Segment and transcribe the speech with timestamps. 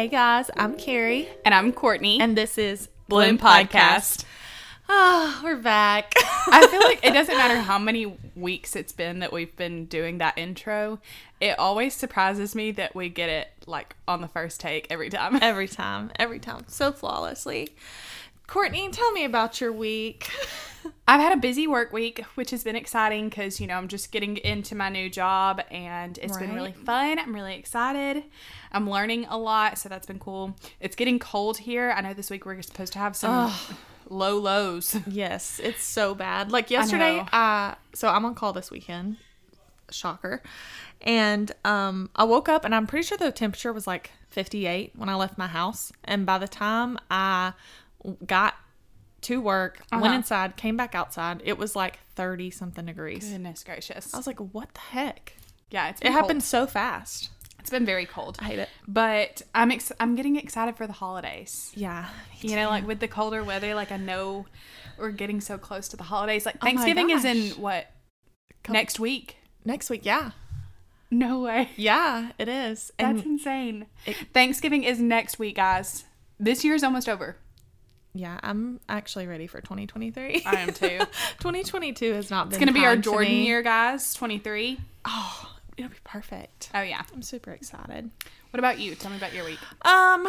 [0.00, 2.22] Hey guys, I'm Carrie, And I'm Courtney.
[2.22, 4.24] and this is Bloom Podcast.
[4.88, 6.14] Ah, we're back.
[6.16, 10.16] I feel like it doesn't matter how many weeks it's been that we've been doing
[10.16, 11.00] that intro.
[11.38, 15.38] It always surprises me that we get it like on the first take every time.
[15.42, 17.68] every time, every time, so flawlessly.
[18.50, 20.28] Courtney, tell me about your week.
[21.06, 24.10] I've had a busy work week, which has been exciting because, you know, I'm just
[24.10, 27.20] getting into my new job and it's been really fun.
[27.20, 28.24] I'm really excited.
[28.72, 30.56] I'm learning a lot, so that's been cool.
[30.80, 31.94] It's getting cold here.
[31.96, 33.52] I know this week we're supposed to have some
[34.08, 34.96] low lows.
[35.06, 36.50] Yes, it's so bad.
[36.50, 39.18] Like yesterday, uh, so I'm on call this weekend.
[39.92, 40.42] Shocker.
[41.02, 45.08] And um, I woke up and I'm pretty sure the temperature was like 58 when
[45.08, 45.92] I left my house.
[46.02, 47.52] And by the time I
[48.26, 48.54] got
[49.22, 50.14] to work, went Uh-huh.
[50.14, 53.28] inside, came back outside, it was like 30 something degrees.
[53.30, 54.14] Goodness gracious.
[54.14, 55.34] I was like, what the heck?
[55.70, 56.42] Yeah, it's It been happened cold.
[56.44, 57.30] so fast.
[57.58, 58.38] It's been very cold.
[58.40, 58.70] I hate it.
[58.88, 61.70] But I'm ex- I'm getting excited for the holidays.
[61.74, 62.06] Yeah.
[62.40, 64.46] You know, like with the colder weather, like I know
[64.98, 66.46] we're getting so close to the holidays.
[66.46, 67.88] Like Oh Thanksgiving is in what
[68.62, 69.36] Couple- next week?
[69.66, 70.30] Next week, yeah.
[71.10, 71.68] No way.
[71.76, 72.90] Yeah, it is.
[72.98, 73.86] And That's insane.
[74.06, 76.04] it- Thanksgiving is next week, guys.
[76.38, 77.36] This year's almost over.
[78.12, 80.42] Yeah, I'm actually ready for 2023.
[80.44, 80.98] I am too.
[81.38, 84.14] 2022 has not been It's gonna be our Jordan year, guys.
[84.14, 84.78] Twenty three.
[85.04, 86.70] Oh, it'll be perfect.
[86.74, 87.02] Oh yeah.
[87.12, 88.10] I'm super excited.
[88.50, 88.94] What about you?
[88.96, 89.60] Tell me about your week.
[89.86, 90.24] Um,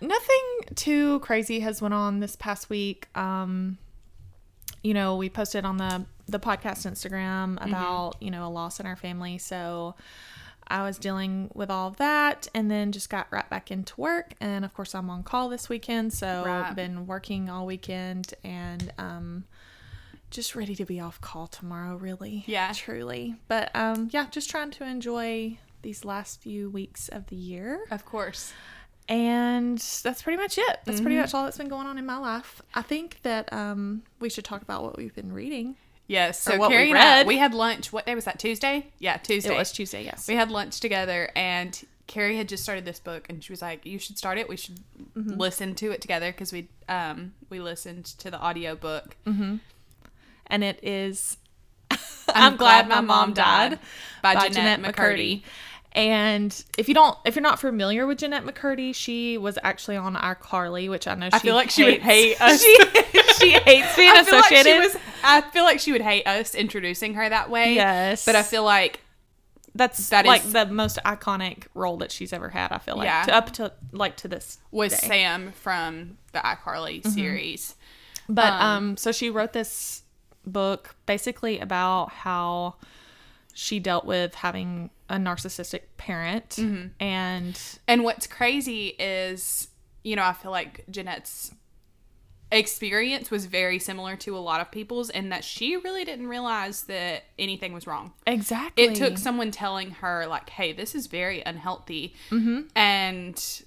[0.00, 3.08] nothing too crazy has went on this past week.
[3.16, 3.78] Um,
[4.82, 8.86] you know, we posted on the the podcast Instagram about you know a loss in
[8.86, 9.96] our family, so
[10.68, 14.34] I was dealing with all of that, and then just got right back into work.
[14.40, 16.74] And of course, I'm on call this weekend, so Right.
[16.74, 19.44] been working all weekend and um.
[20.28, 22.42] Just ready to be off call tomorrow, really.
[22.48, 22.72] Yeah.
[22.74, 23.36] Truly.
[23.46, 27.84] But um yeah, just trying to enjoy these last few weeks of the year.
[27.92, 28.52] Of course.
[29.08, 30.66] And that's pretty much it.
[30.84, 31.02] That's Mm-hmm.
[31.04, 32.60] pretty much all that's been going on in my life.
[32.74, 35.76] I think that um, we should talk about what we've been reading.
[36.08, 36.40] Yes.
[36.40, 37.92] So what we Carrie and I, we had lunch.
[37.92, 38.38] What day was that?
[38.38, 38.92] Tuesday?
[38.98, 39.54] Yeah, Tuesday.
[39.54, 40.28] It was Tuesday, yes.
[40.28, 43.84] we had lunch together and Carrie had just started this book and she was like,
[43.84, 44.48] You should start it.
[44.48, 44.78] We should
[45.16, 45.40] Mm-hmm.
[45.40, 49.16] listen to it together because we um we listened to the audio book.
[49.26, 49.60] and
[50.62, 51.38] it is
[52.28, 53.78] I'm, glad, my mom died
[54.22, 55.42] by, by Jennette, McCurdy.
[55.96, 60.14] And if you don't if you're not familiar with Jennette McCurdy, she was actually on
[60.14, 62.62] iCarly, which I know she I feel like she would hates- hate us.
[62.62, 62.76] she,
[63.46, 66.54] she hates being I feel like she was I feel like she would hate us
[66.54, 67.74] introducing her that way.
[67.74, 68.26] Yes.
[68.26, 69.00] But I feel like
[69.74, 73.06] That's that like is- the most iconic role that she's ever had, I feel like.
[73.06, 73.22] Yeah.
[73.24, 75.06] To, up to like to this was day.
[75.08, 77.74] Sam from the iCarly series.
[78.28, 80.02] But Um, um, so she wrote this
[80.44, 82.74] book basically about how
[83.54, 86.86] she dealt with having a narcissistic parent Mm-hmm.
[87.00, 89.68] and And what's crazy is,
[90.02, 91.52] you know, I feel like Jennette's
[92.52, 96.84] experience was very similar to a lot of people's in that she really didn't realize
[96.84, 98.12] that anything was wrong.
[98.26, 102.14] exactly It took someone telling her, like, hey, this is very unhealthy.
[102.76, 103.62] And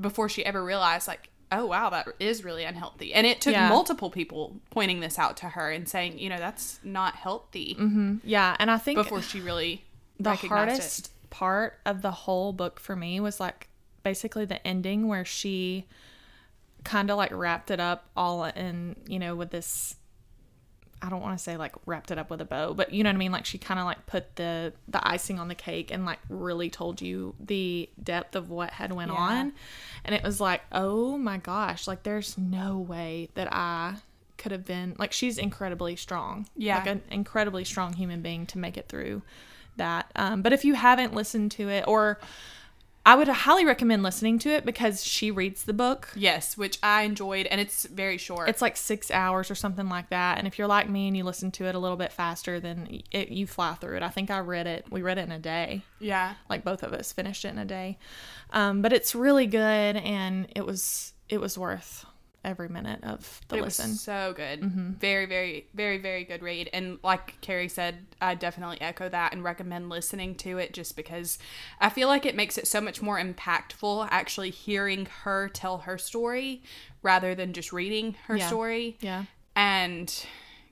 [0.00, 3.12] before she ever realized, like, oh, wow, that is really unhealthy.
[3.12, 3.68] And it took Yeah.
[3.68, 7.76] multiple people pointing this out to her and saying, you know, that's not healthy
[8.24, 9.84] yeah, and I think before she really
[10.22, 11.30] the hardest it.
[11.30, 13.68] part of the whole book for me was like
[14.02, 15.86] basically the ending where she
[16.84, 19.96] kind of like wrapped it up all in you know with this
[21.02, 23.08] I don't want to say like wrapped it up with a bow, but you know
[23.08, 23.32] what I mean.
[23.32, 26.68] Like she kind of like put the the icing on the cake and like really
[26.68, 29.16] told you the depth of what had went Yeah.
[29.16, 29.52] on,
[30.04, 33.94] and it was like, oh my gosh, like there's no way that I
[34.36, 36.76] could have been like she's incredibly strong, Yeah.
[36.76, 39.22] like an incredibly strong human being to make it through
[39.80, 40.10] that.
[40.14, 42.18] Um, but if you haven't listened to it, or
[43.04, 47.02] I would highly recommend listening to it because she reads the book Yes, which I
[47.02, 48.48] enjoyed, and it's very short.
[48.50, 50.36] it's like six hours or something like that.
[50.38, 53.00] And if you're like me and you listen to it a little bit faster, then
[53.10, 54.02] it, you fly through it.
[54.02, 54.84] I think I read it.
[54.90, 55.82] We read it in a day.
[55.98, 56.34] yeah.
[56.50, 57.98] Like both of us finished it in a day.
[58.52, 62.04] Um, but it's really good, and it was it was worth
[62.44, 63.84] every minute of the it listen.
[63.84, 63.92] Mm-hmm.
[63.92, 64.62] was so good.
[64.98, 66.70] Very, very, very, very good read.
[66.72, 71.38] And like Carrie said, I definitely echo that and recommend listening to it just because
[71.80, 75.98] I feel like it makes it so much more impactful actually hearing her tell her
[75.98, 76.62] story
[77.02, 78.46] rather than just reading her Yeah.
[78.48, 78.96] story.
[79.00, 80.24] yeah, And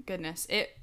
[0.07, 0.75] goodness, it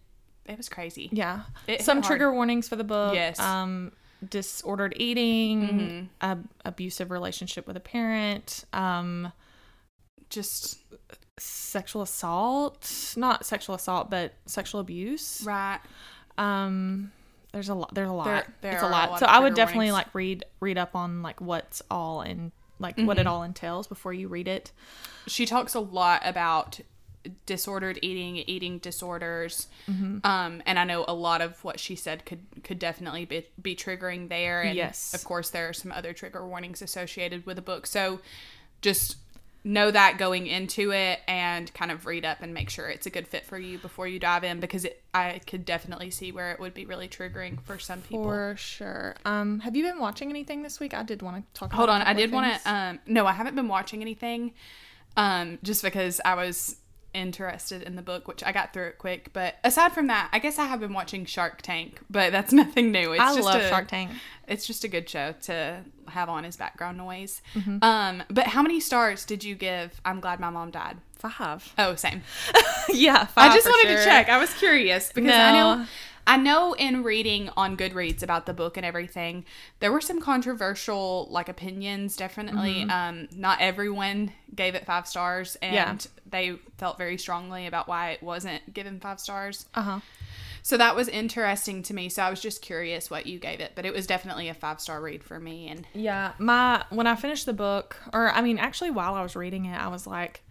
[0.45, 1.09] it was crazy.
[1.11, 1.41] yeah.
[1.65, 2.05] It Some hard.
[2.05, 3.15] trigger warnings for the book.
[3.15, 3.39] Yes.
[3.39, 3.91] Um,
[4.29, 8.65] disordered eating, ab- abusive relationship with a parent.
[8.73, 9.31] Um,
[10.29, 10.79] Just
[11.37, 15.79] sexual assault not sexual assault but sexual abuse right.
[16.37, 17.11] um
[17.51, 19.25] there's a lot there's a lot There- there it's a are a lot lot so
[19.25, 19.93] i would definitely warnings.
[20.07, 24.13] like read read up on like what's all in like what it all entails before
[24.13, 24.71] you read it.
[25.27, 26.79] she talks a lot about
[27.45, 30.19] disordered eating eating disorders Mm-hmm.
[30.25, 33.75] um and i know a lot of what she said could could definitely be, be
[33.75, 35.13] triggering there and Yes.
[35.13, 38.21] of course there are some other trigger warnings associated with the book so
[38.81, 39.17] just
[39.65, 43.09] know that going into it and kind of read up and make sure it's a
[43.09, 46.51] good fit for you before you dive in because it, i could definitely see where
[46.51, 49.15] it would be really triggering for some people For sure.
[49.25, 50.93] Um, have you been watching anything this week?
[50.93, 51.73] I did want to talk.
[51.73, 52.71] Hold on, I did want to.
[52.71, 54.53] Um, no, I haven't been watching anything,
[55.17, 56.75] um, just because I was
[57.15, 59.31] interested in the book, which I got through it quick.
[59.33, 62.91] But aside from that, I guess I have been watching Shark Tank, but that's nothing
[62.91, 63.13] new.
[63.13, 64.11] It's I just love a, Shark Tank.
[64.47, 67.41] It's just a good show to have on as background noise.
[67.55, 67.83] Mm-hmm.
[67.83, 69.99] Um, but how many stars did you give?
[70.05, 70.97] I'm glad my mom died.
[71.13, 71.73] Five.
[71.77, 72.21] Oh, same.
[72.89, 73.97] yeah, I just wanted sure.
[73.97, 74.29] to check.
[74.29, 75.87] I was curious because I know
[76.27, 79.45] I know in reading on Goodreads about the book and everything,
[79.79, 82.85] there were some controversial like opinions definitely.
[82.85, 82.89] Mm-hmm.
[82.91, 85.97] Um not everyone gave it 5 stars and Yeah.
[86.29, 89.65] they felt very strongly about why it wasn't given 5 stars.
[89.75, 89.99] Uh huh.
[90.63, 92.09] So that was interesting to me.
[92.09, 94.99] So I was just curious what you gave it, but it was definitely a 5-star
[94.99, 98.89] read for me and Yeah, my when I finished the book, or I mean, actually,
[98.89, 100.41] while I was reading it, I was like,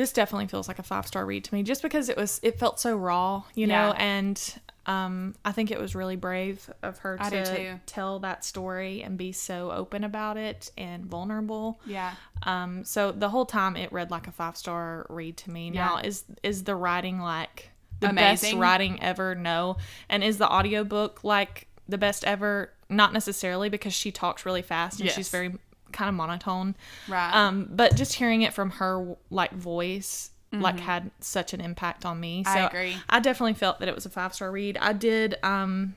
[0.00, 2.58] "This definitely feels like a five star read to me," just because it was it
[2.58, 7.18] felt so raw, you know, and um, I think it was really brave of her
[7.20, 11.80] I to tell that story and be so open about it and vulnerable.
[11.84, 12.14] yeah.
[12.42, 15.70] Um, so the whole time it read like a five star read to me.
[15.70, 16.08] Now Yeah.
[16.08, 17.70] is is the writing like
[18.00, 19.34] the best writing ever?
[19.34, 19.76] No.
[20.08, 22.72] And is the audiobook like the best ever?
[22.88, 25.52] Not necessarily because she talks really fast and she's very
[25.92, 26.74] kind of monotone.
[27.08, 27.30] Right.
[27.34, 32.18] Um, but just hearing it from her like voice like had such an impact on
[32.18, 32.42] me.
[32.42, 32.58] So Mm-hmm.
[32.58, 32.96] I agree.
[33.08, 34.76] I definitely felt that it was a five star read.
[34.80, 35.94] I did um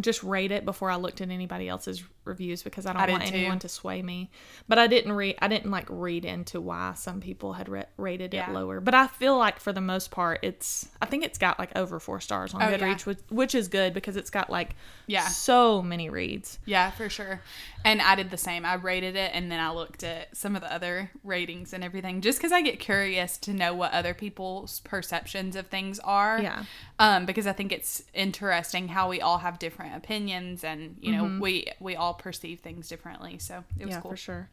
[0.00, 3.26] just rate it before I looked at anybody else's reviews because I don't I want
[3.26, 3.34] too.
[3.34, 4.30] anyone to sway me.
[4.68, 5.36] But I didn't read.
[5.40, 8.50] I didn't like read into why some people had ra- rated Yeah.
[8.50, 8.80] it lower.
[8.80, 10.88] But I feel like for the most part, it's.
[11.00, 13.04] I think it's got like over four stars on Oh, Goodreads, yeah.
[13.04, 14.74] which, which is good because it's got like
[15.06, 15.26] Yeah.
[15.28, 16.58] so many reads.
[16.64, 17.40] Yeah, for sure.
[17.84, 18.64] And I did the same.
[18.64, 22.22] I rated it and then I looked at some of the other ratings and everything
[22.22, 26.40] just because I get curious to know what other people's perceptions of things are.
[26.40, 26.64] Yeah.
[26.98, 31.38] Um, because I think it's interesting how we all have different opinions and, you know,
[31.40, 33.38] we we all perceive things differently.
[33.38, 34.12] So it was yeah, cool.
[34.12, 34.48] for sure.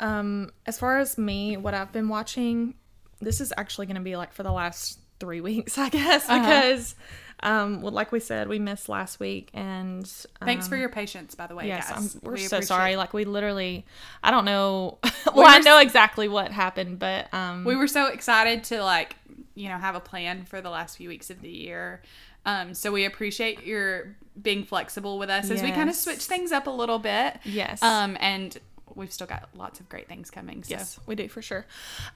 [0.00, 2.74] Um, as far as me, what I've been watching,
[3.20, 6.38] this is actually going to be like for the last three weeks, I guess, Uh-huh.
[6.38, 6.94] because,
[7.40, 10.06] um, well, like we said, we missed last week, and
[10.44, 12.14] Thanks for your patience, by the way, yes, guys.
[12.14, 12.96] I'm, we're We so sorry.
[12.96, 13.86] Like we literally,
[14.22, 14.98] I don't know.
[15.26, 19.16] well, were I know exactly what happened, but um, we were so excited to like
[19.54, 22.02] you know have a plan for the last few weeks of the year
[22.46, 26.52] um, so we appreciate your being flexible with us as we kind of switch things
[26.52, 27.82] up a little bit Yes.
[27.82, 28.56] um, and
[28.94, 31.66] we've still got lots of great things coming so Yes, we do for sure.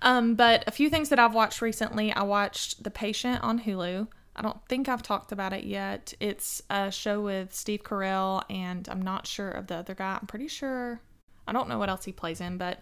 [0.00, 2.10] Um, but a few things that I've watched recently.
[2.12, 4.06] I watched The Patient on Hulu.
[4.36, 6.14] I don't think I've talked about it yet.
[6.20, 10.16] It's a show with Steve Carell, and I'm not sure of the other guy.
[10.20, 11.00] I'm pretty sure.
[11.46, 12.80] I don't know what else he plays in, but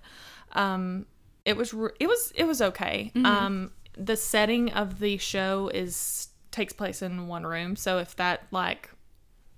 [0.52, 1.06] um,
[1.44, 3.10] it was re- it was it was okay.
[3.24, 8.42] Um, the setting of the show is takes place in one room, so if that
[8.50, 8.90] like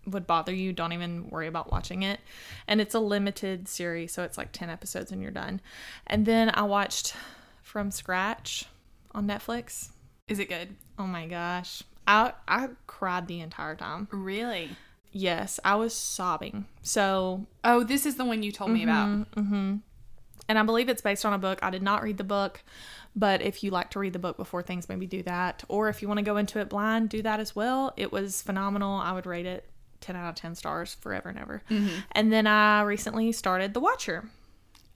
[0.07, 2.21] would bother you, don't even worry about watching it.
[2.67, 5.61] And it's a limited series, so it's like 10 episodes and you're done.
[6.07, 7.15] And then I watched
[7.63, 8.65] From Scratch
[9.13, 9.91] on Netflix.
[10.29, 11.83] is it good Oh my gosh.
[12.07, 14.09] I I cried the entire time.
[14.11, 14.71] really
[15.13, 16.67] Yes, I was sobbing.
[16.83, 19.81] So, oh this is the one you told me about Mhm.
[20.49, 21.59] and I believe it's based on a book.
[21.63, 22.63] I did not read the book,
[23.17, 25.65] but if you like to read the book before things, maybe do that.
[25.69, 27.93] Or if you want to go into it blind, do that as well.
[27.97, 28.95] It was phenomenal.
[29.01, 29.65] I would rate it
[30.01, 31.63] 10 out of 10 stars forever and ever.
[32.13, 34.29] And then I recently started The Watcher.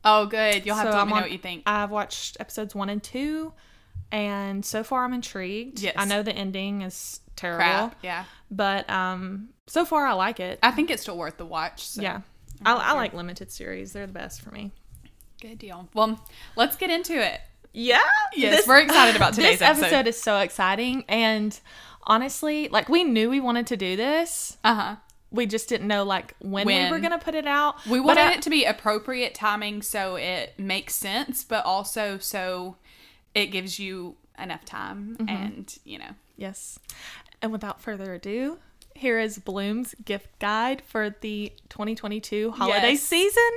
[0.05, 1.91] oh good you'll have So to let I'm me know on- what you think I've
[1.91, 3.53] watched episodes one and two,
[4.13, 5.81] and so far I'm intrigued.
[5.81, 5.95] Yes.
[5.97, 10.59] I know the ending is terrible, crap yeah but um, so far I like it.
[10.63, 12.21] i think it's still worth the watch so yeah,
[12.65, 13.93] I, I like limited series.
[13.93, 14.71] They're the best for me.
[15.41, 17.41] good deal well let's get into it
[17.75, 18.01] Yeah.
[18.35, 19.83] Yes, we're excited about today's episode.
[19.83, 19.97] this episode.
[19.97, 20.09] episode.
[20.09, 21.59] is so exciting, and
[22.05, 24.57] honestly, like we knew we wanted to do this.
[24.65, 24.97] uh-huh
[25.31, 27.85] We just didn't know like when, we were gonna put it out.
[27.87, 32.77] We wanted I- it to be appropriate timing so it makes sense, but also so
[33.35, 35.29] it gives you enough time Mm-hmm.
[35.29, 36.11] and, you know.
[36.37, 36.79] Yes.
[37.43, 38.59] And without further ado,
[38.95, 43.03] here is Bloom's gift guide for the 2022 holiday Yes.
[43.03, 43.51] season.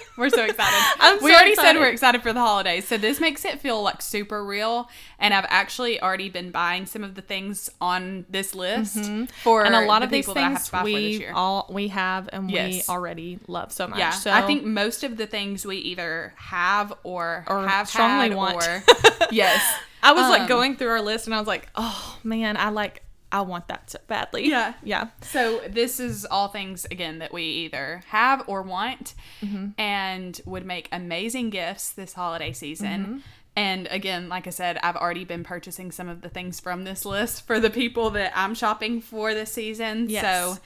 [0.16, 0.78] We're so excited.
[1.00, 3.82] I'm we so already said we're excited for the holidays, so this makes it feel
[3.82, 4.90] like super real.
[5.18, 8.98] And I've actually already been buying some of the things on this list
[9.42, 10.84] for and a lot the of these people that I have things to buy for
[10.86, 11.32] this we year.
[11.34, 13.98] all we have and we already love so much.
[13.98, 18.34] yeah, so I think most of the things we either have or, Or have strongly
[18.34, 18.56] want.
[18.56, 18.84] or
[19.30, 19.62] yes.
[20.02, 22.68] I was like um, going through our list and I was like, oh man, I
[22.68, 23.02] like
[23.32, 24.48] I want that so badly.
[24.48, 24.74] Yeah.
[24.84, 25.08] yeah.
[25.22, 29.68] So this is all things again that we either have or want, Mm-hmm.
[29.80, 33.00] and would make amazing gifts this holiday season.
[33.02, 33.18] Mm-hmm.
[33.56, 37.04] And again, like I said, I've already been purchasing some of the things from this
[37.04, 40.08] list for the people that I'm shopping for this season.
[40.08, 40.22] Yes.
[40.22, 40.58] So,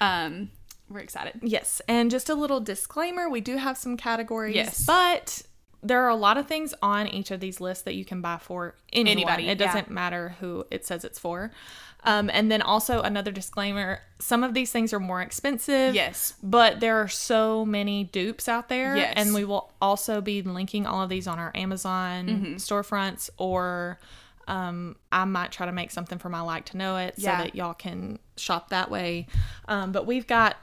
[0.00, 0.50] um,
[0.90, 1.40] we're excited.
[1.42, 4.84] Yes, and just a little disclaimer: we do have some categories, Yes.
[4.86, 5.42] but
[5.82, 8.38] there are a lot of things on each of these lists that you can buy
[8.38, 9.12] for anyone.
[9.30, 11.52] Anybody, It doesn't matter who it says it's for.
[12.04, 15.94] Um, and then also another disclaimer: some of these things are more expensive.
[15.94, 16.34] Yes.
[16.42, 19.14] but there are so many dupes out there, Yes.
[19.16, 22.54] and we will also be linking all of these on our Amazon Mm-hmm.
[22.54, 23.98] storefronts or.
[24.46, 27.36] Um, I might try to make something for my like to know it Yeah.
[27.36, 29.26] so that y'all can shop that way.
[29.66, 30.56] Um, but we've got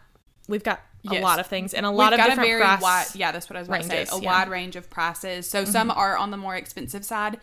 [0.48, 2.82] we've got a lot of things and a lot We've of different a very price.
[2.82, 4.26] wide yeah that's what i was about to say a yeah.
[4.28, 7.38] wide range of prices so some are on the more expensive side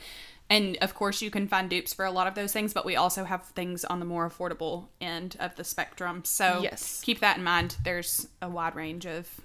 [0.50, 2.96] and of course you can find dupes for a lot of those things but we
[2.96, 7.00] also have things on the more affordable end of the spectrum so Yes.
[7.04, 9.40] keep that in mind there's a wide range of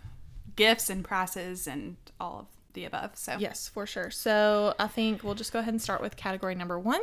[0.56, 4.12] gifts and prices and all of the above so Yes, for sure.
[4.12, 7.02] So I think we'll just go ahead and start with category number one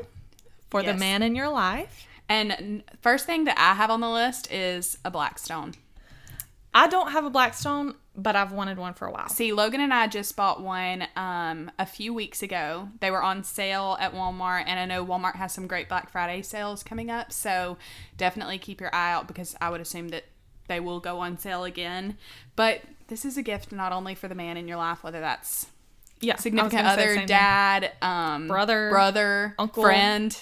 [0.70, 2.06] for the man in your life.
[2.28, 5.74] and first thing that i have on the list is a blackstone
[6.76, 9.28] I don't have a Blackstone, but I've wanted one for a while.
[9.28, 12.88] See, Logan and I just bought one um, a few weeks ago.
[13.00, 16.42] They were on sale at Walmart, and I know Walmart has some great Black Friday
[16.42, 17.32] sales coming up.
[17.32, 17.76] So
[18.16, 20.24] definitely keep your eye out because I would assume that
[20.68, 22.16] they will go on sale again.
[22.56, 25.66] But this is a gift not only for the man in your life, whether that's
[26.20, 29.82] Yeah, significant gonna say the other, dad, um, Brother, brother, uncle.
[29.82, 30.36] friend.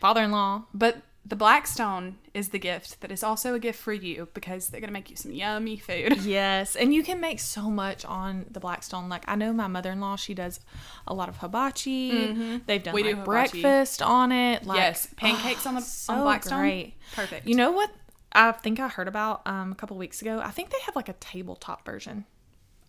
[0.00, 0.64] father-in-law.
[0.72, 0.98] But
[1.30, 4.92] the Blackstone is the gift that is also a gift for you because they're gonna
[4.92, 6.18] make you some yummy food.
[6.22, 9.08] Yes, and you can make so much on the Blackstone.
[9.08, 10.60] Like I know my mother-in-law, she does
[11.06, 12.60] a lot of hibachi.
[12.66, 12.94] They've done Mm-hmm.
[12.94, 13.62] We like hibachi.
[13.62, 14.66] breakfast on it.
[14.66, 16.60] Like, yes, pancakes on the so on Blackstone.
[16.60, 16.94] great.
[17.14, 17.46] Perfect.
[17.46, 17.90] You know what?
[18.32, 20.40] I think I heard about um, a couple weeks ago.
[20.44, 22.26] I think they have like a tabletop version.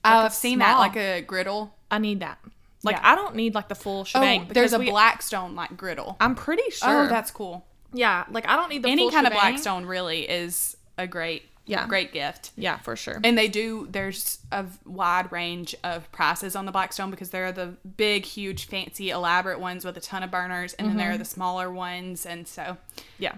[0.03, 1.73] Oh, a I've seen that, like a griddle.
[1.89, 2.39] I need that.
[2.83, 3.11] Like Yeah.
[3.11, 4.47] I don't need like the full shebang.
[4.49, 6.17] Oh, there's a we- Blackstone like griddle.
[6.19, 7.05] I'm pretty sure.
[7.05, 7.65] Oh, that's cool.
[7.93, 8.25] Yeah.
[8.29, 9.33] Like I don't need the Any full kind of.
[9.33, 11.87] Blackstone really is a great, Yeah.
[11.87, 12.51] great gift.
[12.55, 13.19] Yeah, for sure.
[13.23, 13.87] And they do.
[13.89, 18.67] There's a wide range of prices on the Blackstone because there are the big, huge,
[18.67, 22.25] fancy, elaborate ones with a ton of burners, and then there are the smaller ones.
[22.25, 22.77] And so,
[23.17, 23.35] Yeah,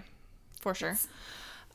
[0.60, 0.96] for sure.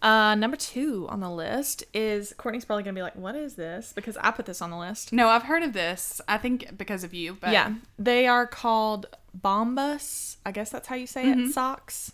[0.02, 3.92] Uh, number two on the list is Courtney's probably gonna be like, "What is this?"
[3.94, 5.12] Because I put this on the list.
[5.12, 6.22] no, I've heard of this.
[6.26, 9.08] I think because of you, but yeah, they are called
[9.38, 10.38] Bombas.
[10.46, 11.40] I guess that's how you say Mm-hmm.
[11.50, 11.54] it.
[11.54, 12.14] Socks.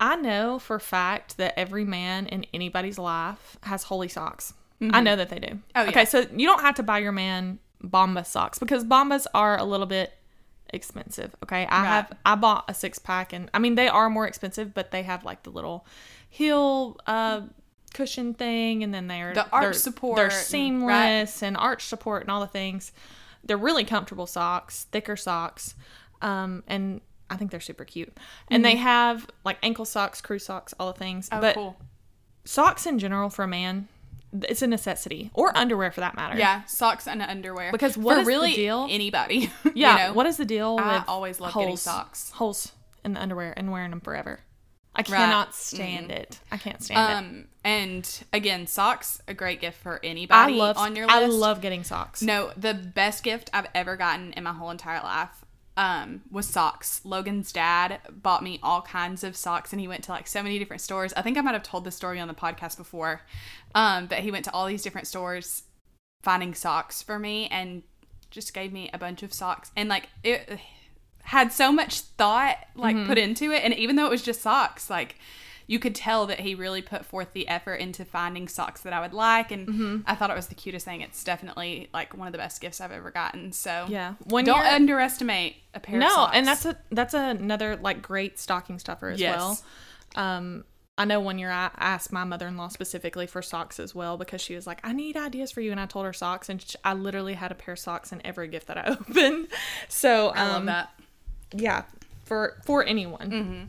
[0.00, 4.54] I know for a fact that every man in anybody's life has holy socks.
[4.82, 5.58] I know that they do.
[5.76, 5.88] Oh, yeah.
[5.90, 9.64] Okay, so you don't have to buy your man Bombas socks because Bombas are a
[9.64, 10.12] little bit
[10.72, 11.34] expensive.
[11.42, 11.86] Okay, I Right.
[11.86, 15.02] have I bought a six pack and I mean they are more expensive, but they
[15.02, 15.86] have like the little
[16.28, 17.42] heel uh
[17.92, 22.30] cushion thing and then they're The arch they're- support They're seamless and arch support and
[22.30, 22.92] all the things.
[23.44, 25.74] They're really comfortable socks, thicker socks,
[26.22, 28.12] um, and I think they're super cute.
[28.48, 31.28] And they have like ankle socks, crew socks, all the things.
[31.28, 31.38] Mm-hmm.
[31.38, 31.76] Oh, but cool.
[32.44, 33.88] socks in general for a man,
[34.32, 36.38] it's a necessity, or underwear for that matter.
[36.38, 37.72] Yeah, socks and underwear.
[37.72, 38.86] Because what for is the deal?
[38.90, 39.50] anybody.
[39.74, 39.92] Yeah.
[39.92, 40.12] You know?
[40.14, 42.30] What is the deal I always love getting socks.
[42.32, 42.72] Holes
[43.04, 44.40] in the underwear and wearing them forever.
[44.94, 46.40] I cannot stand it.
[46.50, 47.16] I can't stand it.
[47.16, 51.16] Um, and again, socks a great gift for anybody I love on your list.
[51.16, 52.22] I love getting socks.
[52.22, 55.44] No, the best gift I've ever gotten in my whole entire life
[55.76, 57.00] um, was socks.
[57.04, 60.58] Logan's dad bought me all kinds of socks, and he went to like so many
[60.58, 61.12] different stores.
[61.16, 63.22] I think I might have told this story on the podcast before,
[63.74, 65.62] um, but he went to all these different stores
[66.22, 67.82] finding socks for me, and
[68.30, 70.58] just gave me a bunch of socks, and like it
[71.22, 73.06] had so much thought like Mm-hmm.
[73.06, 75.16] put into it, and even though it was just socks, like.
[75.70, 79.00] You could tell that he really put forth the effort into finding socks that I
[79.00, 79.96] would like, and Mm-hmm.
[80.04, 81.00] I thought it was the cutest thing.
[81.00, 83.52] It's definitely like one of the best gifts I've ever gotten.
[83.52, 84.14] So Yeah.
[84.24, 88.80] When don't underestimate a pair of no, and that's a that's another like great stocking
[88.80, 89.36] stuffer as Yes.
[89.38, 89.62] well.
[90.16, 90.64] Um,
[90.98, 94.18] I know one year I asked my mother in law specifically for socks as well
[94.18, 96.60] because she was like, "I need ideas for you," and I told her socks, and
[96.60, 99.46] sh I literally had a pair of socks in every gift that I opened.
[99.88, 100.90] So um, I love that.
[101.54, 101.84] Yeah,
[102.24, 103.30] for for anyone.
[103.30, 103.62] Mm-hmm.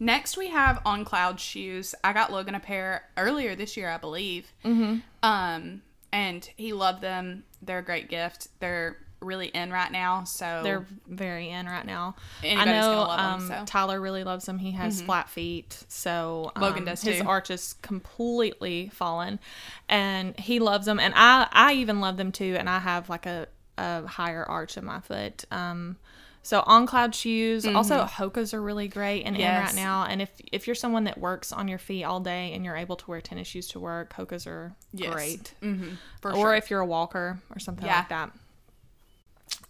[0.00, 1.94] Next, we have on cloud shoes.
[2.04, 4.52] I got Logan a pair earlier this year, I believe.
[4.64, 4.98] Mm-hmm.
[5.22, 7.44] Um, and he loved them.
[7.62, 8.48] They're a great gift.
[8.60, 12.14] They're really in right now, so They're very in right now.
[12.44, 13.54] I know gonna love 'em, um, so.
[13.54, 13.64] Mm-hmm.
[13.64, 14.58] Tyler really loves them.
[14.58, 17.26] He has flat feet, so um, Logan does His too.
[17.26, 19.40] arch is completely fallen,
[19.88, 21.00] and he loves them.
[21.00, 22.54] And I, I even love them too.
[22.56, 25.44] And I have like a, a higher arch in my foot.
[25.50, 25.96] Um,
[26.42, 29.64] so on cloud shoes, also Hoka's are really great and in Mm-hmm.
[29.66, 30.04] Right now.
[30.08, 32.96] And if if you're someone that works on your feet all day and you're able
[32.96, 35.12] to wear tennis shoes to work, Hoka's are Yes.
[35.12, 35.54] great.
[35.60, 35.90] hmm
[36.22, 36.54] for or sure.
[36.54, 37.98] if you're a walker or something Yeah.
[37.98, 38.30] like that.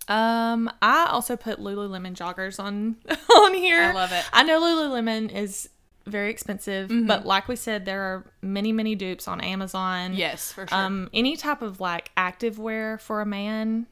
[0.08, 2.96] Um, I also put Lululemon joggers on
[3.36, 3.82] on here.
[3.82, 4.24] I love it.
[4.32, 5.68] I know Lululemon is
[6.06, 7.06] very expensive, Mm-hmm.
[7.06, 10.14] but like we said, there are many many dupes on Amazon.
[10.14, 10.78] yes, for sure.
[10.78, 13.86] Um, any type of like active wear for a man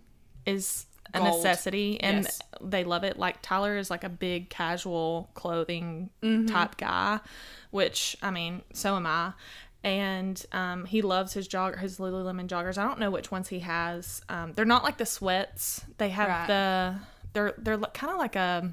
[0.47, 1.37] is a Gold.
[1.37, 2.41] necessity, and Yes.
[2.61, 3.19] they love it.
[3.19, 6.47] Like Tyler is like a big casual clothing Mm-hmm.
[6.47, 7.21] type guy,
[7.71, 9.33] which I mean, so am I.
[9.85, 12.77] And um, he loves his jog his Lululemon joggers.
[12.77, 14.21] I don't know which ones he has.
[14.29, 15.85] Um, they're not like the sweats.
[15.99, 16.47] They have Right.
[16.49, 16.95] the
[17.33, 18.71] they're they're kind of like a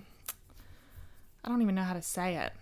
[1.46, 2.54] I don't even know how to say it.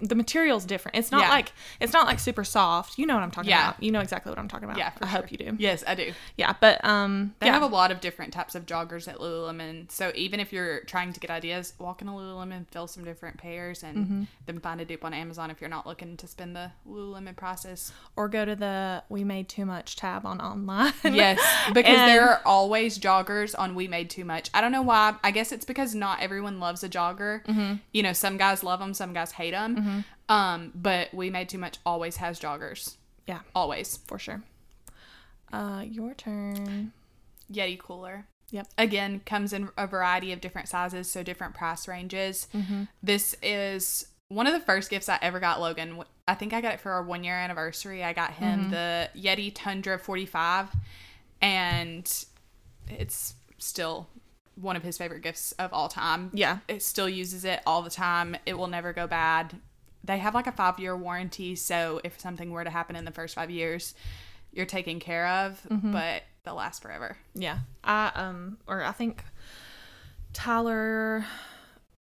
[0.00, 0.96] The, the material's different.
[0.96, 1.30] It's not Yeah.
[1.30, 2.98] like it's not like super soft.
[2.98, 3.70] You know what I'm talking Yeah.
[3.70, 3.82] about.
[3.82, 4.78] You know exactly what I'm talking about.
[4.78, 5.08] yeah, I sure.
[5.08, 5.56] hope you do.
[5.58, 6.12] Yes, I do.
[6.36, 9.90] Yeah, but um, They yeah, have a lot of different types of joggers at Lululemon.
[9.90, 13.38] So even if you're trying to get ideas, walk in a Lululemon, fill some different
[13.38, 14.22] pairs, and Mm-hmm.
[14.46, 17.92] then find a dupe on Amazon if you're not looking to spend the Lululemon process.
[18.16, 20.92] or go to the we made too much tab on online.
[21.04, 21.40] Yes,
[21.72, 24.50] because And- there are always joggers on We Made Too Much.
[24.52, 25.14] I don't know why.
[25.22, 27.44] I guess it's because not everyone loves a jogger.
[27.44, 27.74] Mm-hmm.
[27.92, 29.75] You know, some guys love them, some guys hate them.
[30.28, 32.96] Um, but We Made Too Much always has joggers.
[33.26, 33.98] yeah, Always.
[34.06, 34.42] for sure.
[35.52, 36.92] Uh, your turn.
[37.52, 38.26] Yeti cooler.
[38.50, 38.68] Yep.
[38.78, 42.48] Again, comes in a variety of different sizes, so different price ranges.
[42.54, 42.84] Mm-hmm.
[43.02, 46.02] This is one of the first gifts I ever got Logan.
[46.28, 48.02] I think I got it for our one year anniversary.
[48.02, 48.70] I got him Mm-hmm.
[48.70, 50.70] the Yeti Tundra 45,
[51.40, 52.24] and
[52.88, 54.08] it's still
[54.60, 56.30] one of his favorite gifts of all time.
[56.32, 56.58] Yeah.
[56.68, 58.36] It still uses it all the time.
[58.46, 59.54] It will never go bad.
[60.02, 63.10] They have like a five year warranty, so if something were to happen in the
[63.10, 63.94] first five years,
[64.52, 65.92] you're taken care of, Mm-hmm.
[65.92, 67.16] but they'll last forever.
[67.34, 67.58] Yeah.
[67.84, 69.24] I um or I think
[70.32, 71.24] Tyler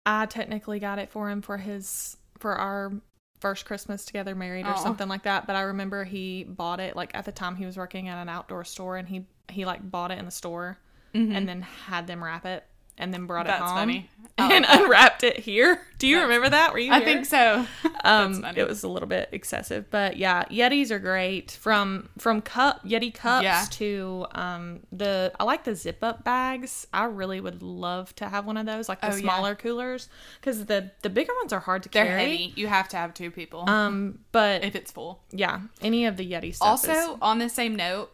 [0.07, 2.92] I technically got it for him for his for our
[3.40, 4.76] first Christmas together married or Aw.
[4.76, 7.76] something like that, but I remember he bought it like at the time he was
[7.76, 10.79] working at an outdoor store and he he like bought it in the store
[11.14, 12.64] and then had them wrap it
[12.98, 13.59] and then brought Mm-hmm.
[13.61, 14.11] That's it home funny.
[14.37, 15.81] And like unwrapped it here.
[15.98, 16.72] Do you That's- remember that?
[16.72, 17.64] Were you I think so.
[18.05, 22.85] um it was a little bit excessive but yeah yetis are great from from cup
[22.85, 23.64] yeti cups Yeah.
[23.70, 28.44] to um the i like the zip up bags i really would love to have
[28.44, 29.20] one of those like the Oh, yeah.
[29.20, 30.09] smaller coolers
[30.40, 32.53] because the the bigger ones are hard to They're carry heavy.
[32.57, 35.22] You have to have two people um but if it's full.
[35.31, 38.11] yeah any of the yeti stuff Also, is, on the same note,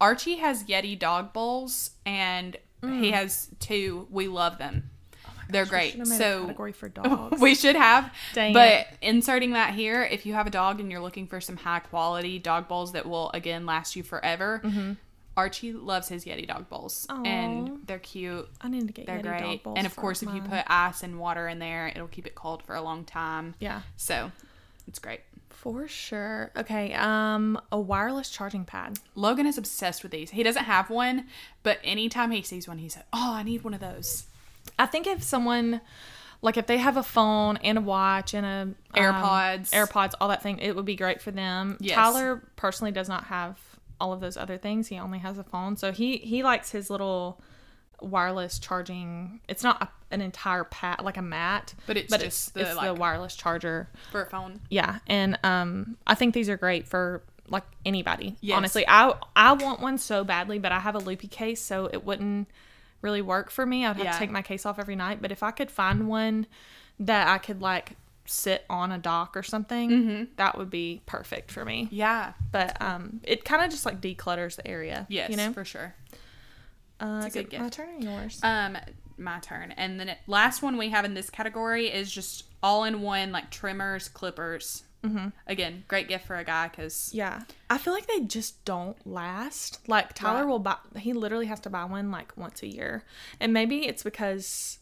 [0.00, 4.06] Archie has Yeti dog bowls, and he has two.
[4.10, 4.90] We love them.
[5.50, 5.92] They're We great.
[5.92, 8.12] should've made a So category for dogs we should have.
[8.34, 8.86] Dang but it.
[9.02, 12.38] inserting that here, if you have a dog and you're looking for some high quality
[12.38, 14.62] dog bowls that will again last you forever,
[15.36, 17.26] Archie loves his Yeti dog bowls, Mm-hmm.
[17.26, 18.48] And they're cute.
[18.60, 21.02] i need to get They're yeti dog bowls And of course, if you put ice
[21.02, 23.54] and water in there, it'll keep it cold for a long time.
[23.58, 24.30] yeah So
[24.86, 25.20] it's great.
[25.50, 30.30] For sure okay um a wireless charging pad Logan is obsessed with these.
[30.30, 31.26] He doesn't have one,
[31.62, 34.24] but anytime he sees one, he's like, "Oh, I need one of those."
[34.78, 35.80] I think if someone
[36.42, 39.70] like if they have a phone and a watch and a um, AirPods.
[39.70, 41.76] AirPods, all that thing, it would be great for them.
[41.80, 41.94] Yes.
[41.94, 43.58] Tyler personally does not have
[44.00, 44.88] all of those other things.
[44.88, 47.40] He only has a phone, so he he likes his little
[48.02, 49.40] wireless charging.
[49.48, 52.60] It's not a, an entire pad like a mat, But it's but just it's, the,
[52.72, 53.88] it's the wireless charger.
[54.12, 54.60] For a phone.
[54.70, 58.36] Yeah, and um, I think these are great for like anybody.
[58.40, 58.56] Yes.
[58.56, 62.04] Honestly, I I want one so badly, but I have a loopy case, so it
[62.04, 62.48] wouldn't
[63.02, 63.84] really work for me.
[63.86, 64.12] I'd have Yeah.
[64.12, 65.22] to take my case off every night.
[65.22, 66.46] But if I could find one
[66.98, 70.24] that I could like sit on a dock or something, Mm-hmm.
[70.36, 71.88] that would be perfect for me.
[71.90, 72.34] Yeah.
[72.52, 75.06] But um, it kind of just like declutters the area.
[75.08, 75.52] Yes, you know.
[75.52, 75.94] for sure.
[77.00, 78.40] Uh, It's a good it my turn or yours?
[78.42, 78.76] Um,
[79.18, 79.72] my turn.
[79.72, 83.32] And then it, last one we have in this category is just all in one,
[83.32, 84.84] like trimmers, clippers.
[85.04, 85.28] Mm-hmm.
[85.46, 87.40] Again, great gift for a guy because Yeah.
[87.70, 89.80] I feel like they just don't last.
[89.88, 90.48] Like Tyler Right.
[90.48, 93.04] will buy he literally has to buy one like once a year.
[93.40, 94.78] And maybe it's because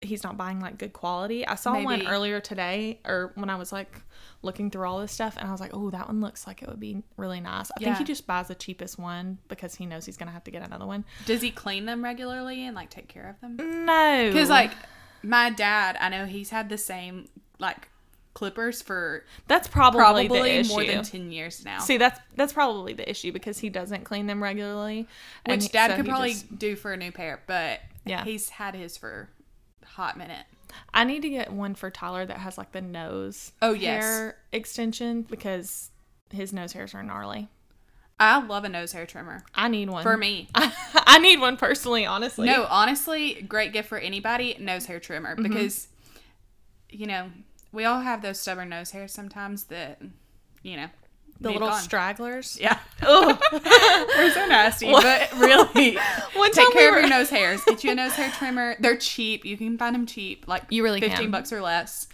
[0.00, 1.46] he's not buying like good quality.
[1.46, 4.00] I saw one earlier today or when I was like
[4.42, 6.68] looking through all this stuff and I was like, "Oh, that one looks like it
[6.68, 10.06] would be really nice." I think he just buys the cheapest one because he knows
[10.06, 11.04] he's going to have to get another one.
[11.26, 13.84] does he clean them regularly and like take care of them?
[13.84, 14.28] No.
[14.28, 14.72] Because like
[15.22, 17.88] my dad, I know he's had the same like
[18.34, 19.98] clippers for That's probably,
[20.28, 21.80] probably more than 10 years now.
[21.80, 25.08] See, that's that's probably the issue because he doesn't clean them regularly.
[25.46, 28.22] which dad so could probably just- do for a new pair, but Yeah.
[28.22, 29.28] he's had his for
[29.82, 30.46] a hot minute.
[30.92, 33.52] I need to get one for Tyler that has like the nose.
[33.62, 34.04] Oh, yes.
[34.04, 35.90] hair extension because
[36.30, 37.48] his nose hairs are gnarly.
[38.20, 39.44] I love a nose hair trimmer.
[39.54, 40.48] I need one For me.
[40.54, 42.48] I, need one personally, honestly.
[42.48, 45.34] No, honestly, great gift for anybody, nose hair trimmer.
[45.34, 45.42] Mm-hmm.
[45.44, 45.86] Because,
[46.90, 47.30] you know,
[47.70, 50.02] we all have those stubborn nose hairs sometimes that,
[50.62, 50.88] you know,
[51.40, 51.80] the little gone.
[51.80, 52.58] stragglers.
[52.60, 52.78] Yeah.
[53.02, 53.40] Ugh.
[54.70, 55.96] Nasty, but really,
[56.34, 57.62] One take we care were- of your nose hairs.
[57.64, 58.76] Get you a nose hair trimmer.
[58.80, 59.44] They're cheap.
[59.44, 61.30] You can find them cheap, like You really fifteen can.
[61.30, 62.06] bucks or less.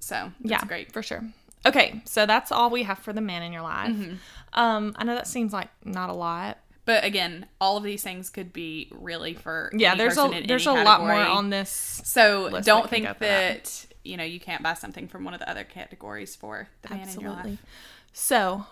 [0.00, 0.92] So that's yeah, great.
[0.92, 1.22] for sure.
[1.66, 3.90] Okay, so that's all we have for the man in your life.
[3.90, 4.14] Mm-hmm.
[4.52, 6.58] Um, I know that seems like not a lot.
[6.84, 10.70] But again, all of these things could be really for Yeah, there's a there's a
[10.72, 11.70] any lot more on this.
[12.04, 13.86] So don't think that, that.
[14.04, 17.08] you know you can't buy something from one of the other categories for the man
[17.08, 17.50] in your Absolutely.
[17.52, 17.60] life.
[18.12, 18.66] So,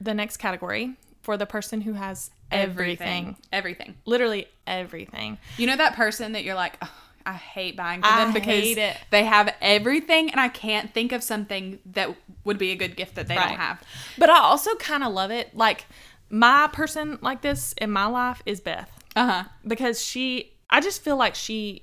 [0.00, 3.96] the next category for the person who has everything, everything.
[4.04, 5.38] literally everything.
[5.56, 6.88] You know that person that you're like, "Ugh,
[7.26, 8.96] I hate buying for I them because hate it.
[9.10, 13.14] they have everything, and I can't think of something that would be a good gift
[13.16, 13.48] that they Right.
[13.50, 13.82] don't have.
[14.18, 15.56] But I also kind of love it.
[15.56, 15.86] Like
[16.30, 19.44] my person like this in my life is Beth Uh huh.
[19.66, 21.82] because she I just feel like she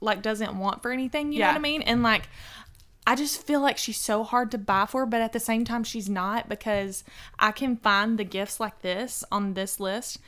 [0.00, 1.82] like doesn't want for anything, you know what I mean?
[1.82, 2.28] And like
[3.06, 5.82] I just feel like she's so hard to buy for, but at the same time
[5.84, 7.02] she's not because
[7.38, 10.18] I can find the gifts like this on this list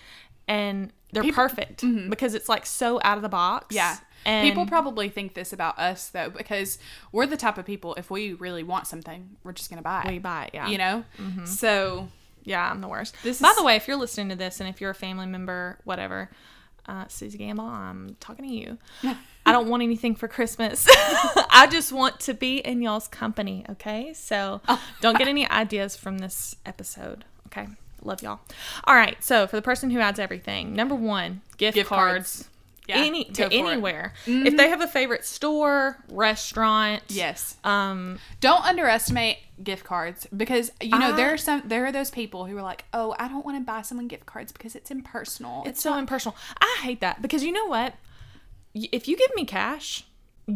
[0.49, 3.67] and they're perfect because it's like so out of the box.
[3.67, 3.77] Mm-hmm.
[3.77, 3.97] Yeah.
[4.25, 6.79] And People probably think this about us though, because
[7.13, 7.95] we're the type of people.
[7.97, 10.11] If we really want something, we're just gonna buy it.
[10.11, 10.69] we buy it, yeah.
[10.69, 11.05] You know.
[11.45, 12.09] So
[12.45, 13.15] Yeah, I'm the worst.
[13.23, 15.27] This By is- the way, if you're listening to this and if you're a family
[15.27, 16.31] member, whatever,
[16.87, 18.79] uh, Susie Gamble, I'm talking to you.
[19.45, 20.87] I don't want anything for Christmas.
[21.51, 24.13] I just want to be in y'all's company, okay?
[24.15, 24.61] So
[25.01, 27.69] don't get any ideas from this episode, okay?
[28.03, 28.41] Love y'all.
[28.85, 32.13] All right, so for the person who adds everything, number one, gift, Gift cards.
[32.15, 32.49] cards.
[32.89, 33.53] Yeah, Any to it.
[33.53, 33.67] Mm-hmm.
[33.69, 34.13] anywhere.
[34.27, 37.57] If they have a favorite store, restaurant, yes.
[37.63, 42.11] um, Don't underestimate gift cards because you know I- there are some there are those
[42.11, 44.91] people who are like, oh, I don't want to buy someone gift cards because it's
[44.91, 45.63] impersonal.
[45.65, 46.35] It's so impersonal.
[46.61, 47.95] I hate that because you know what?
[48.75, 50.05] If you give me cash,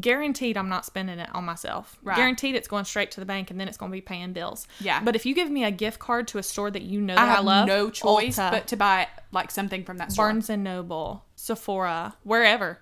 [0.01, 1.99] guaranteed I'm not spending it on myself.
[2.03, 2.17] Right.
[2.17, 4.67] Guaranteed it's going straight to the bank and then it's going to be paying bills.
[4.81, 5.01] Yeah.
[5.03, 7.17] But if you give me a gift card to a store that you know I
[7.17, 10.27] that I, have love, no choice Ulta, but to buy like something from that store.
[10.27, 12.81] Barnes and Noble, Sephora, wherever,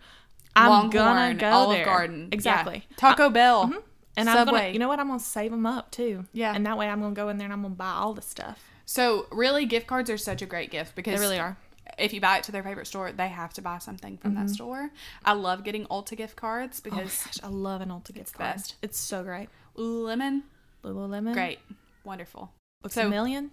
[0.56, 1.84] I'm gonna go Olive there.
[1.84, 2.86] Garden, Exactly.
[2.88, 2.96] Yeah.
[2.96, 3.78] Taco Bell, mm-hmm.
[4.16, 4.60] And I'm Subway.
[4.60, 5.00] gonna, you know what?
[5.00, 6.24] I'm gonna save them up too.
[6.32, 6.54] Yeah.
[6.54, 8.62] And that way I'm gonna go in there and I'm gonna buy all the stuff.
[8.86, 11.56] So really, gift cards are such a great gift because They really are.
[11.98, 14.50] If you buy it to their favorite store, they have to buy something from that
[14.50, 14.90] store.
[15.24, 18.54] I love getting Ulta gift cards Oh because gosh, I love an Ulta gift card.
[18.54, 18.76] best.
[18.82, 19.48] It's so great.
[19.76, 20.42] Lululemon,
[20.82, 21.32] Lululemon.
[21.34, 21.58] great,
[22.04, 22.52] wonderful.
[22.82, 23.50] Looks So- a million.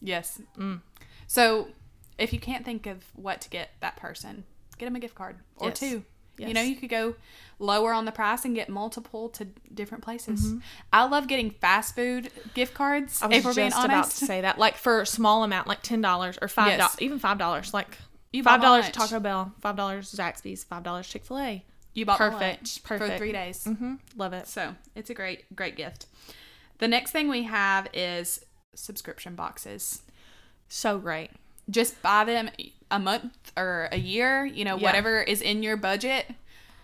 [0.00, 0.40] Yes.
[0.58, 0.82] Mm.
[1.26, 1.68] So
[2.18, 4.44] if you can't think of what to get that person,
[4.76, 5.80] get them a gift card or Yes.
[5.80, 6.04] two.
[6.38, 6.48] Yes.
[6.48, 7.14] You know, you could go
[7.58, 10.44] lower on the price and get multiple to different places.
[10.46, 10.58] Mm-hmm.
[10.92, 13.22] I love getting fast food gift cards.
[13.22, 15.44] I was if we're just being about honest, to say that, like for a small
[15.44, 17.02] amount, like ten dollars or five dollars, Yes.
[17.02, 17.96] even five dollars, like
[18.32, 18.90] You five dollars.
[18.90, 21.64] Taco Bell, five dollars Zaxby's, five dollars Chick Fil A.
[21.92, 23.64] you bought perfect, lunch for three days.
[23.64, 23.94] Mm-hmm.
[24.16, 24.48] Love it.
[24.48, 26.06] So it's a great, great gift.
[26.78, 28.44] The next thing we have is
[28.74, 30.02] subscription boxes.
[30.68, 31.30] So great.
[31.70, 32.50] Just buy them
[32.90, 34.82] a month or a year, you know, Yeah.
[34.84, 36.26] whatever is in your budget.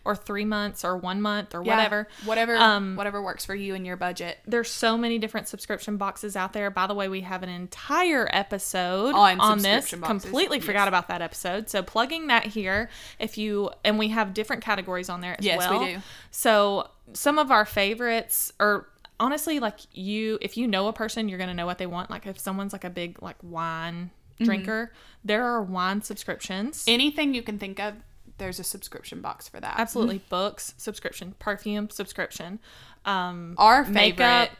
[0.02, 2.08] Or three months, or one month, or Yeah, whatever.
[2.24, 4.38] Whatever Um, whatever works for you and your budget.
[4.46, 6.70] There's so many different subscription boxes out there.
[6.70, 9.90] By the way, we have an entire episode On on, this.
[9.92, 10.64] boxes, Completely yes.
[10.64, 11.68] forgot about that episode.
[11.68, 12.88] So plugging that here.
[13.18, 15.84] If you and we have different categories on there as Yes, we well.
[15.84, 15.98] do.
[16.30, 18.86] So some of our favorites are
[19.20, 20.38] honestly like you.
[20.40, 22.10] If you know a person, you're gonna know what they want.
[22.10, 24.44] Like if someone's like a big like wine Mm-hmm.
[24.46, 24.92] drinker,
[25.24, 26.84] there are wine subscriptions.
[26.88, 27.94] Anything you can think of,
[28.38, 29.78] there's a subscription box for that.
[29.78, 32.58] Absolutely, books subscription, perfume subscription.
[33.04, 34.50] Um, Our favorite Makeup.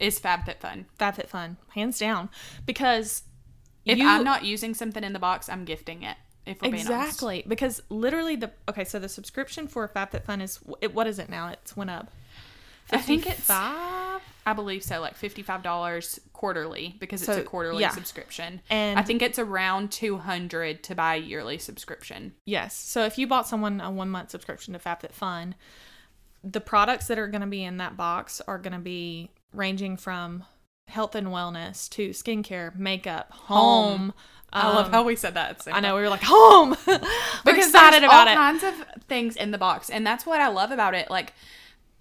[0.00, 0.84] is FabFitFun.
[0.98, 2.28] FabFitFun, hands down,
[2.66, 3.22] because
[3.84, 6.16] If you- I'm not using something in the box, I'm gifting it.
[6.46, 7.10] If we're being honest.
[7.10, 11.28] exactly because literally the okay, so the subscription for FabFitFun is it, what is it
[11.28, 11.48] now?
[11.48, 12.10] It's went up.
[12.90, 14.20] I think it's five.
[14.46, 17.90] I believe so, like fifty-five dollars quarterly because it's So, a quarterly yeah.
[17.90, 18.62] subscription.
[18.70, 22.32] And- I think it's around two hundred to buy a yearly subscription.
[22.46, 22.74] Yes.
[22.74, 25.52] So if you bought someone a one month subscription to FabFitFun,
[26.42, 29.96] the products that are going to be in that box are going to be ranging
[29.98, 30.44] from
[30.86, 34.14] health and wellness to skincare, makeup, home.
[34.50, 35.50] I love um, how we said that.
[35.50, 36.70] at the same I know we were like home.
[36.86, 36.98] we're
[37.44, 38.36] because excited about all it.
[38.36, 38.74] kinds of
[39.08, 41.10] things in the box, and that's what I love about it.
[41.10, 41.34] Like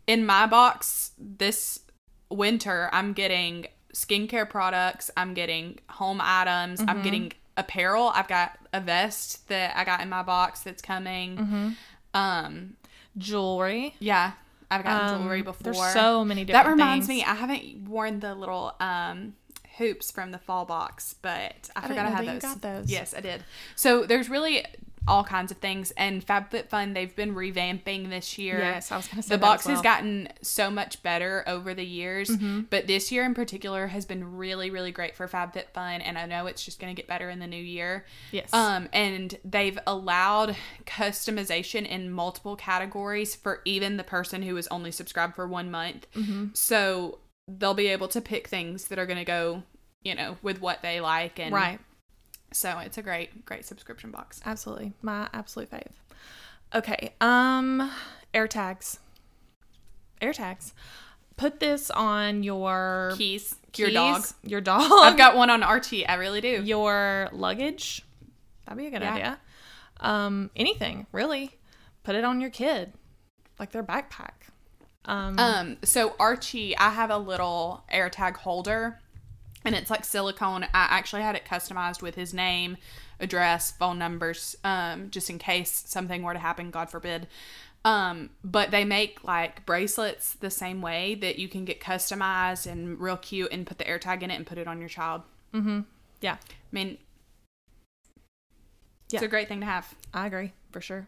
[0.08, 1.82] in my box, this
[2.30, 6.90] winter, I'm getting skincare products, I'm getting home items, Mm-hmm.
[6.90, 8.12] I'm getting apparel.
[8.14, 11.38] I've got a vest that I got in my box that's coming.
[11.38, 11.70] Mm-hmm.
[12.14, 12.76] Um,
[13.18, 13.96] Jewelry.
[14.00, 14.34] yeah,
[14.70, 15.74] I've gotten Um, jewelry before.
[15.74, 17.20] There's so many different that reminds things.
[17.20, 19.34] me, I haven't worn the little um
[19.78, 22.42] hoops from the fall box, but I, didn't forgot I had those.
[22.42, 22.92] got those.
[22.92, 23.44] Yes, I did.
[23.76, 24.66] So there's really
[25.08, 28.60] all kinds of things, and FabFitFun they've been revamping this year.
[28.60, 29.76] Yes, I was gonna say the box well.
[29.76, 32.62] has gotten so much better over the years, Mm-hmm.
[32.70, 36.46] but this year in particular has been really, really great for FabFitFun, and I know
[36.48, 38.06] it's just going to get better in the new year.
[38.32, 38.54] Yes.
[38.54, 44.92] Um, and they've allowed customization in multiple categories for even the person who is only
[44.92, 46.08] subscribed for one month.
[46.16, 46.48] Mm-hmm.
[46.54, 49.64] So they'll be able to pick things that are going to go,
[50.04, 51.40] you know, with what they like.
[51.40, 51.80] And right.
[52.52, 54.42] So it's a great, great subscription box.
[54.46, 54.94] Absolutely.
[55.02, 55.92] My absolute fave.
[56.74, 57.14] Okay.
[57.22, 57.92] Um
[58.34, 59.00] air tags.
[60.22, 60.74] Air tags.
[61.36, 64.26] Put this on your Keys, your dog.
[64.44, 64.90] Your dog.
[64.92, 66.08] I've got one on Archie.
[66.08, 66.64] I really do.
[66.64, 68.04] your luggage.
[68.66, 69.14] That'd be a good Yeah.
[69.14, 69.40] idea.
[70.00, 71.52] Um, anything, really.
[72.04, 72.94] Put it on your kid.
[73.60, 74.50] Like their backpack.
[75.06, 79.00] Um, Um, so Archie, I have a little AirTag holder
[79.68, 80.64] and it's like silicone.
[80.64, 82.78] I actually had it customized with his name,
[83.20, 87.28] address, phone numbers, um, just in case something were to happen, God forbid.
[87.86, 93.00] Um, but they make like bracelets the same way that you can get customized and
[93.00, 95.22] real cute and put the AirTag in it and put it on your child.
[95.54, 95.82] Mm-hmm.
[96.22, 96.38] yeah, I
[96.72, 96.98] mean,
[99.10, 99.18] Yeah.
[99.18, 99.94] it's a great thing to have.
[100.14, 101.08] I agree for sure.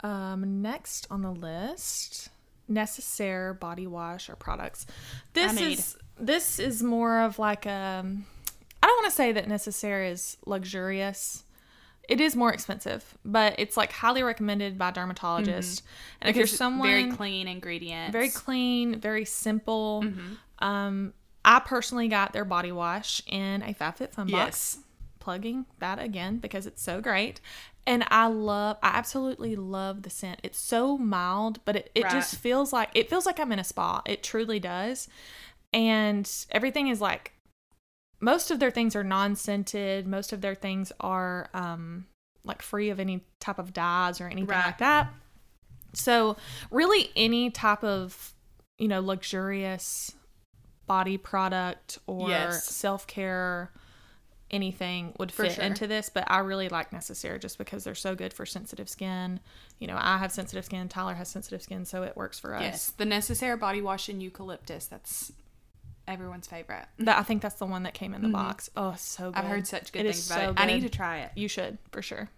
[0.00, 2.28] Um, next on the list,
[2.68, 4.86] necessaire body wash or products.
[5.32, 8.04] This is this is more of like a.
[8.82, 11.44] I don't want to say that necessaire is luxurious.
[12.06, 15.80] It is more expensive, but it's like highly recommended by dermatologists.
[16.20, 20.02] And if you're Because someone very clean ingredients, very clean, very simple.
[20.04, 20.64] Mm-hmm.
[20.64, 21.14] Um,
[21.46, 24.30] I personally got their body wash in a FabFitFun box.
[24.30, 24.78] Yes.
[25.18, 27.40] Plugging that again because it's so great.
[27.86, 30.40] And I love, I absolutely love the scent.
[30.42, 32.12] It's so mild, but it, it Right.
[32.12, 34.02] just feels like, it feels like I'm in a spa.
[34.04, 35.08] It truly does.
[35.74, 37.32] And everything is like,
[38.20, 40.06] most of their things are non-scented.
[40.06, 42.06] Most of their things are um,
[42.44, 44.64] like free of any type of dyes or anything Right.
[44.66, 45.12] like that.
[45.92, 46.36] So
[46.70, 48.32] really any type of,
[48.78, 50.14] you know, luxurious
[50.86, 52.64] body product or Yes.
[52.64, 53.72] self-care
[54.50, 55.64] anything would For fit sure.
[55.64, 59.40] into this, but I really like Necessaire just because they're so good for sensitive skin.
[59.80, 62.62] You know, I have sensitive skin, Tyler has sensitive skin, so it works for us.
[62.62, 64.86] Yes, the Necessaire body wash in eucalyptus.
[64.86, 65.32] That's
[66.06, 66.86] everyone's favorite.
[66.98, 68.70] That I think that's the one that came in the box.
[68.76, 69.34] Oh, so good.
[69.34, 69.38] Mm-hmm.
[69.38, 70.54] I've heard such good It things about so it.
[70.56, 71.32] I need to try it.
[71.34, 72.30] You should, for sure.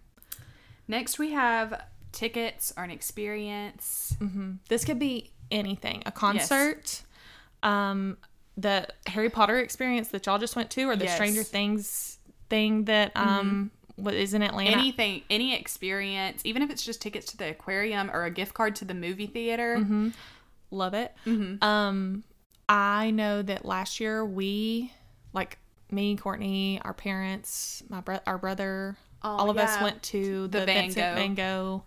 [0.87, 4.15] Next, we have tickets or an experience.
[4.19, 6.03] hmm This could be anything.
[6.05, 7.03] A concert,
[7.63, 8.17] um,
[8.57, 11.13] the Harry Potter experience that y'all just went to, or the Yes.
[11.13, 11.23] Mm-hmm.
[11.23, 14.71] Stranger Things thing that um what is in Atlanta.
[14.71, 18.75] Anything, any experience, even if it's just tickets to the aquarium or a gift card
[18.77, 19.77] to the movie theater.
[19.79, 20.09] Mm-hmm.
[20.71, 21.13] Love it.
[21.25, 21.63] Mm-hmm.
[21.63, 22.23] Um,
[22.69, 24.91] I know that last year we,
[25.33, 25.57] like
[25.91, 30.59] me, Courtney, our parents, my bro- our brother, Oh, all of us went to the,
[30.59, 31.15] The Van Gogh.
[31.15, 31.83] Van Gogh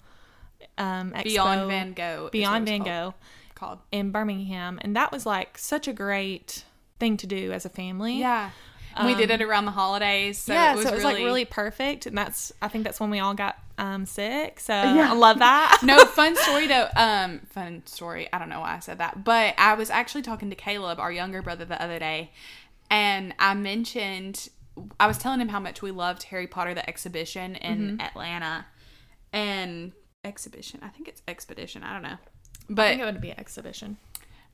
[0.79, 2.29] um, expo, Beyond Van Gogh.
[2.33, 3.15] Beyond Van called- Gogh
[3.55, 3.79] Called.
[3.93, 6.65] in Birmingham, and that was like such a great
[6.99, 8.19] thing to do as a family.
[8.19, 8.51] Yeah.
[8.97, 10.39] And we did it around the holidays.
[10.39, 12.83] So yeah, it was so it was really, like really perfect, and that's I think
[12.85, 14.61] that's when we all got um, sick.
[14.61, 15.81] So I love that.
[15.85, 19.55] no fun story though um fun story i don't know why i said that but
[19.59, 22.31] i was actually talking to caleb our younger brother the other day
[22.91, 24.49] and i mentioned
[24.99, 28.01] i was telling him how much we loved harry potter the exhibition in Mm-hmm.
[28.01, 28.67] atlanta
[29.33, 29.93] and
[30.25, 32.19] exhibition i think it's expedition i don't know
[32.69, 33.97] but I think it would be exhibition.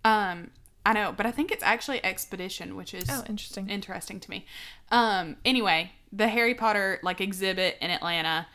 [0.05, 0.51] um
[0.85, 3.69] i know but i think it's actually expedition which is Oh, interesting.
[3.69, 4.47] interesting to me.
[4.93, 8.47] Um, anyway, the Harry Potter like exhibit in Atlanta,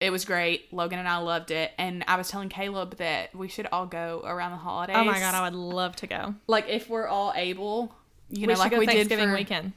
[0.00, 0.72] it was great.
[0.72, 4.22] Logan and I loved it, and I was telling Caleb that we should all go
[4.24, 4.96] around the holidays.
[4.98, 6.34] Oh my god, I would love to go.
[6.46, 7.94] like if we're all able,
[8.28, 9.72] you we know, like we did for weekend.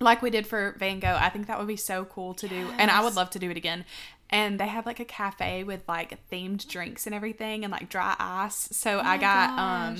[0.00, 1.16] like we did for Van Gogh.
[1.20, 3.50] I think that would be so cool to do, and I would love to do
[3.50, 3.84] it again.
[4.32, 8.14] And they have like a cafe with like themed drinks and everything, and like dry
[8.18, 8.68] ice.
[8.72, 9.96] So Oh I got um.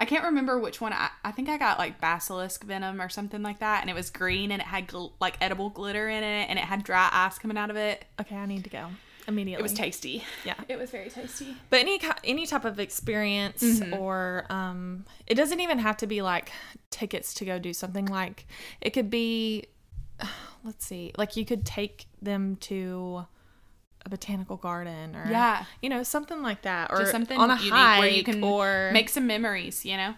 [0.00, 0.92] I can't remember which one.
[0.92, 4.10] I, I think I got like basilisk venom or something like that, and it was
[4.10, 7.38] green and it had gl- like edible glitter in it, and it had dry ice
[7.38, 8.04] coming out of it.
[8.20, 8.86] Okay, I need to go
[9.28, 9.60] immediately.
[9.60, 10.24] It was tasty.
[10.44, 10.54] Yeah.
[10.68, 11.54] It was very tasty.
[11.68, 13.94] But any any type of experience Mm-hmm.
[13.94, 16.50] or um it doesn't even have to be like
[16.90, 18.46] tickets to go do something like
[18.80, 19.66] it could be
[20.64, 23.26] let's see, like you could take them to
[24.04, 25.64] a botanical garden or Yeah.
[25.82, 28.42] you know, something like that or Just something on a unique hike where you can
[28.42, 29.84] or make some memories.
[29.84, 30.14] You know.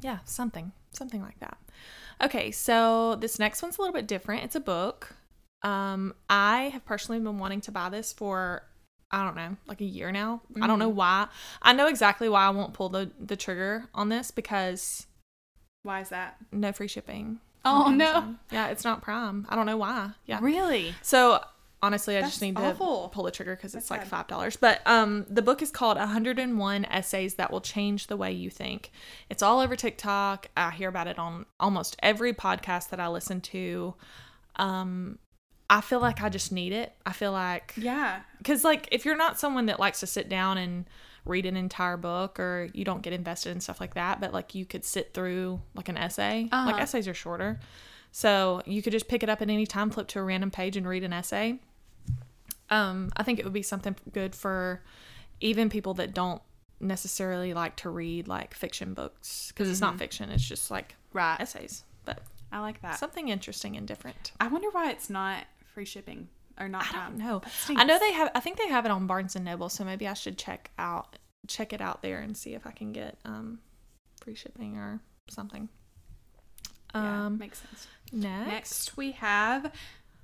[0.00, 1.58] Yeah, something, something like that.
[2.22, 4.44] Okay, so this next one's a little bit different.
[4.44, 5.14] It's a book.
[5.62, 8.62] Um, I have personally been wanting to buy this for
[9.10, 10.42] I don't know, like a year now.
[10.60, 11.28] I don't know why.
[11.62, 15.06] I know exactly why I won't pull the the trigger on this because
[15.82, 16.36] Why is that?
[16.52, 17.40] no free shipping.
[17.64, 18.36] Oh, no.
[18.50, 19.46] Yeah, it's not Prime.
[19.48, 20.10] I don't know why.
[20.26, 20.38] Yeah.
[20.40, 20.94] Really?
[21.02, 21.42] So
[21.82, 23.04] honestly, I That's just need awful.
[23.08, 24.56] to pull the trigger because it's like five dollars.
[24.56, 28.90] But um, the book is called 101 Essays That Will Change the Way You Think.
[29.30, 30.48] It's all over TikTok.
[30.56, 33.94] I hear about it on almost every podcast that I listen to.
[34.56, 35.18] Um,
[35.70, 36.92] I feel like I just need it.
[37.04, 38.20] I feel like Yeah.
[38.38, 40.86] because like if you're not someone that likes to sit down and
[41.24, 44.54] read an entire book or you don't get invested in stuff like that but like
[44.54, 46.70] you could sit through like an essay Uh-huh.
[46.72, 47.60] like essays are shorter
[48.12, 50.74] so you could just pick it up at any time flip to a random page
[50.74, 51.58] and read an essay
[52.70, 54.82] um i think it would be something good for
[55.40, 56.42] even people that don't
[56.80, 61.40] necessarily like to read like fiction books because it's not fiction it's just like Right.
[61.40, 62.98] essays but I like that.
[62.98, 66.28] something interesting and different I wonder why it's not free shipping
[66.60, 66.86] or not.
[66.92, 67.40] I don't know.
[67.68, 68.32] I know they have.
[68.34, 71.16] I think they have it on Barnes and Noble, so maybe I should check out
[71.46, 73.60] check it out there and see if I can get um
[74.22, 75.68] free shipping or something.
[76.94, 77.86] Yeah, Um, makes sense.
[78.12, 79.72] next, Next, we have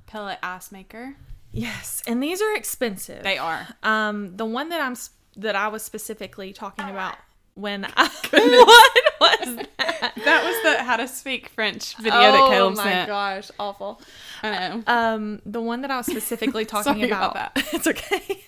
[0.06, 1.14] pellet ice maker.
[1.54, 3.22] Yes, and these are expensive.
[3.22, 3.66] They are.
[3.82, 4.96] Um, the one that I'm
[5.36, 7.16] that I was specifically talking about
[7.54, 10.12] when I what was that?
[10.24, 12.88] That was the how to speak French video that Caleb sent.
[12.88, 14.00] oh my gosh, awful.
[14.42, 14.82] I know.
[14.86, 17.68] Um, the one that I was specifically talking about about, that.
[17.72, 18.44] it's okay.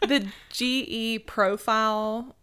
[0.00, 2.36] the GE Profile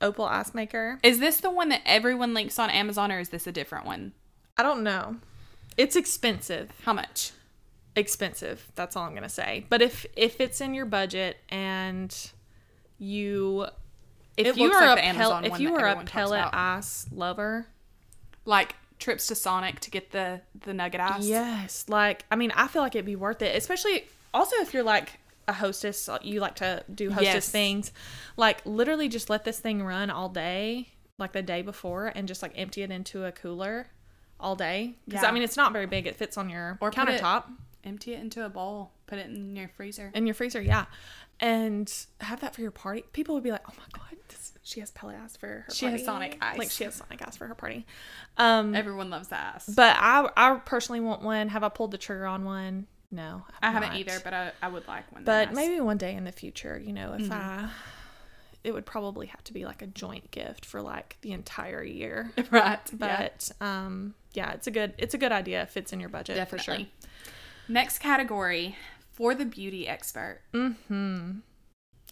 [0.00, 0.98] Opal Ice Maker.
[1.02, 4.12] Is this the one that everyone links on Amazon, or is this a different one?
[4.56, 5.16] I don't know.
[5.76, 6.70] It's expensive.
[6.84, 7.32] How much?
[7.96, 8.70] Expensive.
[8.74, 9.64] That's all I'm gonna say.
[9.68, 12.14] But if if it's in your budget and
[12.98, 13.66] you
[14.36, 17.66] if It you are like a pel- if you are a pellet ice lover,
[18.44, 21.24] Like trips to Sonic to get the the nugget ice.
[21.26, 21.86] yes.
[21.88, 24.04] Like I mean, I feel like it'd be worth it, especially
[24.34, 27.50] also if you're like a hostess, you like to do hostess Yes.
[27.50, 27.92] things.
[28.36, 32.42] Like literally just let this thing run all day, like the day before, and just
[32.42, 33.86] like empty it into a cooler
[34.38, 34.96] all day.
[35.06, 35.28] Because Yeah.
[35.28, 36.06] I mean, it's not very big.
[36.06, 37.44] It fits on your Or put it- countertop.
[37.86, 38.90] Empty it into a bowl.
[39.06, 40.10] Put it in your freezer.
[40.14, 40.86] in your freezer, yeah,
[41.40, 43.04] and have that for your party.
[43.12, 45.60] People would be like, "Oh my god, this, she has pellet ice for her.
[45.68, 45.74] Party.
[45.76, 45.96] She party.
[45.98, 46.58] has Sonic ice.
[46.58, 47.86] Like she has Sonic ice for her party."
[48.36, 49.66] Um, Everyone loves ice.
[49.66, 51.48] but I, I personally want one.
[51.48, 52.86] Have I pulled the trigger on one?
[53.12, 53.98] No, I haven't not.
[53.98, 55.22] either, but I, I would like one.
[55.22, 57.32] But maybe one day in the future, you know, if Mm-hmm.
[57.32, 57.70] I,
[58.64, 62.32] it would probably have to be like a joint gift for like the entire year.
[62.50, 62.80] right.
[62.90, 66.08] yeah, But um, yeah, it's a good, it's a good idea if it's in your
[66.08, 66.78] budget for sure.
[67.68, 68.76] Next category
[69.12, 70.40] for the beauty expert.
[70.52, 71.32] Hmm.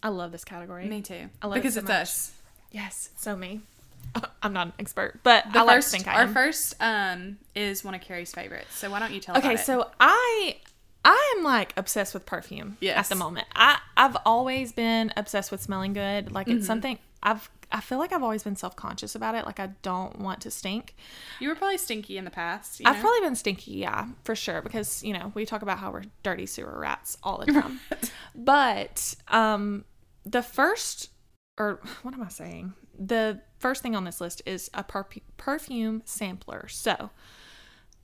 [0.03, 0.87] I love this category.
[0.87, 1.29] Me too.
[1.41, 2.01] I love it because so it's much.
[2.01, 2.31] us.
[2.71, 3.61] Yes, so me.
[4.43, 7.95] I'm not an expert, but The I like first, I our first um is one
[7.95, 8.75] of Carrie's favorites.
[8.75, 9.65] So why don't you tell okay, about it?
[9.65, 10.57] so I
[11.03, 12.97] I am like obsessed with perfume yes.
[12.97, 13.47] at the moment.
[13.55, 16.31] I I've always been obsessed with smelling good.
[16.31, 16.57] Like Mm-hmm.
[16.57, 19.45] it's something I've I feel like I've always been self conscious about it.
[19.45, 20.95] Like I don't want to stink.
[21.39, 22.79] you were probably stinky in the past.
[22.79, 23.01] You I've know?
[23.01, 26.45] probably been stinky, yeah, for sure, because you know we talk about how we're dirty
[26.45, 27.79] sewer rats all the time.
[28.35, 29.85] but um,
[30.25, 31.09] the first,
[31.57, 32.73] or what am I saying?
[32.97, 36.67] The first thing on this list is a perfu- perfume sampler.
[36.67, 37.09] So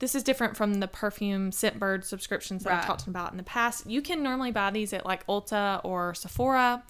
[0.02, 3.88] this is different from the perfume Scentbird subscriptions that I've talked about in the past.
[3.88, 6.82] You can normally buy these at like Ulta or Sephora.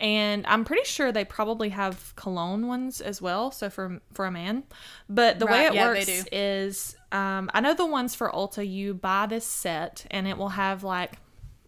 [0.00, 4.30] And I'm pretty sure they probably have cologne ones as well, so for for a
[4.30, 4.64] man.
[5.10, 8.94] But the way it yeah, works is um, I know the ones for Ulta, you
[8.94, 11.18] buy this set and it will have like,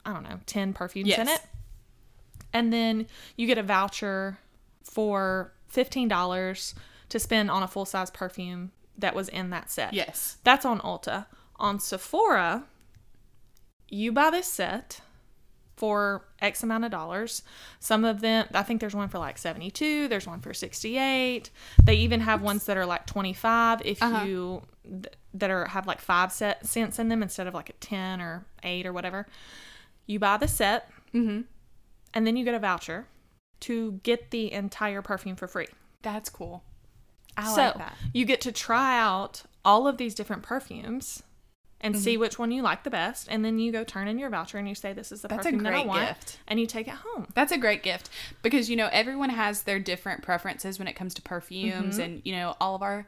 [0.06, 1.40] I don't know, 10 perfumes in it.
[2.52, 4.38] And then you get a voucher
[4.84, 6.74] for $15
[7.08, 9.92] to spend on a full size perfume that was in that set.
[9.92, 10.36] Yes.
[10.44, 11.26] That's on Ulta.
[11.56, 12.64] On Sephora,
[13.88, 15.00] you buy this set
[15.82, 17.42] for X amount of dollars.
[17.80, 21.50] Some of them, I think there's one for like 72, there's one for 68.
[21.82, 24.24] They even have ones that are like 25 if Uh-huh.
[24.24, 27.72] you th- that are have like 5 set, cents in them instead of like a
[27.72, 29.26] 10 or 8 or whatever.
[30.06, 31.40] You buy the set Mm-hmm.
[32.14, 33.08] and then you get a voucher
[33.62, 35.66] to get the entire perfume for free.
[36.02, 36.62] That's cool.
[37.36, 37.96] I so like that.
[38.12, 41.24] you get to try out all of these different perfumes
[41.82, 42.20] and see Mm-hmm.
[42.20, 44.68] which one you like the best, and then you go turn in your voucher and
[44.68, 46.38] you say this is the That's a perfume that I want, gift.
[46.48, 47.26] and you take it home.
[47.34, 48.08] That's a great gift
[48.42, 52.00] because you know everyone has their different preferences when it comes to perfumes Mm-hmm.
[52.02, 53.06] and you know all of our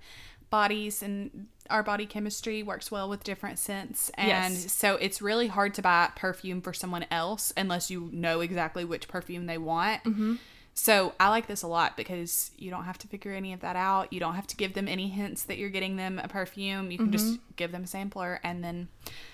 [0.50, 4.72] bodies and our body chemistry works well with different scents and Yes.
[4.72, 9.08] so it's really hard to buy perfume for someone else unless you know exactly which
[9.08, 10.04] perfume they want.
[10.04, 10.34] Mm-hmm.
[10.76, 13.76] So I like this a lot because you don't have to figure any of that
[13.76, 14.12] out.
[14.12, 16.90] You don't have to give them any hints that you're getting them a perfume.
[16.90, 17.42] You can just Mm-hmm.
[17.56, 18.40] give them a sampler.
[18.42, 18.88] And then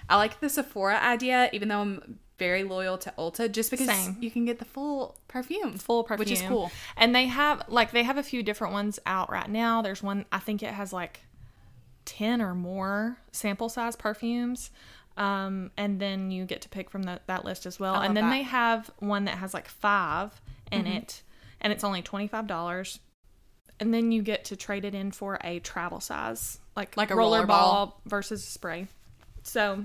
[0.09, 4.19] I like the Sephora idea, even though I'm very loyal to Ulta, just because Same.
[4.21, 5.79] you can get the full perfume.
[5.79, 6.71] full perfume, Which is cool.
[6.97, 9.81] And they have like they have a few different ones out right now.
[9.81, 11.21] There's one I think it has like
[12.05, 14.71] ten or more sample size perfumes.
[15.17, 17.97] Um, and then you get to pick from the, that list as well.
[17.97, 18.31] And then that.
[18.31, 20.93] they have one that has like five in Mm-hmm.
[20.99, 21.23] it,
[21.61, 23.01] and it's only twenty five dollars.
[23.79, 27.15] And then you get to trade it in for a travel size, like Like a
[27.17, 28.01] roller roller ball, ball.
[28.07, 28.89] versus spray.
[29.43, 29.85] So,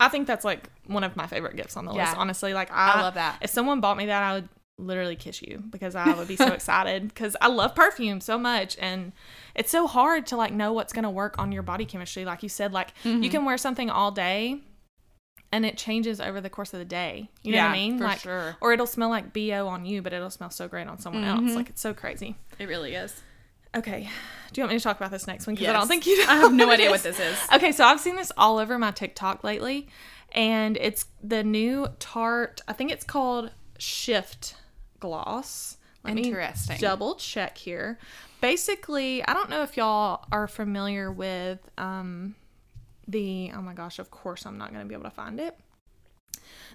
[0.00, 2.16] I think that's like one of my favorite gifts on the list.
[2.16, 3.38] Honestly, like I, I love that.
[3.40, 4.48] If someone bought me that, I would
[4.78, 8.76] literally kiss you because I would be so excited because I love perfume so much
[8.80, 9.12] and
[9.54, 12.42] it's so hard to like know what's going to work on your body chemistry like
[12.42, 13.22] you said like Mm-hmm.
[13.22, 14.58] you can wear something all day
[15.52, 18.04] and it changes over the course of the day you know what I mean for
[18.04, 18.56] like sure.
[18.60, 21.46] or it'll smell like BO on you but it'll smell so great on someone Mm-hmm.
[21.48, 23.20] else like it's so crazy It really is.
[23.76, 24.08] okay
[24.52, 26.18] do you want me to talk about this next one because I don't think you
[26.24, 27.38] know I have no what idea what this is.
[27.54, 29.88] Okay, so I've seen this all over my TikTok lately,
[30.32, 32.60] and it's the new Tarte.
[32.68, 34.56] I think it's called Shift
[35.00, 35.78] Gloss.
[36.04, 36.76] Let me Interesting.
[36.80, 37.98] double check here.
[38.42, 42.34] Basically, I don't know if y'all are familiar with um
[43.08, 43.50] the.
[43.54, 43.98] Oh my gosh!
[43.98, 45.56] Of course, I'm not going to be able to find it.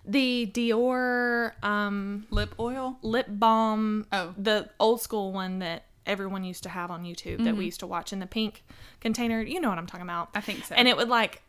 [0.06, 2.98] The Dior um Lip oil.
[3.02, 4.06] lip balm.
[4.12, 4.34] Oh.
[4.38, 7.88] the old school one that everyone used to have on YouTube that we used to
[7.88, 8.64] watch in the pink
[9.02, 9.42] container.
[9.42, 10.30] You know what I'm talking about.
[10.34, 10.74] I think so.
[10.74, 11.42] And it would like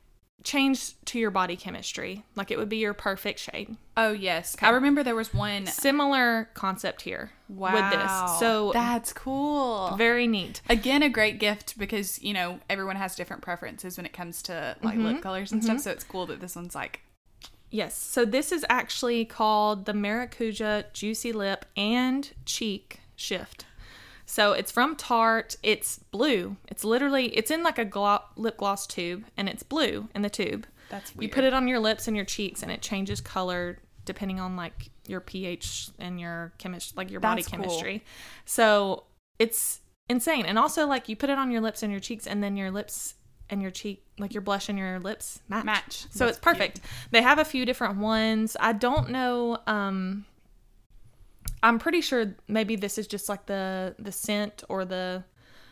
[0.45, 2.25] change to your body chemistry.
[2.37, 3.77] Like it would be your perfect shade.
[3.97, 5.67] oh yes, I remember there was one.
[5.67, 7.75] Similar concept here Wow.
[7.75, 8.39] with this.
[8.39, 9.95] So that's cool.
[9.97, 10.61] very neat.
[10.69, 14.77] Again, a great gift because you know everyone has different preferences when it comes to
[14.83, 15.21] like lip mm-hmm.
[15.21, 15.77] colors and stuff.
[15.77, 15.83] Mm-hmm.
[15.83, 17.01] So it's cool that this one's like
[17.71, 17.97] Yes.
[17.97, 23.67] So this is actually called the Maracuja Juicy Lip and Cheek Shift.
[24.29, 25.57] So it's from Tarte.
[25.63, 26.57] It's blue.
[26.69, 30.29] It's literally it's in like a glo- lip gloss tube and it's blue in the
[30.29, 30.67] tube.
[30.91, 31.23] That's weird.
[31.23, 34.55] You put it on your lips and your cheeks and it changes color depending on
[34.55, 37.65] like your pH and your chemistry, like your body That's cool.
[37.65, 38.05] chemistry.
[38.45, 39.05] So
[39.39, 40.45] it's insane.
[40.45, 42.71] And also like you put it on your lips and your cheeks and then your
[42.71, 43.15] lips
[43.49, 45.65] and your cheek, like your blush and your lips match.
[45.65, 46.07] Match.
[46.11, 46.81] So That's it's perfect.
[47.13, 48.59] They have a few different ones.
[48.61, 49.57] I don't know.
[49.67, 50.27] Um,
[51.63, 55.25] I'm pretty sure maybe this is just like the the scent or the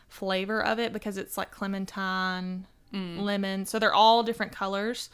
[0.09, 3.21] flavor of it because it's like clementine, Mm.
[3.23, 3.67] lemon.
[3.67, 5.11] So they're all different colors.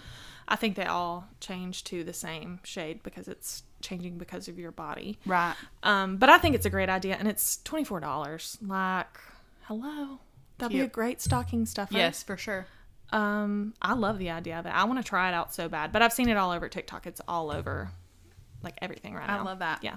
[0.47, 4.71] I think they all change to the same shade because it's changing because of your
[4.73, 5.19] body.
[5.25, 5.55] right.
[5.83, 8.59] Um, but I think it's a great idea, and it's twenty four dollars.
[8.61, 9.19] Like,
[9.63, 10.19] hello,
[10.59, 11.95] that'd be a great stocking stuffer.
[11.95, 12.67] Yes, for sure.
[13.11, 14.71] Um, I love the idea of it.
[14.71, 17.07] I want to try it out so bad, but I've seen it all over TikTok.
[17.07, 17.91] It's all over,
[18.63, 19.41] like everything right I now.
[19.41, 19.81] I love that.
[19.83, 19.97] Yeah.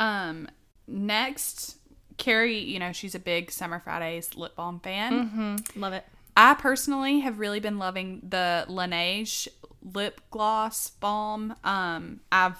[0.00, 0.48] Um,
[0.88, 1.76] next,
[2.16, 5.28] Carrie, you know she's a big Summer Fridays lip balm fan.
[5.28, 5.80] Mm-hmm.
[5.80, 6.04] Love it.
[6.36, 9.46] I personally have really been loving the Laneige
[9.94, 11.54] lip gloss balm.
[11.62, 12.56] Um, I've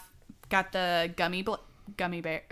[0.48, 1.54] got the gummy bl-
[1.96, 2.42] gummy bear.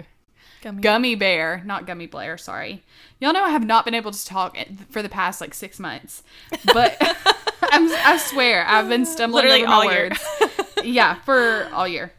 [0.61, 0.82] Gummy.
[0.82, 2.82] Gummy bear, not gummy Blair, sorry.
[3.20, 4.57] Y'all know I have not been able to talk
[4.91, 6.24] for the past like six months,
[6.72, 6.97] but
[7.62, 10.09] I'm, I swear I've been stumbling Literally over my all year.
[10.41, 10.59] words.
[10.84, 12.12] yeah, for all year.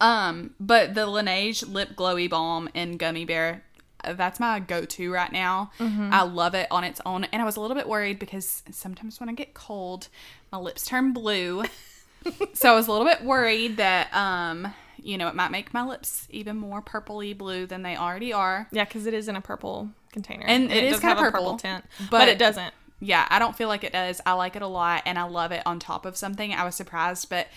[0.00, 3.62] Um, but the Laneige lip glowy balm in gummy bear,
[4.02, 5.70] uh, that's my go-to right now.
[5.78, 6.10] Mm-hmm.
[6.12, 9.20] I love it on its own, and I was a little bit worried because sometimes
[9.20, 10.08] when I get cold,
[10.52, 11.64] my lips turn blue.
[12.54, 14.74] so I was a little bit worried that um,
[15.04, 18.66] you know, it might make my lips even more purpley blue than they already are.
[18.72, 21.56] Yeah, because it is in a purple container, And it is kinda have a purple,
[21.58, 22.74] tint, but, but- it doesn't.
[23.00, 24.22] Yeah, I don't feel like it does.
[24.24, 26.54] I like it a lot and I love it on top of something.
[26.54, 27.48] I was surprised, but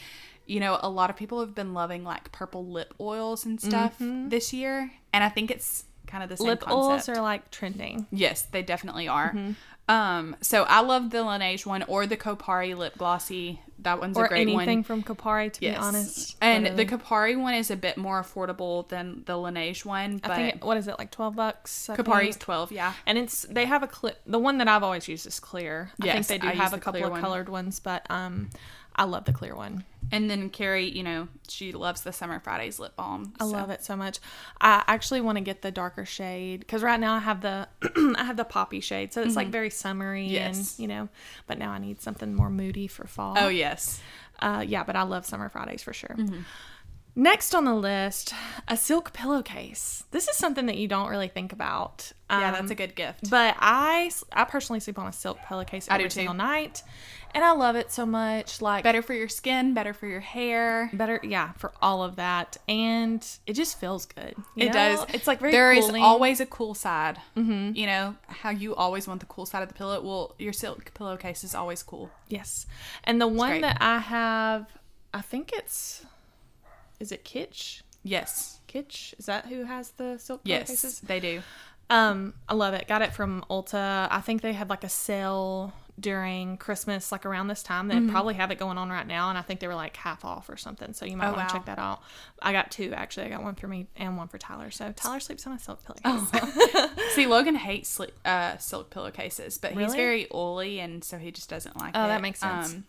[0.47, 3.95] you know, a lot of people have been loving like purple lip oils and stuff
[3.99, 6.49] this year, and I think it's kind of the same Mm-hmm.
[6.51, 7.09] Lip concept.
[7.09, 8.07] oils are like trending.
[8.11, 9.29] Yes, they definitely are.
[9.33, 9.51] Mm-hmm.
[9.89, 13.61] Um, so I love the Laneige one or the Kopari lip glossy.
[13.79, 14.63] That one's Or a great anything one.
[14.63, 15.75] Anything from Kopari, to Yes.
[15.77, 16.35] be honest.
[16.41, 16.83] And Literally.
[16.83, 20.55] the Kopari one is a bit more affordable than the Laneige one, but I think
[20.55, 21.89] it, what is it like twelve bucks?
[21.89, 22.39] I Kopari's think?
[22.39, 22.93] 12, yeah.
[23.05, 24.15] and it's they have a clear.
[24.25, 25.91] The one that I've always used is clear.
[26.03, 27.21] Yes, I think they do I have a couple of one.
[27.21, 28.49] colored ones, but um,
[28.97, 29.83] I love the clear one.
[30.11, 33.33] And then Carrie, you know, she loves the Summer Fridays lip balm.
[33.41, 34.19] I love it so much.
[34.61, 37.67] I actually want to get the darker shade because right now I have the
[38.17, 40.33] I have the poppy shade, so it's like very summery Mm-hmm.
[40.33, 40.77] Yes.
[40.77, 41.09] and you know.
[41.45, 43.35] But now I need something more moody for fall.
[43.37, 43.99] Oh, yes.
[44.39, 44.83] uh, yeah.
[44.85, 46.15] But I love summer Fridays for sure.
[46.17, 46.39] Mm-hmm.
[47.19, 48.31] Next on the list,
[48.67, 50.03] a silk pillowcase.
[50.11, 52.11] This is something that you don't really think about.
[52.29, 53.31] Yeah, Um, that's a good gift.
[53.31, 56.13] But I, I personally sleep on a silk pillowcase every do too.
[56.13, 56.83] single night,
[57.33, 58.61] and I love it so much.
[58.61, 60.91] Like Better for your skin, better for your hair.
[60.93, 64.35] better, yeah, for all of that, and it just feels good.
[64.55, 64.71] It know?
[64.73, 65.05] does.
[65.11, 65.51] It's like very.
[65.53, 66.03] There is cooling.
[66.03, 67.17] always a cool side.
[67.35, 67.75] Mm-hmm.
[67.75, 69.99] You know how you always want the cool side of the pillow.
[70.01, 72.11] Well, your silk pillowcase is always cool.
[72.27, 72.67] yes,
[73.05, 73.61] and the one great.
[73.63, 74.67] that I have,
[75.15, 76.05] I think it's,
[76.99, 77.81] is it Kitsch?
[78.03, 78.59] Yes.
[78.67, 80.99] Kitsch is that who has the silk Yes, pillowcases?
[81.01, 81.41] they do.
[81.89, 82.87] Um, I love it.
[82.87, 84.07] Got it from Ulta.
[84.11, 87.87] I think they had like a sale during Christmas, like around this time.
[87.87, 88.09] They Mm-hmm.
[88.09, 90.49] probably have it going on right now, and I think they were like half off
[90.49, 90.93] or something.
[90.93, 91.57] So you might Oh, want to wow.
[91.59, 92.01] check that out.
[92.41, 93.27] I got two actually.
[93.27, 94.69] I got one for me and one for Tyler.
[94.69, 96.29] So Tyler sleeps on a silk pillowcase.
[96.75, 96.91] Oh.
[97.15, 101.49] See, Logan hates sli- uh, silk pillowcases, but he's very oily, and so he just
[101.49, 101.97] doesn't like it.
[101.97, 102.73] Oh, that makes sense.
[102.73, 102.85] Um,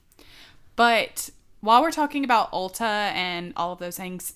[0.77, 1.31] but
[1.61, 4.35] while we're talking about Ulta and all of those things,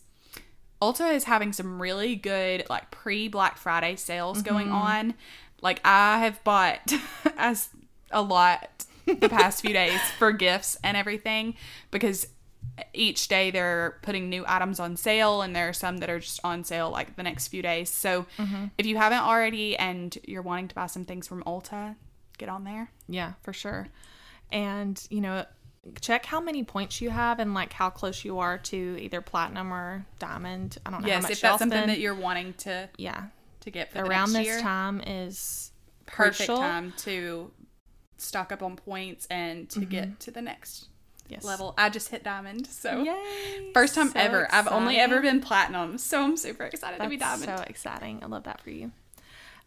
[0.81, 4.75] Ulta is having some really good like pre Black Friday sales going Mm-hmm.
[4.77, 5.15] on.
[5.61, 6.93] Like I have bought
[7.37, 7.69] as
[8.11, 11.55] a lot the past few days for gifts and everything
[11.91, 12.27] because
[12.95, 16.41] each day they're putting new items on sale and there are some that are just
[16.43, 17.91] on sale like the next few days.
[17.91, 18.67] So Mm-hmm.
[18.79, 21.95] if you haven't already and you're wanting to buy some things from Ulta,
[22.39, 22.91] get on there.
[23.09, 23.87] yeah, for sure.
[24.51, 25.45] And you know,
[26.01, 29.73] check how many points you have and like how close you are to either platinum
[29.73, 30.79] or diamond.
[30.87, 31.91] I don't know how Yes, if that's something spend.
[31.91, 33.25] that you're wanting to yeah,
[33.61, 35.73] to get for the around this year, time is
[36.07, 36.59] perfect crucial.
[36.59, 37.51] time to
[38.17, 39.89] stock up on points and to mm-hmm.
[39.91, 40.89] get to the next
[41.29, 41.45] Yes.
[41.45, 41.73] level.
[41.79, 43.71] I just hit diamond, so Yay!
[43.73, 44.49] first time So ever.
[44.53, 47.45] I've only ever been platinum, so I'm super excited to be diamond.
[47.45, 48.21] so exciting.
[48.23, 48.93] I love that for you.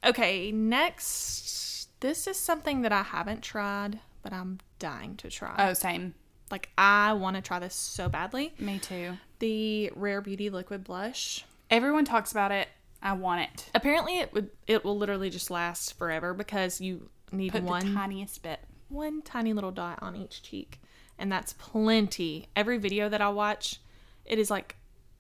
[0.05, 1.89] Okay, next.
[2.01, 5.55] This is something that I haven't tried, but I'm dying to try.
[5.57, 6.13] oh, same.
[6.51, 8.53] like I want to try this so badly.
[8.59, 9.13] Me too.
[9.39, 11.45] The Rare Beauty liquid blush.
[11.69, 12.67] Everyone talks about it.
[13.01, 13.69] I want it.
[13.76, 17.93] Apparently, it would it will literally just last forever because you need Put one the
[17.93, 18.59] tiniest bit.
[18.89, 20.80] one tiny little dot on each cheek,
[21.19, 22.47] and that's plenty.
[22.55, 23.80] Every video that I watch,
[24.26, 24.76] it is like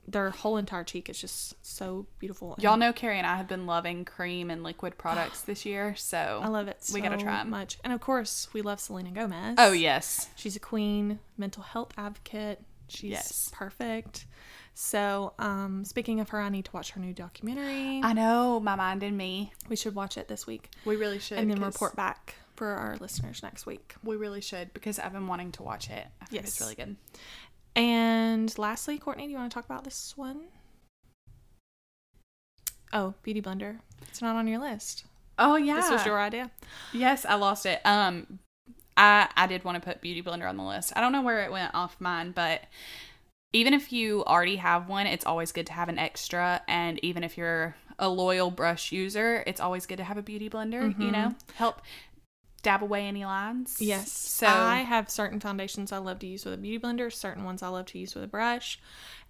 [0.07, 2.55] their whole entire cheek is just so beautiful.
[2.59, 6.41] Y'all know Carrie and I have been loving cream and liquid products this year, so
[6.43, 6.83] I love it.
[6.83, 7.49] So We gotta try 'em.
[7.49, 9.55] much, and of course, we love Selena Gomez.
[9.57, 10.29] Oh yes.
[10.35, 12.61] she's a queen, mental health advocate.
[12.87, 13.49] She's Yes.
[13.53, 14.25] perfect.
[14.77, 18.01] So, um, speaking of her, I need to watch her new documentary.
[18.03, 19.53] I know, my mind and me.
[19.69, 21.37] we should watch it this week We really should.
[21.39, 23.95] and then report back for our listeners next week.
[24.03, 26.05] We really should because I've been wanting to watch it.
[26.21, 26.61] I think it's Yes.
[26.61, 26.95] really good.
[27.75, 30.45] And lastly, Courtney, do you want to talk about this one?
[32.93, 33.79] Oh, Beauty Blender.
[34.03, 35.05] It's not on your list.
[35.37, 35.75] Oh yeah.
[35.75, 36.49] This was your idea.
[36.93, 37.81] Yes, I lost it.
[37.85, 38.39] Um,
[38.95, 40.93] I I did want to put Beauty Blender on the list.
[40.95, 42.61] I don't know where it went off mine, but
[43.51, 46.61] even if you already have one, it's always good to have an extra.
[46.67, 50.49] And even if you're a loyal brush user, it's always good to have a Beauty
[50.49, 50.97] Blender.
[50.97, 51.81] You know, help
[52.65, 53.77] dab away any lines.
[53.79, 54.11] Yes.
[54.11, 57.61] So I have certain foundations I love to use with a beauty blender, certain ones
[57.63, 58.79] I love to use with a brush.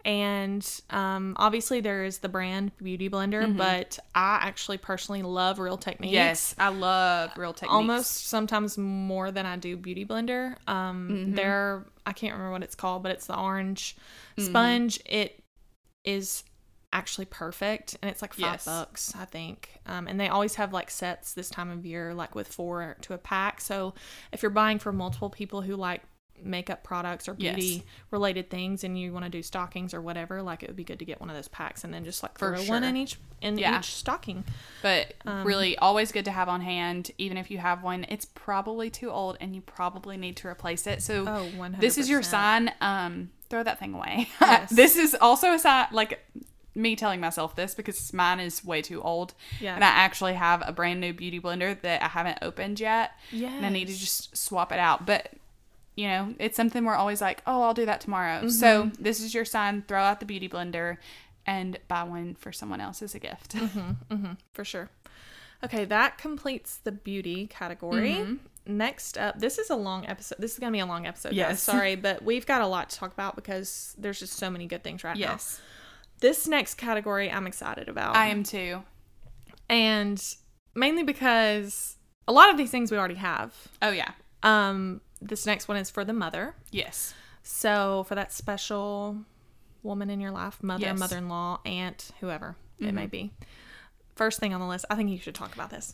[0.06, 5.78] And um, obviously, there is the brand Beauty Blender, but I actually personally love Real
[5.78, 6.14] Techniques.
[6.14, 7.74] yes, I love Real Techniques.
[7.74, 10.56] Almost sometimes more than I do Beauty Blender.
[10.68, 11.36] Um, Mm-hmm.
[11.36, 13.96] They're, I can't remember what it's called, but it's the orange
[14.38, 14.46] Mm-hmm.
[14.50, 15.00] sponge.
[15.08, 15.42] It
[16.04, 16.44] is
[16.96, 18.66] actually perfect and it's like five Yes.
[18.66, 22.34] bucks i think um, and they always have like sets this time of year like
[22.36, 23.94] with four to a pack so
[24.32, 26.02] if you're buying for multiple people who like
[26.44, 27.82] makeup products or beauty Yes.
[28.12, 31.00] related things and you want to do stockings or whatever like it would be good
[31.00, 33.18] to get one of those packs and then just like For throw one in each
[33.42, 33.80] in Yeah.
[33.80, 34.44] each stocking
[34.82, 37.12] But Um, really, always good to have on hand.
[37.18, 40.88] Even if you have one, it's probably too old and you probably need to replace
[40.88, 41.02] it.
[41.02, 42.72] So Oh, this is your sign.
[42.82, 44.28] Um, throw that thing away.
[44.42, 44.70] Yes.
[44.72, 46.25] this is also a sign, like
[46.76, 49.34] me telling myself this because mine is way too old.
[49.62, 49.76] Yeah.
[49.76, 53.12] And I actually have a brand new beauty blender that I haven't opened yet.
[53.32, 55.06] And I need to just swap it out.
[55.06, 55.32] But
[55.96, 58.50] you know, it's something we're always like, oh, I'll do that tomorrow.
[58.50, 59.02] So Mm-hmm.
[59.02, 59.84] this is your sign.
[59.88, 60.98] Throw out the beauty blender
[61.46, 63.56] and buy one for someone else as a gift.
[64.54, 64.90] for sure.
[65.64, 68.16] Okay, that completes the beauty category.
[68.16, 68.36] Mm-hmm.
[68.78, 70.38] Next up, this is a long episode.
[70.40, 71.30] This is going to be a long episode.
[71.30, 71.38] guys.
[71.38, 71.62] Yes.
[71.62, 74.84] Sorry, but we've got a lot to talk about because there's just so many good
[74.84, 75.32] things right now.
[75.34, 75.62] yes.
[76.26, 78.16] This next category I'm excited about.
[78.16, 78.82] I am too.
[79.70, 80.20] And
[80.74, 81.98] mainly because
[82.28, 83.54] a lot of these things we already have.
[83.84, 84.10] Oh yeah.
[84.42, 86.56] Um this next one is for the mother.
[86.72, 87.14] Yes.
[87.44, 89.18] So for that special
[89.84, 90.94] woman in your life, mother, Yes.
[90.94, 91.00] Mm-hmm.
[91.00, 93.32] mother-in-law, aunt, whoever it may be.
[94.16, 95.94] First thing on the list, I think you should talk about this.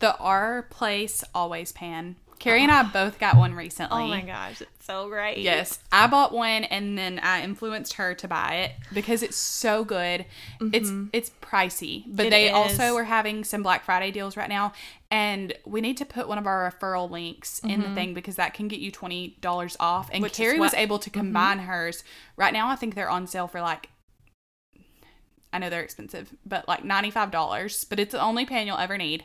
[0.00, 2.16] The Our Place Always Pan.
[2.40, 4.02] Carrie and I both got one recently.
[4.02, 5.38] Oh my gosh, it's so great.
[5.38, 9.84] Yes, I bought one and then I influenced her to buy it because it's so
[9.84, 10.24] good.
[10.72, 12.26] It's it's pricey, but Mm-hmm.
[12.26, 12.52] It they is.
[12.52, 14.72] also are having some Black Friday deals right now,
[15.10, 18.54] and we need to put one of our referral links in the thing because that
[18.54, 20.08] can get you twenty dollars off.
[20.08, 20.22] And Mm-hmm.
[20.24, 20.82] Which Carrie was what- Mm-hmm.
[20.82, 22.02] able to combine hers.
[22.36, 23.90] Right now, I think they're on sale for like.
[25.52, 27.84] I know they're expensive, but like ninety five dollars.
[27.84, 29.24] But it's the only pan you'll ever need.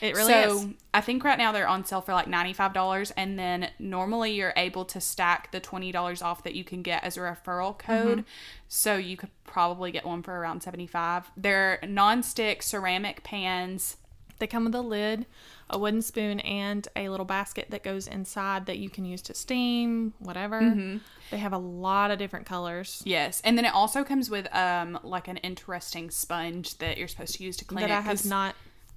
[0.00, 0.66] It really so is.
[0.92, 4.84] I think right now they're on sale for like $95 and then normally you're able
[4.86, 8.18] to stack the $20 off that you can get as a referral code.
[8.18, 8.28] Mm-hmm.
[8.68, 11.30] So you could probably get one for around 75.
[11.36, 13.96] They're non-stick ceramic pans.
[14.38, 15.26] They come with a lid,
[15.70, 19.34] a wooden spoon, and a little basket that goes inside that you can use to
[19.34, 20.60] steam, whatever.
[20.60, 20.98] Mm-hmm.
[21.30, 24.98] They have a lot of different colors Yes, and then it also comes with um
[25.02, 27.96] like an interesting sponge that you're supposed to use to clean that it.
[27.96, 28.54] I have not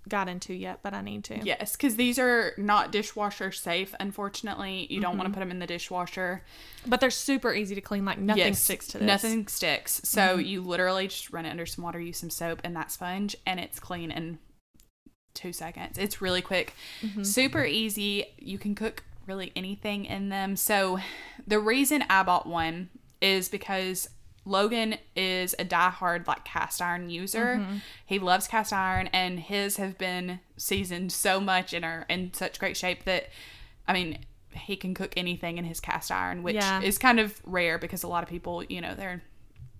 [0.07, 1.39] got into yet, but I need to.
[1.43, 3.93] Yes, because these are not dishwasher safe.
[3.99, 5.17] Unfortunately, you don't Mm-hmm.
[5.19, 6.43] want to put them in the dishwasher.
[6.85, 8.05] But they're super easy to clean.
[8.05, 9.01] Like nothing Yes, sticks to this.
[9.01, 9.07] Mm-hmm.
[9.07, 10.01] Nothing sticks.
[10.03, 13.35] So you literally just run it under some water, use some soap and that sponge,
[13.45, 14.39] and it's clean in
[15.33, 15.97] two seconds.
[15.97, 17.23] It's really quick, Mm-hmm.
[17.23, 18.25] super easy.
[18.37, 20.55] You can cook really anything in them.
[20.55, 20.99] So
[21.45, 22.89] the reason I bought one
[23.21, 24.09] is because
[24.47, 27.57] Logan is a diehard like cast iron user.
[27.57, 27.77] Mm-hmm.
[28.05, 32.59] He loves cast iron, and his have been seasoned so much and are in such
[32.59, 33.29] great shape that,
[33.87, 34.19] I mean,
[34.51, 36.81] he can cook anything in his cast iron, which Yeah.
[36.81, 39.21] is kind of rare because a lot of people, you know, they're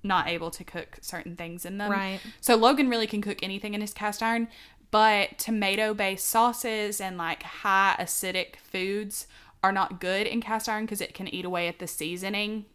[0.03, 1.91] not able to cook certain things in them.
[1.91, 2.19] Right.
[2.41, 4.47] So Logan really can cook anything in his cast iron,
[4.91, 9.27] but tomato based sauces and like high acidic foods
[9.63, 12.65] are not good in cast iron because it can eat away at the seasoning.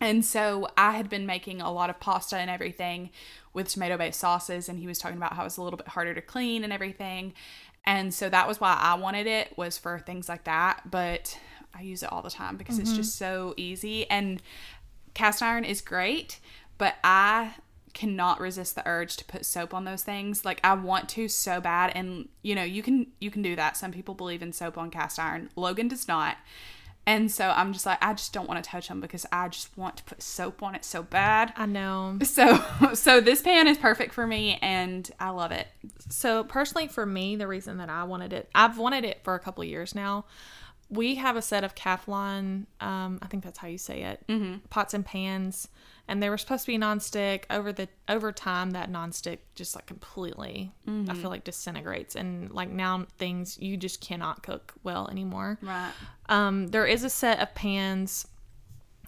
[0.00, 3.10] And so I had been making a lot of pasta and everything
[3.52, 6.14] with tomato based sauces and he was talking about how it's a little bit harder
[6.14, 7.34] to clean and everything.
[7.84, 11.38] And so that was why I wanted it was for things like that, but
[11.74, 12.98] I use it all the time because it's mm-hmm.
[12.98, 14.42] just so easy and
[15.14, 16.38] cast iron is great,
[16.76, 17.54] but I
[17.94, 20.44] cannot resist the urge to put soap on those things.
[20.44, 23.76] Like I want to so bad and you know, you can you can do that.
[23.76, 25.50] Some people believe in soap on cast iron.
[25.56, 26.36] Logan does not.
[27.06, 29.76] And so I'm just like I just don't want to touch them because I just
[29.78, 31.52] want to put soap on it so bad.
[31.56, 32.18] I know.
[32.22, 32.62] So
[32.94, 35.68] so this pan is perfect for me and I love it.
[36.10, 39.38] So personally, for me, the reason that I wanted it, I've wanted it for a
[39.38, 40.26] couple of years now.
[40.90, 44.56] We have a set of Calphalon, um, I think that's how you say it, mm-hmm.
[44.70, 45.68] pots and pans,
[46.08, 47.44] and they were supposed to be nonstick.
[47.50, 52.70] Over the over time, that nonstick just like completely, I feel like disintegrates, and like
[52.70, 55.58] now things you just cannot cook well anymore.
[55.62, 55.92] Right.
[56.28, 58.26] Um, there is a set of pans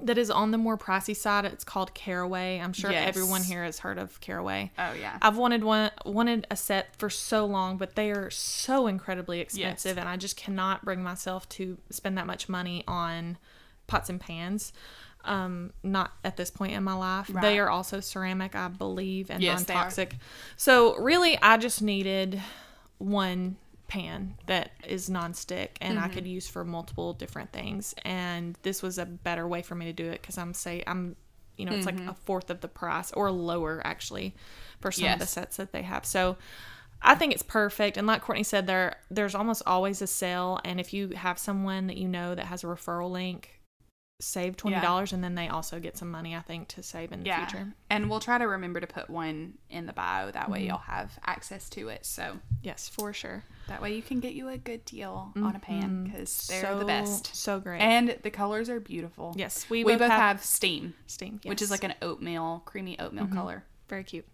[0.02, 1.44] that is on the more pricey side.
[1.44, 2.58] It's called Caraway.
[2.58, 3.06] I'm sure Yes.
[3.06, 4.70] everyone here has heard of Caraway.
[4.78, 5.18] Oh yeah.
[5.20, 9.98] I've wanted one wanted a set for so long, but they are so incredibly expensive,
[9.98, 13.36] and I just cannot bring myself to spend that much money on
[13.86, 14.72] pots and pans.
[15.24, 17.30] Um, not at this point in my life.
[17.32, 17.42] Right.
[17.42, 19.76] They are also ceramic, I believe, and Yes, they are.
[19.76, 20.16] non-toxic.
[20.56, 22.40] So really, I just needed
[22.98, 23.56] one
[23.88, 26.04] pan that is nonstick and Mm-hmm.
[26.04, 27.94] I could use for multiple different things.
[28.04, 31.16] And this was a better way for me to do it because I'm say I'm,
[31.56, 34.34] you know, it's like a fourth of the price or lower actually
[34.80, 35.30] for some of the Mm-hmm.
[35.30, 36.06] Sets that they have.
[36.06, 36.36] So
[37.02, 37.96] I think it's perfect.
[37.96, 40.60] And like Courtney said, there there's almost always a sale.
[40.64, 43.59] And if you have someone that you know that has a referral link,
[44.20, 46.36] save twenty dollars, and then they also get some money.
[46.36, 47.46] I think to save in the Yeah.
[47.46, 47.74] future.
[47.88, 50.30] And we'll try to remember to put one in the bio.
[50.30, 50.68] That way mm-hmm.
[50.68, 52.06] you'll have access to it.
[52.06, 53.44] So Yes, for sure.
[53.68, 56.04] that way you can get you a good deal on a pan mm-hmm.
[56.04, 57.34] because they're so the best.
[57.34, 57.80] So great.
[57.80, 59.34] And the colors are beautiful.
[59.36, 62.98] yes, we, We, both, both have, have, steam, steam, which is like an oatmeal, creamy
[62.98, 63.34] oatmeal mm-hmm.
[63.34, 63.64] color.
[63.88, 64.26] Very cute.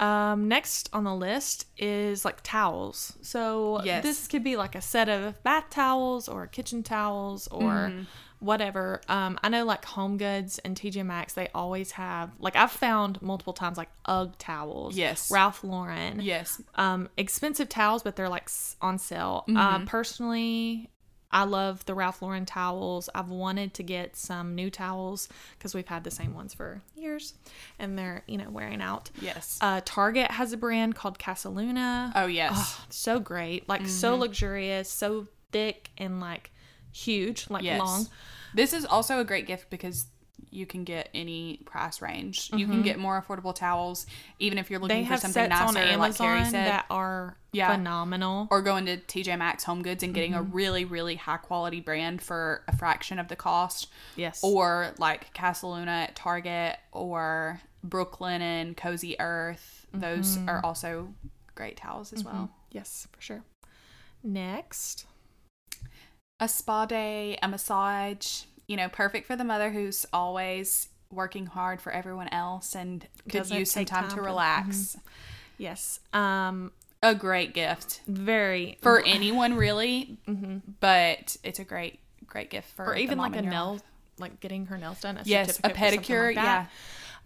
[0.00, 3.16] Um, next on the list is like towels.
[3.22, 4.02] So Yes.
[4.04, 8.02] this could be like a set of bath towels or kitchen towels or Mm-hmm.
[8.38, 9.00] whatever.
[9.08, 13.20] Um, I know like Home Goods and TJ Maxx they always have like I've found
[13.20, 14.96] multiple times like UGG towels.
[14.96, 15.30] Yes.
[15.32, 16.20] Ralph Lauren.
[16.20, 16.62] Yes.
[16.76, 18.48] Um, expensive towels, but they're like
[18.80, 19.44] on sale.
[19.48, 19.56] Mm-hmm.
[19.56, 20.90] Uh, personally.
[21.30, 23.10] I love the Ralph Lauren towels.
[23.14, 25.28] I've wanted to get some new towels
[25.58, 26.80] because we've had the same ones for
[27.78, 29.10] and they're, you know, wearing out.
[29.20, 29.58] Yes.
[29.60, 32.12] Uh, Target has a brand called Casaluna.
[32.14, 32.78] oh, yes.
[32.90, 33.68] So great.
[33.68, 34.20] Like so Mm-hmm.
[34.22, 36.50] luxurious, so thick and like
[36.92, 37.78] huge, like yes.
[37.80, 38.06] long.
[38.54, 40.06] This is also a great gift because
[40.50, 42.50] you can get any price range.
[42.54, 44.06] You can get more affordable towels,
[44.38, 44.88] even if you're Mm-hmm.
[44.88, 46.52] Looking for something nicer, on like Carrie said.
[46.54, 47.72] that are Yeah.
[47.74, 48.48] phenomenal.
[48.50, 50.50] or going to TJ Maxx Home Goods and getting Mm-hmm.
[50.52, 53.88] a really, really high quality brand for a fraction of the cost.
[54.16, 54.40] yes.
[54.42, 59.86] Or like Casaluna at Target or Brooklinen Cozy Earth.
[59.92, 60.48] Those Mm-hmm.
[60.48, 61.14] are also
[61.54, 62.50] great towels as well.
[62.70, 63.42] yes, for sure.
[64.22, 65.06] Next.
[66.40, 71.80] a spa day, a massage, you know, perfect for the mother who's always working hard
[71.80, 74.96] for everyone else and could Doesn't use some time, time to relax.
[75.56, 75.98] Yes.
[76.12, 76.70] Um
[77.02, 80.18] A great gift very for anyone, really.
[80.80, 83.82] But it's a great, great gift for or even like a nail life.
[84.18, 85.16] like getting her nails done.
[85.16, 86.26] A Yes, a certificate for something pedicure.
[86.26, 86.66] like yeah.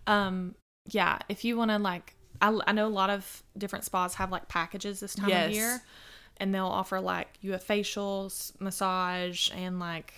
[0.06, 0.54] Um
[0.86, 4.30] yeah, if you want to like I, I know a lot of different spas have
[4.30, 5.48] like packages this time Yes.
[5.48, 5.82] of year
[6.38, 10.14] and they'll offer like you have facials, massage and like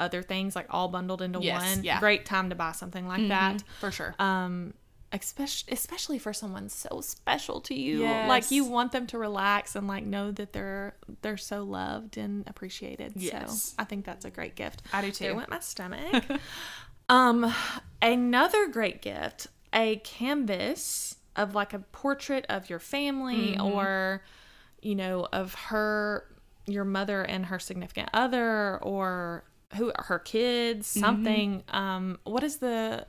[0.00, 1.84] other things like all bundled into Yes, one.
[1.84, 2.00] yeah.
[2.00, 3.62] Great time to buy something like that.
[3.80, 4.14] for sure.
[4.18, 4.74] um
[5.12, 9.88] especially especially for someone so special to you like you want them to relax and
[9.88, 13.62] like know that they're they're so loved and appreciated Yes.
[13.62, 15.34] so i think that's a great gift I do too.
[15.34, 16.24] went my stomach
[17.08, 17.52] um
[18.00, 23.62] another great gift a canvas of like a portrait of your family Mm-hmm.
[23.66, 24.22] or
[24.80, 26.24] you know of her
[26.66, 29.42] your mother and her significant other or
[29.76, 31.00] who her kids Mm-hmm.
[31.00, 33.06] something um what is the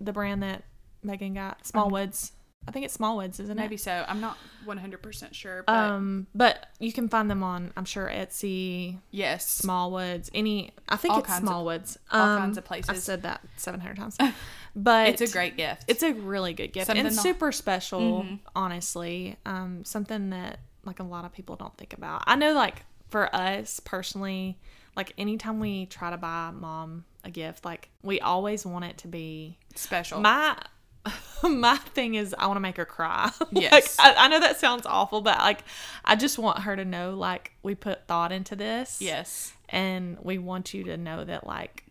[0.00, 0.64] the brand that
[1.02, 2.32] Megan got Smallwoods
[2.66, 3.60] I think it's Smallwoods isn't it?
[3.60, 4.04] Maybe so.
[4.06, 8.98] I'm not 100% sure, but um but you can find them on I'm sure Etsy
[9.10, 9.62] yes.
[9.62, 12.94] Smallwoods any I think All it's kinds of- Smallwoods all Um, kinds of places I've
[12.94, 13.04] places.
[13.04, 14.16] said that 700 times
[14.76, 15.84] but It's a great gift.
[15.88, 21.00] it's a really good gift Something and not- super special honestly um something that like
[21.00, 24.56] a lot of people don't think about i know like for us personally
[24.96, 29.08] like anytime we try to buy mom a gift like we always want it to
[29.08, 30.20] be special.
[30.20, 30.56] my
[31.42, 33.96] my thing is i want to make her cry like Yes.
[33.98, 35.64] I, I know that sounds awful but like
[36.04, 39.52] i just want her to know like we put thought into this yes.
[39.68, 41.84] and we want you to know that like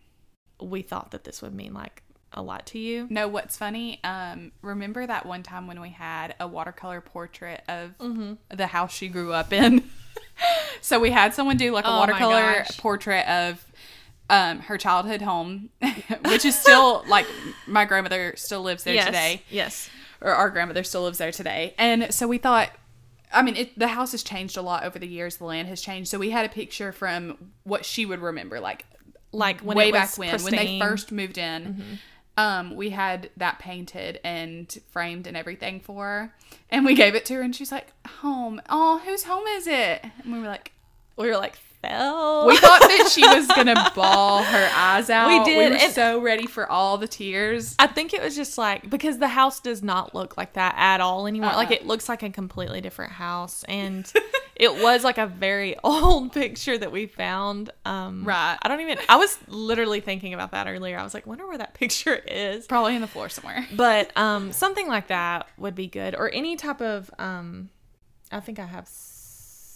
[0.61, 2.03] we thought that this would mean like
[2.33, 3.99] a lot to you No, what's funny?
[4.03, 8.33] Um, remember that one time when we had a watercolor portrait of Mm-hmm.
[8.55, 9.83] the house she grew up in?
[10.81, 13.65] so we had someone do like a Oh watercolor portrait of
[14.29, 15.69] um, her childhood home,
[16.25, 17.25] which is still like
[17.67, 19.05] my grandmother still lives there yes.
[19.07, 19.89] today, Yes.
[20.21, 21.73] or our grandmother still lives there today.
[21.77, 22.69] And so we thought,
[23.33, 25.35] I mean, it, the house has changed a lot over the years.
[25.37, 26.09] The land has changed.
[26.09, 28.85] So we had a picture from what she would remember, like
[29.33, 30.65] Like when way it was back when when they.
[30.67, 30.81] Mm-hmm.
[30.87, 31.99] first moved in
[32.37, 36.33] um we had that painted and framed and everything for her
[36.69, 38.61] and we gave it to her and she's like home.
[38.69, 40.03] Oh whose home is it?
[40.23, 40.71] And we were like
[41.17, 42.47] we were like fell.
[42.47, 45.91] we thought that she was gonna bawl her eyes out We did, we were and-
[45.93, 49.59] so ready for all the tears I think it was just like because the house
[49.59, 51.51] does not look like that at all anymore.
[51.53, 51.75] Like Uh-uh.
[51.77, 54.11] it looks like a completely different house, and
[54.55, 57.71] it was like a very old picture that we found.
[57.85, 58.57] Um, Right.
[58.61, 58.97] I don't even.
[59.09, 60.97] I was literally thinking about that earlier.
[60.99, 62.67] I was like, wonder where that picture is.
[62.67, 66.55] probably in the floor somewhere But um, something like that would be good, or any
[66.55, 67.09] type of.
[67.17, 67.69] Um,
[68.31, 68.87] I think I have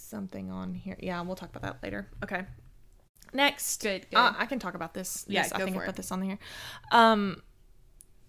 [0.06, 0.96] something on here.
[1.00, 2.08] Yeah, we'll talk about that later.
[2.22, 2.44] Okay.
[3.32, 4.16] Next, Good, good.
[4.16, 5.24] Uh, I can talk about this.
[5.28, 5.96] Yeah, Yes, I think I put it.
[5.96, 6.38] this on here.
[6.92, 7.42] Um,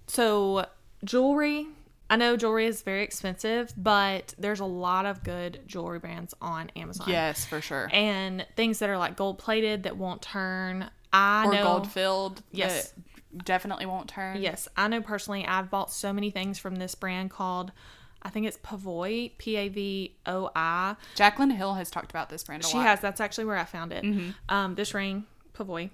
[0.08, 0.66] so
[1.04, 1.68] jewelry.
[2.10, 6.72] I know jewelry is very expensive, but there's a lot of good jewelry brands on
[6.78, 7.10] Amazon.
[7.10, 10.90] yes for sure and things that are like gold plated that won't turn.
[11.12, 12.92] I or know gold filled Yes.
[13.34, 15.46] that definitely won't turn Yes, I know personally.
[15.46, 17.74] I've bought so many things from this brand called,
[18.24, 20.96] I think it's Pavoi, P A V O I.
[21.16, 23.00] Jaclyn Hill has talked about this brand a She lot has.
[23.00, 24.04] That's actually where I found it.
[24.50, 25.90] Um, this ring, Pavoi.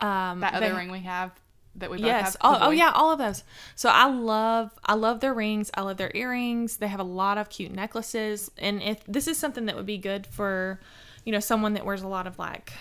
[0.00, 1.30] Um, that other they- ring we have
[1.76, 2.24] that we both Yes.
[2.24, 3.42] have Oh, oh yeah, all of those.
[3.74, 5.70] So I love I love their rings.
[5.74, 6.76] I love their earrings.
[6.76, 8.50] They have a lot of cute necklaces.
[8.58, 10.78] And if this is something that would be good for,
[11.24, 12.72] you know, someone that wears a lot of like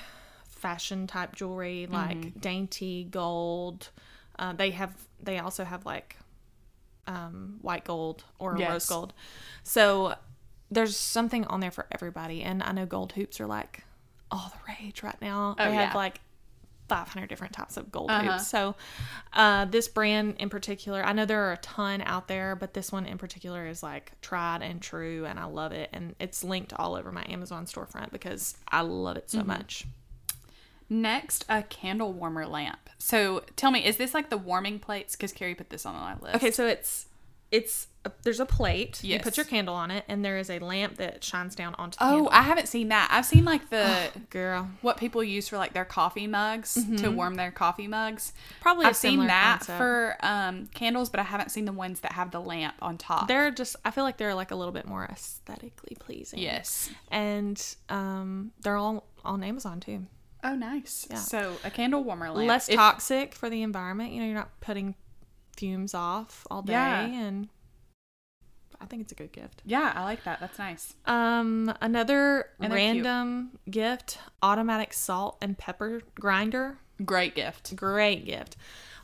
[0.47, 2.39] fashion type jewelry, like Mm-hmm.
[2.39, 3.89] dainty gold.
[4.37, 6.17] Uh, they have they also have like
[7.07, 9.13] um, white gold or rose gold.
[9.63, 10.15] So
[10.71, 12.41] there's something on there for everybody.
[12.41, 13.83] And I know gold hoops are like
[14.31, 15.55] all the rage right now.
[15.59, 16.19] Oh, they have like
[16.89, 18.31] 500 different types of gold Uh-huh.
[18.33, 18.47] hoops.
[18.47, 18.75] So,
[19.33, 22.91] uh, this brand in particular, I know there are a ton out there, but this
[22.91, 25.89] one in particular is like tried and true, and I love it.
[25.93, 29.47] And it's linked all over my Amazon storefront because I love it so Mm-hmm.
[29.47, 29.85] much.
[30.89, 32.89] Next, a candle warmer lamp.
[32.99, 35.15] So tell me, is this like the warming plates?
[35.15, 36.35] Because Carrie put this on my list.
[36.35, 37.07] Okay, so it's
[37.51, 39.03] it's a, there's a plate.
[39.03, 39.23] You Yes.
[39.23, 42.03] put your candle on it, and there is a lamp that shines down onto the
[42.05, 42.29] Oh, candle.
[42.31, 43.09] I haven't seen that.
[43.11, 47.35] I've seen like the Girl, what people use for like their coffee mugs to warm
[47.35, 48.33] their coffee mugs.
[48.59, 49.77] probably a I've seen that concept.
[49.77, 53.27] for um, candles, but I haven't seen the ones that have the lamp on top.
[53.27, 56.39] They're just I feel like they're like a little bit more aesthetically pleasing.
[56.39, 56.89] yes.
[57.11, 60.07] and um, they're all on Amazon too.
[60.43, 61.07] Oh, nice.
[61.09, 61.17] Yeah.
[61.17, 62.47] So a candle warmer lamp.
[62.49, 64.11] Less If- toxic for the environment.
[64.11, 64.95] You know, you're not putting
[65.57, 67.05] fumes off all day, Yeah.
[67.05, 67.47] and
[68.81, 69.61] I think it's a good gift.
[69.65, 70.39] Yeah, I like that.
[70.41, 70.95] That's nice.
[71.05, 72.71] Um, another cute.
[72.73, 76.79] random gift: automatic salt and pepper grinder.
[77.05, 77.75] Great gift.
[77.77, 78.57] Great gift.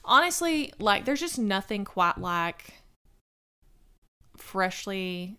[0.03, 2.81] Honestly, like there's just nothing quite like
[4.37, 5.37] freshly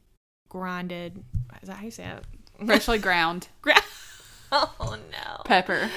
[0.48, 1.22] grinded.
[1.62, 2.24] Is that how you say it?
[2.64, 3.74] Freshly ground Gra-
[4.80, 5.42] oh no!
[5.44, 5.90] pepper,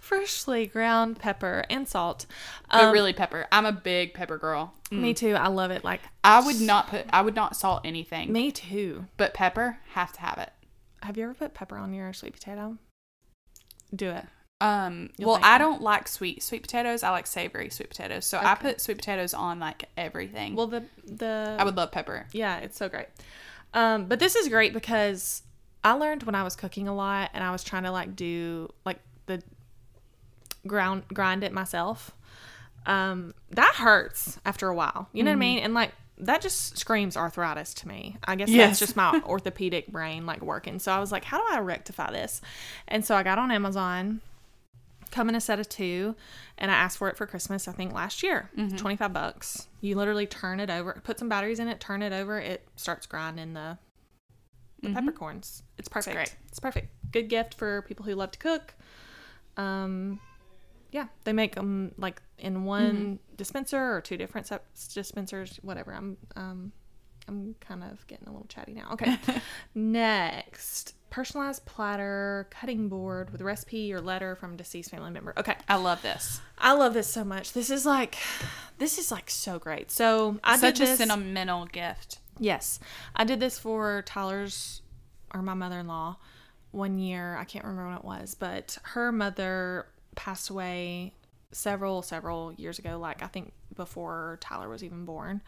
[0.00, 2.26] Freshly ground pepper and salt.
[2.70, 3.46] but Um, really pepper.
[3.50, 4.74] I'm a big pepper girl.
[4.90, 5.00] Mm.
[5.00, 5.34] me too.
[5.34, 5.84] I love it.
[5.84, 7.06] Like I would not put.
[7.10, 9.06] I would not salt anything, me too.
[9.16, 10.50] but pepper have to have it.
[11.02, 12.78] Have you ever put pepper on your sweet potato?
[13.94, 14.24] Do it.
[14.60, 17.02] Um, You'll well, I don't like sweet sweet potatoes.
[17.02, 18.24] I like savory sweet potatoes.
[18.24, 20.54] So I put sweet potatoes on like everything.
[20.54, 22.26] Well, the the I would love pepper.
[22.32, 23.08] Yeah, it's so great.
[23.74, 25.42] Um, but this is great because
[25.84, 28.72] I learned when I was cooking a lot and I was trying to like do
[28.84, 29.42] like the
[30.66, 32.12] ground grind it myself.
[32.86, 35.08] Um, that hurts after a while.
[35.12, 35.58] You know what I mean?
[35.58, 38.16] And like that just screams arthritis to me.
[38.24, 38.70] I guess Yes.
[38.70, 40.78] that's just my orthopedic brain like working.
[40.78, 42.40] So I was like, how do I rectify this?
[42.88, 44.20] And so I got on Amazon,
[45.10, 46.14] come in a set of two,
[46.56, 48.50] and I asked for it for Christmas, I think last year.
[48.76, 49.66] 25 bucks.
[49.80, 53.06] You literally turn it over, put some batteries in it, turn it over, it starts
[53.06, 53.78] grinding the
[54.84, 55.62] the peppercorns.
[55.78, 56.14] It's perfect.
[56.14, 56.36] great.
[56.48, 56.88] It's perfect.
[57.12, 58.74] Good gift for people who love to cook.
[59.56, 60.20] Um
[60.92, 65.92] yeah, they make them like in one dispenser or two different sep- dispensers, whatever.
[65.92, 66.72] I'm um
[67.28, 68.90] I'm kind of getting a little chatty now.
[68.92, 69.16] Okay.
[69.74, 75.32] Next, personalized platter cutting board with recipe or letter from deceased family member.
[75.36, 75.56] Okay.
[75.68, 76.40] I love this.
[76.58, 77.52] I love this so much.
[77.52, 78.16] This is like
[78.78, 79.90] this is like so great.
[79.90, 82.18] So I Such a sentimental gift.
[82.38, 82.80] Yes.
[83.14, 84.82] I did this for Tyler's
[85.32, 86.16] or my mother-in-law
[86.70, 87.36] one year.
[87.36, 91.14] I can't remember when it was, but her mother passed away
[91.52, 95.40] several several years ago like I think before Tyler was even born.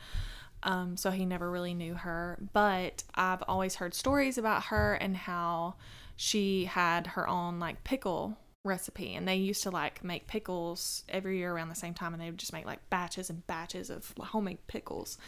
[0.62, 5.16] Um, so he never really knew her, but I've always heard stories about her and
[5.16, 5.74] how
[6.16, 11.38] she had her own like pickle recipe and they used to like make pickles every
[11.38, 14.12] year around the same time and they would just make like batches and batches of
[14.18, 15.18] homemade pickles.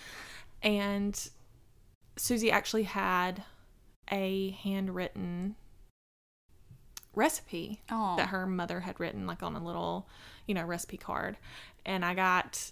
[0.63, 1.29] And
[2.19, 3.43] Susie actually had
[4.11, 5.57] a handwritten
[7.15, 10.09] recipe Oh, that her mother had written like on a little,
[10.47, 11.37] you know, recipe card.
[11.85, 12.71] And I got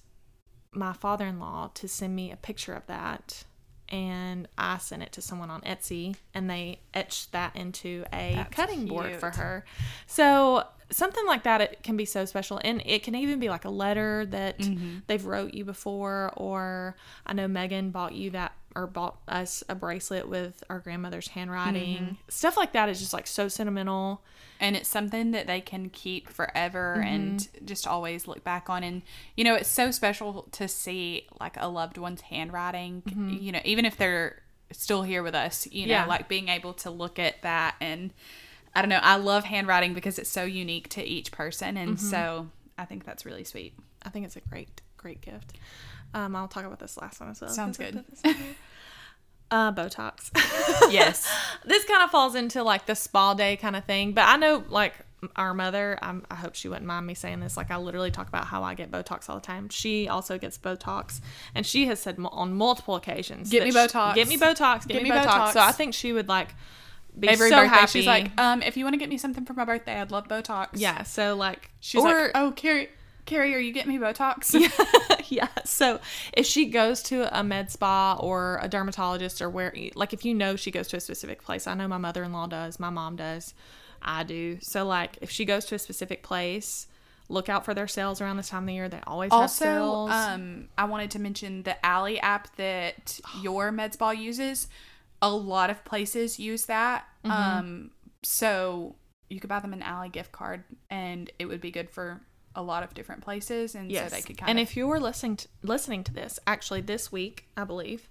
[0.72, 3.44] my father-in-law to send me a picture of that
[3.88, 8.54] and I sent it to someone on Etsy and they etched that into a That's
[8.54, 9.64] cutting board for her.
[10.06, 13.64] So something like that it can be so special and it can even be like
[13.64, 14.98] a letter that Mm-hmm.
[15.06, 19.74] they've wrote you before or I know Megan bought you that or bought us a
[19.74, 21.96] bracelet with our grandmother's handwriting.
[21.96, 22.14] Mm-hmm.
[22.28, 24.22] Stuff like that is just like so sentimental.
[24.60, 27.08] and it's something that they can keep forever Mm-hmm.
[27.14, 29.02] and just always look back on and
[29.36, 33.02] you know it's so special to see like a loved one's handwriting
[33.40, 34.40] you know even if they're
[34.72, 36.02] still here with us you know Mm-hmm.
[36.04, 36.06] Yeah.
[36.06, 38.12] like being able to look at that and
[38.74, 42.06] i don't know i love handwriting because it's so unique to each person and Mm-hmm.
[42.10, 42.48] so
[42.78, 43.74] i think that's really sweet
[44.04, 45.58] I think it's a great, great gift.
[46.14, 47.50] Um, I'll talk about this last one as well.
[47.50, 47.94] Sounds good.
[47.94, 48.54] put this in here.
[49.48, 50.30] Uh, Botox.
[50.92, 51.32] yes
[51.64, 54.64] this kind of falls into like the spa day kind of thing, but I know
[54.68, 54.94] like
[55.36, 55.98] our mother.
[56.02, 57.56] I'm, I hope she wouldn't mind me saying this.
[57.56, 59.68] Like I literally talk about how I get Botox all the time.
[59.68, 61.20] She also gets Botox,
[61.54, 64.14] and she has said mo- on multiple occasions, Get me she- Botox.
[64.16, 65.52] get me Botox, get, me, Botox.
[65.52, 66.54] So I think she would like
[67.18, 67.90] be every so birthday happy.
[67.92, 70.28] she's like um if you want to get me something for my birthday i'd love
[70.28, 71.02] botox yeah.
[71.04, 72.90] So like she's or, like oh carrie
[73.26, 74.54] carrie are you getting me botox
[75.30, 75.48] yeah.
[75.64, 76.00] So
[76.32, 80.34] if she goes to a med spa or a dermatologist or where, like, if you
[80.34, 82.90] know she goes to a specific place, I know my mother in law does, my
[82.90, 83.54] mom does,
[84.02, 84.58] I do.
[84.60, 86.86] So, like, if she goes to a specific place,
[87.28, 88.88] look out for their sales around this time of the year.
[88.88, 90.10] They always have Also, sales.
[90.10, 94.68] um, I wanted to mention the Alle app that your med spa uses.
[95.22, 97.06] A lot of places use that.
[97.24, 97.32] Mm-hmm.
[97.32, 97.90] Um,
[98.22, 98.96] so
[99.28, 102.20] you could buy them an Alle gift card, and it would be good for
[102.56, 104.10] a lot of different places, and yes.
[104.10, 104.62] so they could kind and of.
[104.64, 108.08] if you were listening to, listening to this, actually, this week, I believe.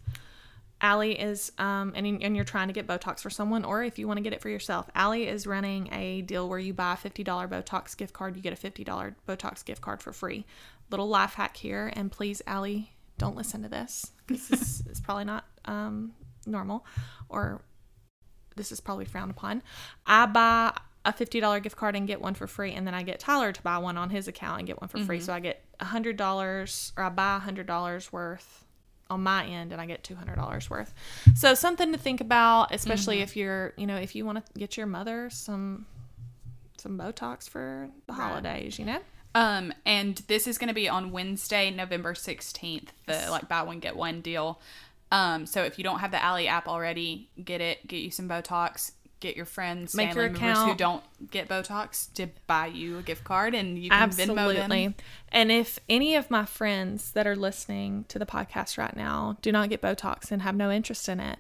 [0.82, 4.08] Alle is, um, and, and you're trying to get Botox for someone, or if you
[4.08, 6.98] want to get it for yourself, Alle is running a deal where you buy a
[6.98, 10.46] $50 Botox gift card, you get a $50 Botox gift card for free.
[10.92, 12.84] Little life hack here, and please, Alle,
[13.18, 14.12] don't listen to this.
[14.28, 16.14] This is, is probably not um,
[16.46, 16.86] normal,
[17.30, 17.62] or
[18.56, 19.64] this is probably frowned upon.
[20.06, 23.20] I buy a $50 gift card and get one for free, and then I get
[23.20, 25.20] Tyler to buy one on his account and get one for free.
[25.20, 28.66] So I get $100, or I buy $100 worth
[29.10, 30.94] on my end and I get $200 worth.
[31.36, 34.78] So something to think about, especially if you're, you know, if you want to get
[34.78, 35.86] your mother some
[36.78, 39.00] some Botox for the holidays, you know?
[39.34, 43.80] Um, and this is going to be on Wednesday, November 16th, the like buy one,
[43.80, 44.60] get one deal.
[45.12, 47.86] Um, so if you don't have the Alle app already, get it.
[47.88, 48.92] Get you some Botox.
[49.22, 53.02] Get your friends, Make family your members who don't get Botox to buy you a
[53.02, 54.96] gift card, and you can Venmo them.
[55.30, 59.52] And if any of my friends that are listening to the podcast right now do
[59.52, 61.40] not get Botox and have no interest in it,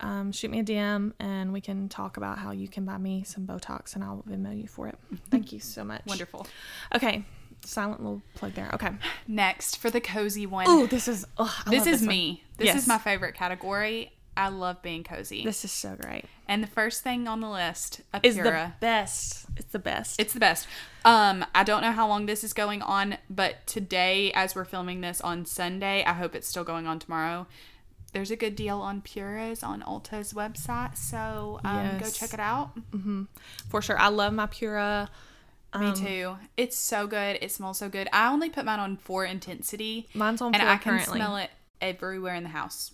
[0.00, 3.22] um, shoot me a DM and we can talk about how you can buy me
[3.24, 4.96] some Botox and I'll Venmo you for it.
[5.30, 6.02] Thank you so much.
[6.06, 6.46] Wonderful.
[6.94, 7.24] Okay.
[7.64, 8.70] Silent little plug there.
[8.74, 8.90] Okay.
[9.28, 10.66] Next for the cozy one.
[10.68, 11.24] Oh, this is.
[11.38, 12.08] I this is one.
[12.08, 12.42] me.
[12.56, 12.76] This Yes.
[12.82, 14.10] is my favorite category.
[14.36, 15.44] I love being cozy.
[15.44, 16.24] This is so great.
[16.48, 19.46] and the first thing on the list, Is the best.
[19.56, 20.18] It's the best.
[20.20, 20.66] It's the best.
[21.04, 25.00] Um, I don't know how long this is going on, but today, as we're filming
[25.02, 27.46] this on Sunday, I hope it's still going on tomorrow.
[28.14, 32.70] There's a good deal on Puras on Ulta's website, so um, go check it out.
[33.70, 33.98] for sure.
[33.98, 35.08] I love my Pura.
[35.78, 36.36] Me Um, too.
[36.58, 37.38] It's so good.
[37.40, 38.06] It smells so good.
[38.12, 41.18] I only put mine on four intensity, Mine's on and four I can currently.
[41.18, 41.50] smell it
[41.82, 42.92] everywhere in the house.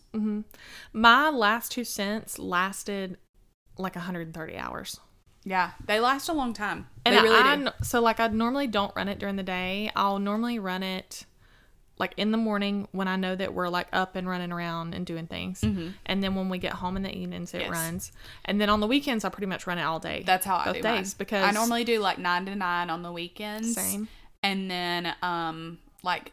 [0.93, 3.19] My last two scents lasted
[3.77, 4.99] like 130 hours.
[5.45, 6.89] Yeah, they last a long time.
[7.07, 7.69] And they really I, do.
[7.83, 9.91] so like I normally don't run it during the day.
[9.95, 11.25] I'll normally run it
[11.99, 15.05] like in the morning when I know that we're like up and running around and
[15.07, 15.63] doing things.
[16.07, 17.73] And then when we get home in the evenings, it Mm-hmm.
[17.73, 17.85] Yes.
[17.85, 18.13] runs.
[18.45, 20.23] And then on the weekends, I pretty much run it all day.
[20.27, 21.15] That's how I do days mine.
[21.19, 23.75] because I normally do like nine to nine on the weekends.
[23.75, 24.09] Same.
[24.43, 26.33] And then um like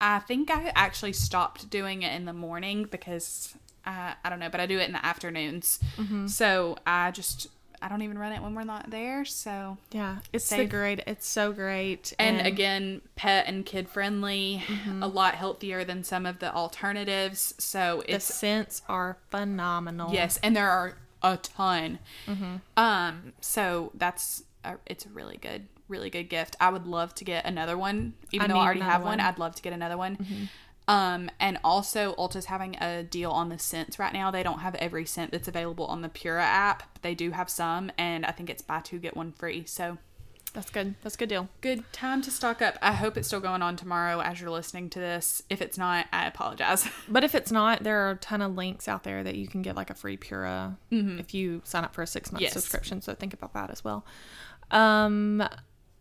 [0.00, 4.50] I think I actually stopped doing it in the morning because I I don't know,
[4.50, 5.78] but I do it in the afternoons.
[5.96, 6.26] Mm-hmm.
[6.26, 7.48] So I just
[7.82, 9.24] I don't even run it when we're not there.
[9.24, 11.00] So yeah, it's the great.
[11.06, 12.12] It's so great.
[12.18, 15.02] and, again, pet and kid friendly, Mm-hmm.
[15.02, 17.54] a lot healthier than some of the alternatives.
[17.58, 20.12] So the scents are phenomenal.
[20.12, 21.98] Yes, and there are a ton.
[22.26, 22.56] Mm-hmm.
[22.76, 26.56] Um, so that's a, it's a really good, really good gift.
[26.60, 29.10] I would love to get another one, even I though I already have one.
[29.10, 29.18] one.
[29.18, 29.28] Mm-hmm.
[29.28, 30.48] I'd love to get another one.
[30.88, 34.30] Um, and also Ulta's having a deal on the scents right now.
[34.30, 36.84] They don't have every scent that's available on the Pura app.
[36.94, 39.64] But they do have some, and I think it's buy two get one free.
[39.66, 39.98] So
[40.54, 40.94] That's good.
[41.02, 41.48] That's a good deal.
[41.60, 42.78] good time to stock up.
[42.80, 45.42] I hope it's still going on tomorrow as you're listening to this.
[45.50, 46.88] If it's not, I apologize.
[47.08, 49.62] But if it's not, there are a ton of links out there that you can
[49.62, 52.52] get like a free Pura if you sign up for a six month Yes.
[52.52, 53.00] subscription.
[53.02, 54.06] So think about that as well.
[54.70, 55.42] Um,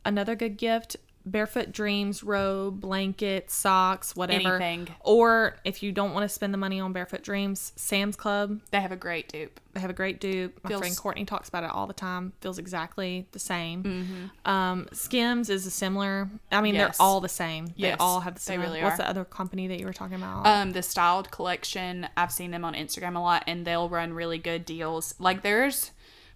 [0.05, 0.95] another good gift:
[1.25, 4.55] barefoot dreams robe, blanket, socks, whatever.
[4.61, 4.95] Anything.
[5.01, 8.79] Or if you don't want to spend the money on barefoot dreams, Sam's Club they
[8.79, 9.59] have a great dupe.
[9.73, 10.59] they have a great dupe.
[10.63, 12.31] My Feels- friend Courtney talks about it all the time.
[12.41, 13.83] Feels exactly the same.
[13.83, 14.49] Mm-hmm.
[14.49, 16.29] Um, Skims is a similar.
[16.51, 16.97] I mean, Yes.
[16.97, 17.73] they're all the same.
[17.75, 18.61] Yes, they all have the they same.
[18.61, 19.03] really What's are.
[19.03, 20.45] the other company that you were talking about?
[20.45, 24.37] Um, the styled collection, I've seen them on Instagram a lot, and they'll run really
[24.37, 25.13] good deals.
[25.19, 25.91] Like theirs,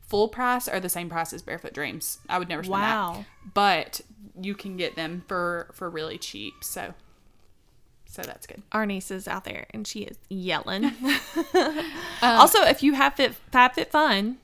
[0.10, 2.18] full price are the same price as Barefoot Dreams.
[2.28, 3.14] I would never spend Wow.
[3.46, 4.02] that, but
[4.42, 6.64] you can get them for for really cheap.
[6.64, 6.94] So,
[8.06, 8.64] so that's good.
[8.72, 10.86] our niece is out there and she is yelling.
[10.86, 10.94] Um,
[12.22, 14.38] also, if you have Fit Fab Fit Fun,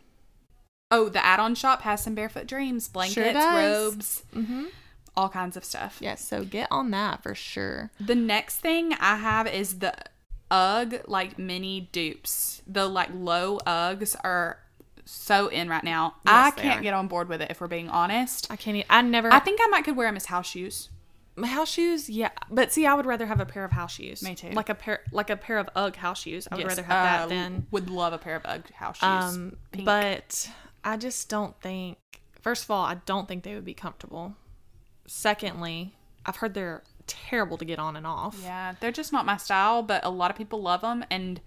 [0.91, 4.23] Oh, the add-on shop has some Barefoot Dreams blankets, does.
[4.35, 4.63] robes,
[5.17, 5.97] all kinds of stuff.
[5.99, 7.89] yes, so get on that for sure.
[7.99, 9.95] The next thing I have is the
[10.51, 12.61] UGG like mini dupes.
[12.67, 14.59] The like low Uggs are
[15.05, 16.15] so in right now.
[16.25, 18.47] I can't get on board with it if we're being honest.
[18.51, 18.83] I can't.
[18.89, 19.31] I never.
[19.31, 20.89] I think I might could wear them as house shoes.
[21.35, 22.09] my house shoes.
[22.09, 24.21] Yeah, but see, I would rather have a pair of house shoes.
[24.23, 24.49] Me too.
[24.51, 26.47] Like a pair, like a pair of UGG house shoes.
[26.51, 27.67] I would Yes, rather have uh, that than.
[27.71, 29.03] would love a pair of UGG house shoes.
[29.35, 29.85] Um, Pink.
[29.85, 30.49] but
[30.83, 31.97] I just don't think.
[32.41, 34.35] First of all, I don't think they would be comfortable.
[35.07, 35.93] Secondly,
[36.25, 38.39] I've heard they're terrible to get on and off.
[38.41, 41.39] yeah, they're just not my style, but a lot of people love them, and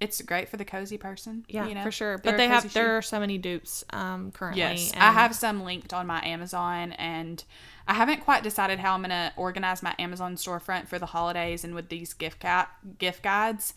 [0.00, 1.44] it's great for the cozy person.
[1.48, 1.82] Yeah, you know?
[1.82, 2.16] for sure.
[2.18, 2.68] They're But they have shoe.
[2.70, 4.60] there are so many dupes um currently.
[4.62, 7.44] Yes, I have some linked on my Amazon, and
[7.86, 11.74] I haven't quite decided how I'm gonna organize my Amazon storefront for the holidays and
[11.74, 13.74] with these gift gu- gift guides.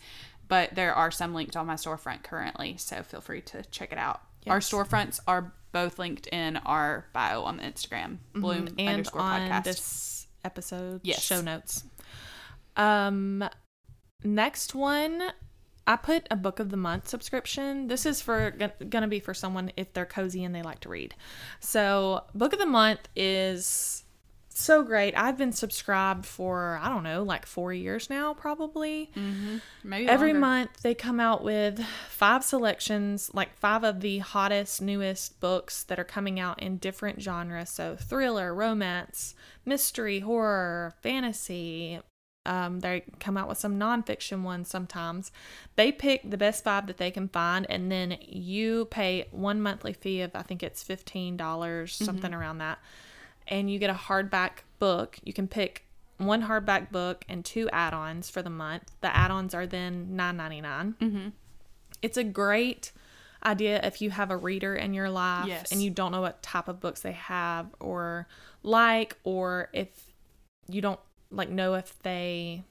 [0.48, 3.98] But there are some linked on my storefront currently, so feel free to check it
[3.98, 4.20] out.
[4.46, 8.78] Our storefronts are both linked in our bio on the Instagram, Bloom Mm-hmm.
[8.80, 9.64] and underscore on podcast.
[9.64, 11.22] this episode Yes.
[11.22, 11.84] show notes.
[12.76, 13.48] Um,
[14.22, 15.22] next one,
[15.86, 17.88] I put a book of the month subscription.
[17.88, 18.52] This is for
[18.88, 21.14] gonna be for someone if they're cozy and they like to read.
[21.60, 24.04] So, book of the month is
[24.56, 25.14] so great.
[25.16, 29.10] I've been subscribed for I don't know, like four years now, probably.
[29.16, 29.56] Mm-hmm.
[29.82, 30.40] Maybe Every longer.
[30.40, 35.98] month they come out with five selections, like five of the hottest, newest books that
[35.98, 37.70] are coming out in different genres.
[37.70, 42.00] So thriller, romance, mystery, horror, fantasy.
[42.46, 45.32] Um, they come out with some nonfiction ones sometimes.
[45.76, 49.92] They pick the best five that they can find, and then you pay one monthly
[49.94, 52.78] fee of I think it's fifteen dollars, something around that,
[53.48, 55.18] and you get a hardback book.
[55.24, 55.86] You can pick
[56.18, 58.92] one hardback book and two add-ons for the month.
[59.00, 60.96] The add-ons are then nine ninety nine.
[61.00, 61.28] Mm-hmm.
[62.02, 62.92] It's a great
[63.44, 65.72] idea if you have a reader in your life Yes.
[65.72, 68.26] and you don't know what type of books they have or
[68.62, 69.88] like, or if
[70.68, 71.00] you don't
[71.34, 72.64] like know if they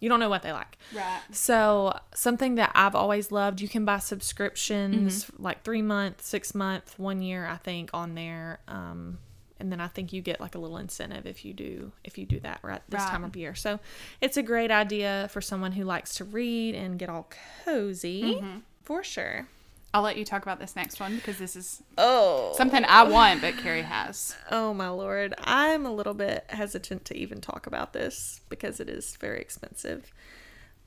[0.00, 0.78] you don't know what they like.
[0.94, 1.20] Right.
[1.32, 6.98] So something that I've always loved, you can buy subscriptions like three month, six month,
[6.98, 8.60] one year, I think, on there.
[8.68, 9.18] Um,
[9.58, 12.26] and then I think you get like a little incentive if you do if you
[12.26, 13.10] do that right this Right.
[13.10, 13.56] time of year.
[13.56, 13.80] So
[14.20, 17.28] it's a great idea for someone who likes to read and get all
[17.64, 18.40] cozy
[18.84, 19.48] for sure.
[19.94, 23.40] I'll let you talk about this next one because this is Oh, something I want,
[23.40, 24.36] but Carrie has.
[24.50, 25.34] Oh my lord.
[25.38, 30.12] I'm a little bit hesitant to even talk about this because it is very expensive.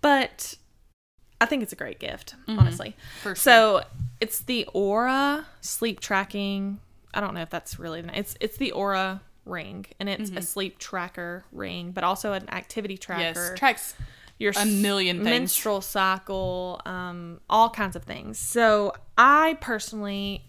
[0.01, 0.55] But
[1.39, 2.59] I think it's a great gift, mm-hmm.
[2.59, 2.95] honestly.
[3.21, 3.35] For sure.
[3.35, 3.83] So
[4.19, 6.79] it's the Oura sleep tracking.
[7.13, 10.33] I don't know if that's really the it's it's the Oura ring and it's a
[10.33, 10.41] mm-hmm.
[10.41, 13.59] sleep tracker ring, but also an activity tracker Yes.
[13.59, 13.95] Tracks.
[14.41, 15.25] Your A million things.
[15.29, 18.39] menstrual cycle, um, all kinds of things.
[18.39, 20.43] So I personally,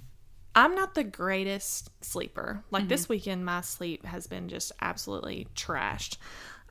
[0.55, 2.64] I'm not the greatest sleeper.
[2.70, 3.12] Like this Mm-hmm.
[3.12, 6.16] weekend, my sleep has been just absolutely trashed,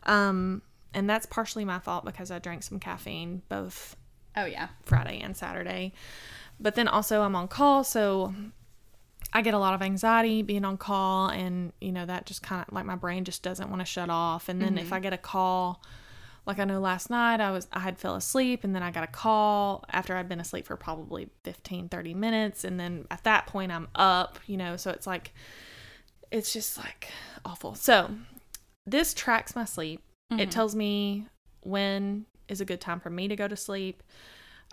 [0.04, 0.62] um,
[0.94, 3.96] and that's partially my fault because I drank some caffeine both
[4.36, 4.70] Oh yeah.
[4.84, 5.94] Friday and Saturday.
[6.60, 8.34] But then also I'm on call, so
[9.34, 12.66] I get a lot of anxiety being on call and you know that just kind
[12.68, 14.50] of like my brain just doesn't want to shut off.
[14.50, 15.82] And then if I get a call
[16.46, 19.04] like I know last night I was I had fell asleep and then I got
[19.04, 23.48] a call after I'd been asleep for probably 15 30 minutes and then at that
[23.48, 25.34] point I'm up, you know, so it's like
[26.32, 27.10] it's just like
[27.46, 27.76] awful.
[27.76, 28.10] So,
[28.86, 30.02] this tracks my sleep.
[30.32, 30.50] It mm-hmm.
[30.50, 31.28] tells me
[31.62, 34.02] when is a good time for me to go to sleep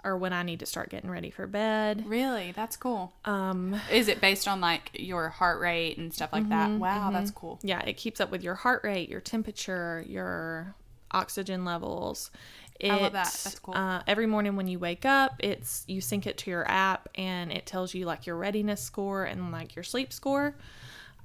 [0.04, 2.04] or when I need to start getting ready for bed.
[2.06, 3.12] Really, that's cool.
[3.24, 6.70] Um Is it based on like your heart rate and stuff like that?
[6.70, 7.14] Mm-hmm, wow, mm-hmm.
[7.14, 7.58] that's cool.
[7.62, 10.76] yeah, it keeps up with your heart rate, your temperature, your
[11.10, 12.30] oxygen levels.
[12.78, 13.24] It, I love that.
[13.44, 13.74] That's cool.
[13.74, 17.50] Uh, every morning when you wake up, it's you sync it to your app and
[17.50, 20.54] it tells you like your readiness score and like your sleep score.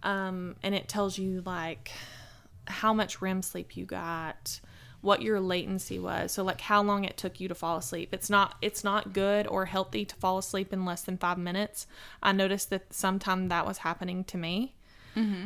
[0.02, 1.92] Um, and it tells you like
[2.68, 4.60] how much REM sleep you got,
[5.02, 6.32] what your latency was.
[6.32, 8.10] So like how long it took you to fall asleep.
[8.14, 11.86] It's not it's not good or healthy to fall asleep in less than 5 minutes.
[12.22, 14.74] I noticed that sometime that was happening to me.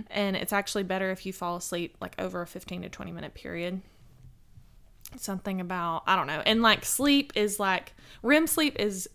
[0.10, 3.34] And it's actually better if you fall asleep like over a 15 to 20 minute
[3.34, 3.82] period.
[5.18, 6.42] Something about I don't know.
[6.46, 7.94] And like sleep is like
[8.24, 9.10] REM sleep is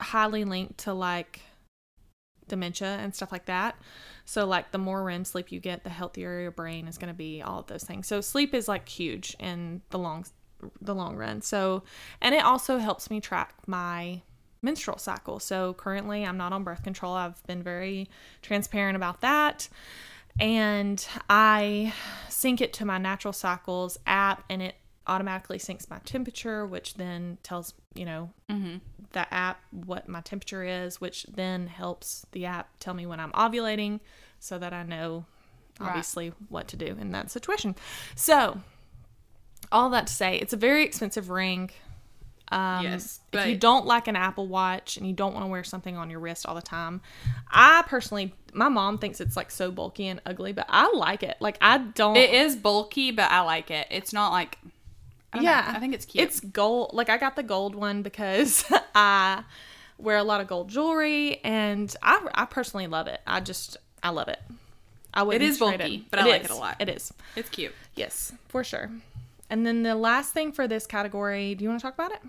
[0.00, 1.40] highly linked to like
[2.48, 3.76] dementia and stuff like that.
[4.24, 7.16] So like the more REM sleep you get, the healthier your brain is going to
[7.16, 8.06] be, all of those things.
[8.06, 10.24] So sleep is like huge in the long
[10.80, 11.40] the long run.
[11.40, 11.84] So
[12.20, 14.22] and it also helps me track my
[14.60, 15.38] menstrual cycle.
[15.38, 17.14] So currently I'm not on birth control.
[17.14, 18.08] I've been very
[18.42, 19.68] transparent about that.
[20.40, 21.92] And I
[22.28, 24.76] sync it to my natural cycles app and it
[25.08, 28.30] automatically syncs my temperature, which then tells, you know,
[29.12, 33.32] the app what my temperature is, which then helps the app tell me when I'm
[33.32, 34.00] ovulating
[34.38, 35.24] so that I know
[35.80, 35.88] Right.
[35.90, 37.76] obviously what to do in that situation.
[38.16, 38.60] So,
[39.70, 41.70] all that to say, it's a very expensive ring.
[42.50, 45.62] Um, Yes, if you don't like an Apple Watch and you don't want to wear
[45.62, 47.00] something on your wrist all the time,
[47.50, 51.36] I personally, my mom thinks it's like so bulky and ugly, but I like it.
[51.40, 52.16] Like I don't.
[52.16, 53.86] It is bulky, but I like it.
[53.90, 54.58] It's not like
[55.32, 55.50] I don't know.
[55.50, 56.24] yeah, I think it's cute.
[56.24, 56.90] It's gold.
[56.94, 58.64] Like I got the gold one because
[58.94, 59.44] I
[59.98, 63.20] wear a lot of gold jewelry, and I I personally love it.
[63.26, 64.40] I just I love it.
[65.12, 65.36] I would.
[65.36, 66.76] It is bulky, but I like it a lot.
[66.80, 67.12] It is.
[67.36, 67.74] it's cute.
[67.94, 68.90] Yes, for sure.
[69.50, 72.20] And then the last thing for this category, do you want to talk about it?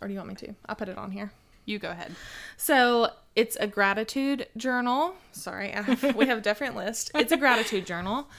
[0.00, 0.54] Or do you want me to?
[0.68, 1.32] I'll put it on here.
[1.64, 2.14] You go ahead.
[2.56, 5.14] So it's a gratitude journal.
[5.32, 7.10] Sorry, have, we have a different list.
[7.14, 8.28] It's a gratitude journal.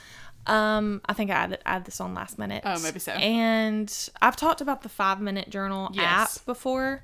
[0.50, 2.62] Um, I think I added, added this on last minute.
[2.66, 3.12] Oh, maybe so.
[3.12, 6.02] And I've talked about the five minute journal Yes.
[6.04, 6.40] Mm-hmm.
[6.40, 7.02] app before,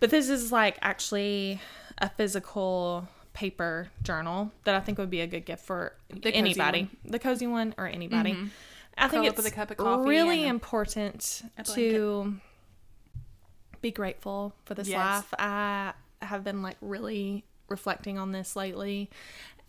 [0.00, 1.60] but this is like actually
[1.98, 6.82] a physical paper journal that I think would be a good gift for cozy anybody,
[7.02, 7.12] one.
[7.12, 8.36] the cozy one or anybody.
[8.96, 11.42] I think Curl up it's with a cup of coffee really important
[11.74, 12.34] to
[13.80, 14.98] be grateful for this Yes.
[14.98, 15.34] life.
[15.38, 15.92] I
[16.22, 19.08] have been like really reflecting on this lately,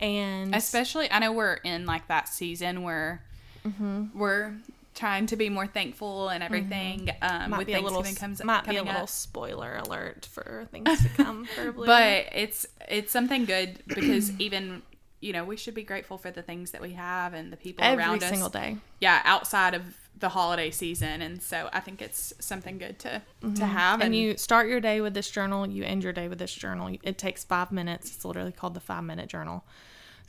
[0.00, 3.22] and Especially, I know we're in like that season where
[3.66, 4.18] Mm-hmm.
[4.18, 4.54] we're
[4.94, 7.10] trying to be more thankful and everything.
[7.20, 9.08] Um, might with be a little comes might be a little up.
[9.08, 11.46] spoiler alert for things to come.
[11.54, 14.82] Probably, but it's it's something good because even
[15.20, 17.84] you know we should be grateful for the things that we have and the people
[17.84, 18.22] every around us.
[18.24, 18.78] Every single day.
[19.00, 19.82] Yeah, outside of
[20.18, 23.22] the holiday season, and so I think it's something good to
[23.56, 24.00] to have.
[24.00, 24.02] Mm-hmm.
[24.02, 26.96] And you start your day with this journal, you end your day with this journal.
[27.02, 28.14] It takes five minutes.
[28.14, 29.64] It's literally called the five minute journal.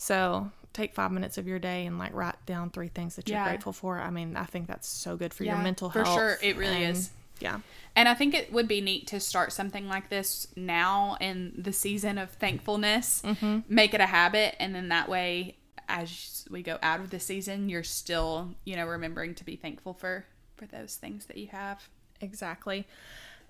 [0.02, 3.38] So take five minutes of your day and like write down three things that you're
[3.38, 3.48] Yeah.
[3.50, 4.00] grateful for.
[4.00, 6.08] I mean, I think that's so good for Yeah, your mental health.
[6.08, 6.38] for sure.
[6.42, 7.12] It really and- is.
[7.40, 7.60] Yeah.
[7.96, 11.72] And I think it would be neat to start something like this now in the
[11.72, 13.22] season of thankfulness.
[13.24, 13.60] Mm-hmm.
[13.68, 15.58] Make it a habit, and then that way,
[15.88, 19.94] as we go out of the season, you're still, you know, remembering to be thankful
[19.94, 20.26] for
[20.56, 21.90] for those things that you have.
[22.22, 22.88] Exactly.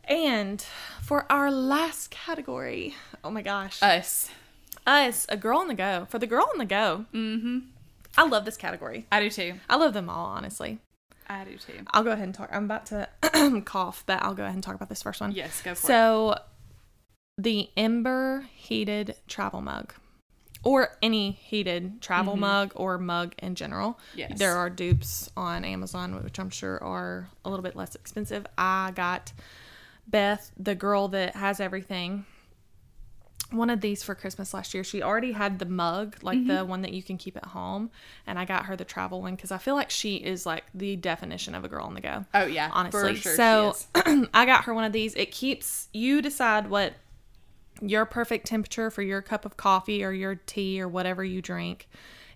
[0.05, 0.65] And
[1.01, 4.29] for our last category, oh my gosh, Us.
[4.85, 6.07] Us, a girl on the go.
[6.09, 7.59] For the girl on the go, mm-hmm.
[8.17, 9.05] I love this category.
[9.11, 9.55] I do too.
[9.69, 10.79] I love them all, honestly.
[11.27, 11.85] I do too.
[11.91, 12.49] I'll go ahead and talk.
[12.51, 13.07] I'm about to
[13.65, 15.31] cough, but I'll go ahead and talk about this first one.
[15.31, 15.87] Yes, go for it.
[15.87, 16.35] So,
[17.37, 19.93] the Ember heated travel mug,
[20.63, 23.91] or any heated travel mug or mug in general.
[23.91, 24.19] Mm-hmm.
[24.19, 24.39] Yes.
[24.39, 28.45] There are dupes on Amazon, which I'm sure are a little bit less expensive.
[28.57, 29.31] I got
[30.07, 32.25] Beth, the girl that has everything,
[33.51, 34.83] one of these for Christmas last year.
[34.83, 36.47] She already had the mug, like Mm-hmm.
[36.55, 37.91] the one that you can keep at home,
[38.25, 40.95] and I got her the travel one because I feel like she is like the
[40.95, 43.15] definition of a girl on the go Oh yeah, honestly.
[43.15, 43.75] Sure so.
[44.33, 45.13] I got her one of these.
[45.15, 46.93] It keeps you decide what
[47.81, 51.87] your perfect temperature for your cup of coffee or your tea or whatever you drink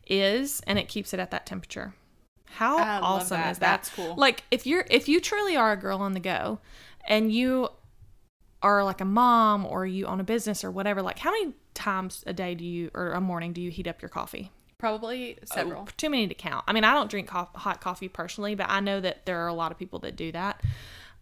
[0.07, 1.93] is, and it keeps it at that temperature.
[2.47, 3.51] How I awesome that.
[3.51, 3.77] is that?
[3.77, 4.15] That's cool.
[4.15, 6.59] Like if you're if you truly are a girl on the go
[7.07, 7.69] and you
[8.65, 12.23] are like a mom or you own a business or whatever, like how many times
[12.25, 14.51] a day do you or a morning do you heat up your coffee?
[14.79, 15.83] Probably several.
[15.83, 16.63] Oh, too many to count.
[16.67, 19.47] I mean, I don't drink co- hot coffee personally, but I know that there are
[19.47, 20.61] a lot of people that do that.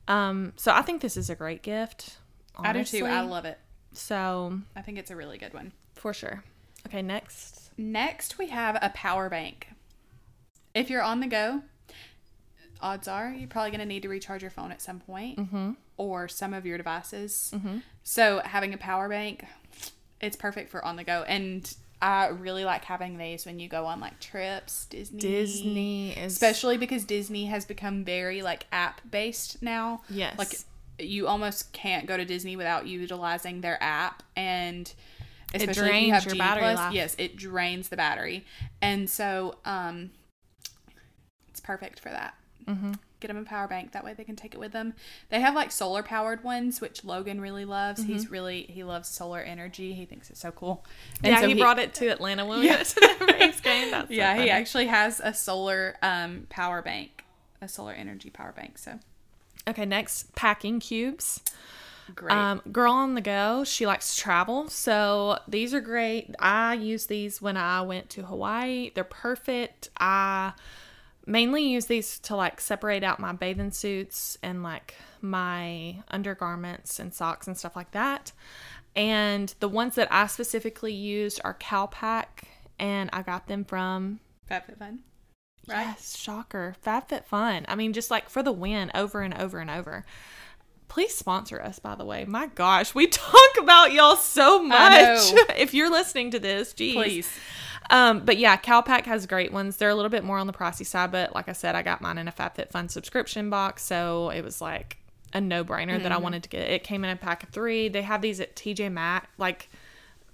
[0.08, 2.18] Um, so I think this is a great gift.
[2.58, 3.06] I do too.
[3.06, 3.60] I love it.
[3.92, 5.72] So I think it's a really good one.
[5.96, 6.44] for sure.
[6.88, 7.72] Okay, next.
[7.78, 9.70] Next, we have a power bank.
[10.74, 11.62] If you're on the go,
[12.84, 15.40] odds are you're probably going to need to recharge your phone at some point
[15.98, 17.54] or some of your devices.
[18.04, 19.46] So, having a power bank,
[20.22, 21.24] it's perfect for on the go.
[21.28, 25.20] And I really like having these when you go on like trips, Disney.
[25.20, 30.02] Disney is Especially because Disney has become very like app based now.
[30.10, 30.38] Yes.
[30.38, 30.60] Like
[31.00, 34.94] you almost can't go to Disney without utilizing their app and
[35.54, 36.94] especially if drains you have your Genie battery life.
[36.94, 38.46] yes, it drains the battery.
[38.82, 40.12] And so um
[41.50, 42.34] it's perfect for that.
[42.68, 42.94] Mm-hmm.
[43.20, 43.94] Get them a power bank.
[43.94, 44.94] That way they can take it with them.
[45.30, 48.02] They have like solar powered ones, which Logan really loves.
[48.02, 48.12] Mm-hmm.
[48.12, 49.94] He's really he loves solar energy.
[49.94, 50.84] He thinks it's so cool.
[51.24, 52.76] And yeah, so he, brought it to Atlanta when we Yeah.
[52.76, 53.92] went to the Braves game.
[53.92, 57.24] That's so yeah, he actually has a solar um power bank,
[57.62, 58.78] a solar energy power bank.
[58.78, 59.00] So
[59.70, 61.40] Okay, next packing cubes.
[62.14, 62.34] great.
[62.36, 64.68] Um, girl on the go, she likes to travel.
[64.68, 66.36] So these are great.
[66.40, 68.92] I use these when I went to Hawaii.
[68.94, 69.88] They're perfect.
[69.98, 70.52] I
[71.26, 77.14] mainly use these to like separate out my bathing suits and like my undergarments and
[77.14, 78.32] socks and stuff like that.
[78.96, 82.44] And the ones that I specifically used are Calpak,
[82.78, 84.20] and I got them from
[84.50, 85.00] FabFitFun.
[85.68, 85.88] Right?
[85.88, 86.76] Yes, shocker.
[86.86, 87.66] FabFitFun.
[87.68, 90.06] I mean, just like for the win over and over and over.
[90.90, 92.26] Please sponsor us, by the way.
[92.26, 95.34] My gosh, we talk about y'all so much.
[95.58, 96.94] if you're listening to this, geez.
[96.94, 97.40] Please.
[97.90, 99.78] Um, but yeah, Calpak has great ones.
[99.78, 102.02] They're a little bit more on the pricey side, but like I said, I got
[102.02, 104.98] mine in a FabFitFun subscription box, so it was like
[105.34, 106.24] a no-brainer that I Mm-hmm.
[106.24, 106.70] wanted to get.
[106.70, 107.90] It came in a pack of three.
[107.90, 109.70] They have these at TJ Maxx, like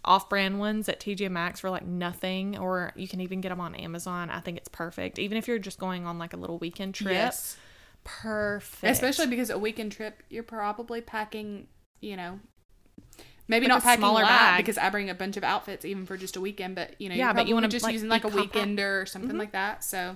[0.06, 3.76] off-brand ones at TJ Maxx for like nothing, or you can even get them on
[3.76, 4.30] Amazon.
[4.30, 7.14] I think it's perfect, even if you're just going on like a little weekend trip.
[7.14, 7.58] Yes.
[8.04, 11.68] Perfect, Especially because a weekend trip, you're probably packing,
[12.02, 12.40] you know,
[13.50, 14.58] maybe Like not packing smaller a bag.
[14.64, 17.16] because I bring a bunch of outfits even for just a weekend, but you know,
[17.16, 18.54] Yeah, but you wanna, just like, using like a compact.
[18.56, 18.72] Mm-hmm.
[18.76, 19.84] weekender or something like that.
[19.84, 20.16] So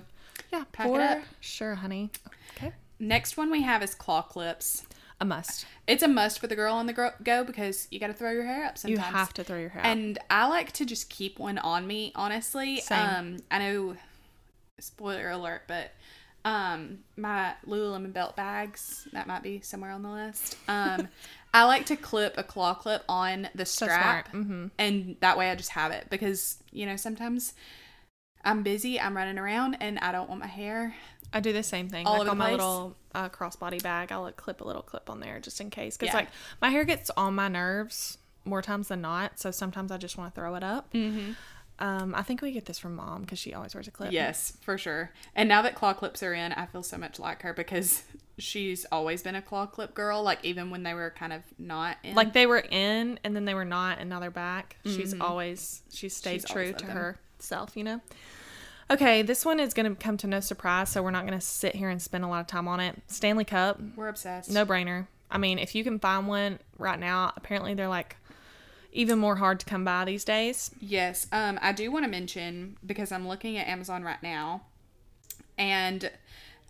[0.50, 1.18] yeah, pack it up.
[1.40, 2.10] sure, honey.
[2.56, 4.84] Okay, next one we have is claw clips.
[5.20, 5.66] a must.
[5.86, 8.44] It's a must for the girl on the go because you got to throw your
[8.44, 8.98] hair up sometimes.
[8.98, 9.86] You have to throw your hair out.
[9.86, 12.80] And I like to just keep one on me, honestly.
[12.80, 12.98] Same.
[12.98, 13.96] Um, I know,
[14.80, 15.92] spoiler alert, but
[16.44, 20.56] um, my Lululemon belt bags that might be somewhere on the list.
[20.68, 21.08] Um,
[21.54, 24.32] I like to clip a claw clip on the strap.
[24.32, 24.70] Mhm.
[24.78, 27.54] and that way I just have it because you know sometimes
[28.44, 30.94] I'm busy, I'm running around, and I don't want my hair.
[31.32, 32.06] I do the same thing.
[32.06, 35.08] All like over on my little uh, crossbody bag, I'll like, clip a little clip
[35.08, 35.96] on there just in case.
[35.96, 36.18] Because Yeah.
[36.20, 36.28] like
[36.60, 39.40] my hair gets on my nerves more times than not.
[39.40, 40.92] So sometimes I just want to throw it up.
[40.92, 41.32] Mm-hmm.
[41.78, 44.12] Um, I think we get this from mom because she always wears a clip.
[44.12, 45.10] Yes, for sure.
[45.34, 48.02] And now that claw clips are in, I feel so much like her because
[48.38, 50.22] she's always been a claw clip girl.
[50.22, 52.14] Like even when they were kind of not in.
[52.14, 54.76] Like they were in and then they were not and now they're back.
[54.84, 56.46] She's always she stayed Mm-hmm.
[56.46, 56.96] She's true to them.
[57.38, 58.00] herself, you know.
[58.90, 61.44] Okay, this one is going to come to no surprise, so we're not going to
[61.44, 63.00] sit here and spend a lot of time on it.
[63.06, 64.50] Stanley Cup, we're obsessed.
[64.50, 65.06] no brainer.
[65.30, 68.16] I mean, if you can find one right now, apparently they're like
[68.92, 70.70] even more hard to come by these days.
[70.80, 71.26] Yes.
[71.32, 74.62] Um, I do want to mention because I'm looking at Amazon right now,
[75.56, 76.10] and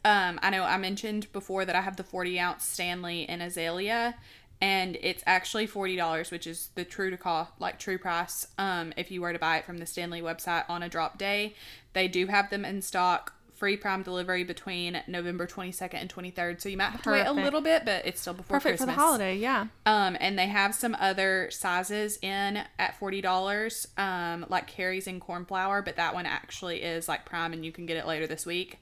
[0.05, 4.15] um, I know I mentioned before that I have the 40 ounce Stanley in Azalea,
[4.61, 8.47] and it's actually forty dollars, which is the true to cost, like true price.
[8.57, 11.55] Um, if you were to buy it from the Stanley website on a drop day,
[11.93, 13.33] they do have them in stock.
[13.55, 16.61] Free prime delivery between November 22nd and 23rd.
[16.61, 18.95] So you might have to wait a little bit, but it's still before Perfect Christmas.
[18.95, 19.67] for the holiday, yeah.
[19.87, 25.21] Um, and they have some other sizes in at forty dollars, um, like Carrie's and
[25.21, 28.45] cornflower, but that one actually is like prime, and you can get it later this
[28.45, 28.81] week.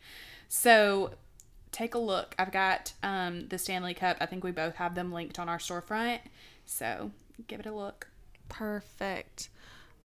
[0.54, 1.12] So
[1.70, 2.34] take a look.
[2.38, 4.18] I've got um the Stanley Cup.
[4.20, 6.18] I think we both have them linked on our storefront.
[6.66, 7.10] So
[7.46, 8.08] give it a look.
[8.50, 9.48] Perfect.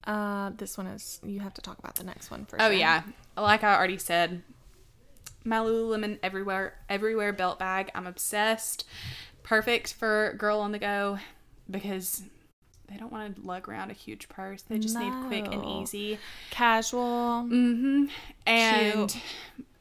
[0.04, 2.74] Uh, this one is you have to talk about the next one for Oh sure.
[2.74, 3.02] yeah,
[3.36, 4.44] like I already said,
[5.44, 7.90] my Lululemon everywhere everywhere belt bag.
[7.96, 8.86] I'm obsessed.
[9.42, 11.18] Perfect for girl on the go
[11.72, 12.22] because
[12.88, 14.62] they don't want to lug around a huge purse.
[14.62, 16.20] They just need quick and easy.
[16.52, 17.46] Casual.
[17.50, 18.06] Mm-hmm.
[18.46, 19.24] And Cute.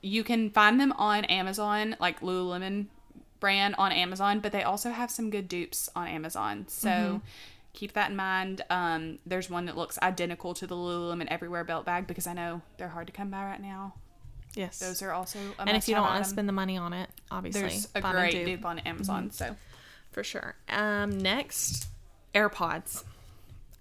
[0.04, 2.86] You can find them on Amazon, like Lululemon
[3.40, 6.66] brand on Amazon, but they also have some good dupes on Amazon.
[6.68, 7.16] So Mm-hmm.
[7.72, 8.62] keep that in mind.
[8.70, 12.60] Um, there's one that looks identical to the Lululemon Everywhere belt bag because I know
[12.76, 13.94] they're hard to come by right now.
[14.54, 14.78] Yes.
[14.78, 17.62] Those are also and if you don't want to spend the money on it, obviously,
[17.62, 19.30] there's a great dupe dupe on Amazon.
[19.30, 19.56] So
[20.12, 20.54] for sure.
[20.68, 21.88] Um, next,
[22.34, 23.02] AirPods.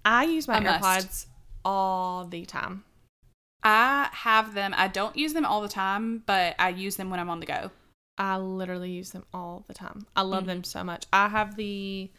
[0.03, 0.59] I use my.
[0.59, 1.27] AirPods
[1.63, 2.83] all the time.
[3.63, 4.73] I have them.
[4.75, 7.45] I don't use them all the time, but I use them when I'm on the
[7.45, 7.71] go.
[8.17, 10.05] I literally use them all the time.
[10.15, 10.47] I love Mm-hmm.
[10.49, 11.05] them so much.
[11.13, 12.11] I have the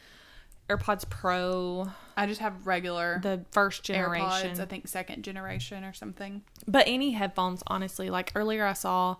[0.68, 4.52] AirPods Pro, I just have regular the first generation.
[4.54, 4.60] AirPods.
[4.60, 6.42] I think second generation or something.
[6.66, 8.08] But any headphones, honestly.
[8.08, 9.16] Like earlier, I saw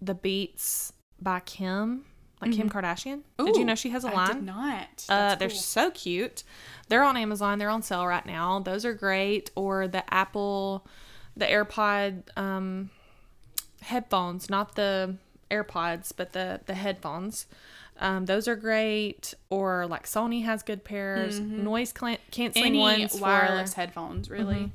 [0.00, 2.04] the Beats by Kim,
[2.40, 3.22] like Kim Kardashian.
[3.38, 4.30] Did you know she has a line?
[4.30, 5.04] I did not.
[5.08, 5.58] Uh, they're cool.
[5.58, 6.44] so cute.
[6.88, 7.58] They're on Amazon.
[7.58, 8.60] They're on sale right now.
[8.60, 9.50] Those are great.
[9.56, 10.86] Or the Apple,
[11.40, 12.90] the AirPod um,
[13.82, 15.16] headphones, not the
[15.50, 17.46] AirPods, but the the headphones.
[17.98, 19.34] Um, those are great.
[19.50, 21.38] Or like Sony has good pairs.
[21.40, 22.86] Noise clan- canceling Mm-hmm.
[22.86, 24.70] any ones wireless for headphones, really.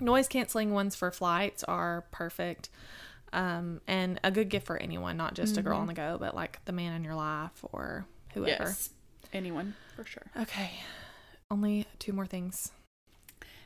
[0.00, 2.70] noise canceling ones for flights are perfect.
[3.32, 6.34] Um, and a good gift for anyone, not just a girl on the go, but
[6.34, 8.64] like the man in your life or whoever.
[8.64, 8.90] Yes,
[9.34, 10.26] anyone for sure.
[10.40, 10.70] Okay,
[11.50, 12.72] only two more things.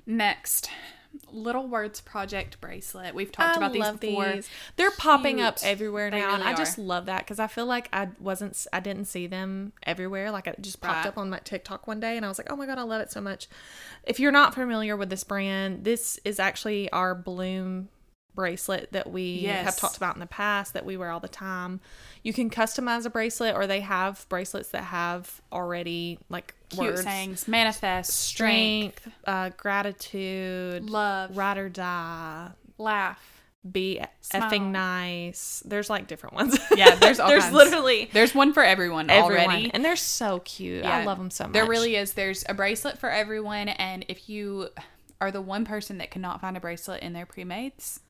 [0.05, 0.69] Next,
[1.31, 3.15] Little Words Project bracelet.
[3.15, 4.41] We've talked about these before.
[4.77, 7.67] They're popping up everywhere They now, and really I just love that because I feel
[7.67, 10.31] like I wasn't, I didn't see them everywhere.
[10.31, 11.07] Like it just popped Right.
[11.07, 13.01] up on my TikTok one day, and I was like, oh my god, I love
[13.01, 13.49] it so much.
[14.05, 17.89] If you're not familiar with this brand, this is actually our Bloom
[18.35, 21.81] bracelet that we have talked about in the past that we wear all the time.
[22.23, 27.03] You can customize a bracelet, or they have bracelets that have already like Cute words,
[27.03, 32.49] sayings, manifest, strength, strength, uh, gratitude, love, ride or die,
[32.79, 33.21] laugh.
[33.71, 34.43] be Smile.
[34.51, 35.63] effing nice.
[35.67, 36.59] There's like different ones.
[36.77, 37.55] Yeah, there's all there's kinds.
[37.55, 39.71] literally There's one for everyone, everyone, already.
[39.75, 40.85] and they're so cute.
[40.85, 41.53] I love them so much.
[41.53, 42.15] There really is.
[42.15, 44.69] There's a bracelet for everyone, and if you
[45.21, 48.01] are the one person that cannot find a bracelet in their pre-mades,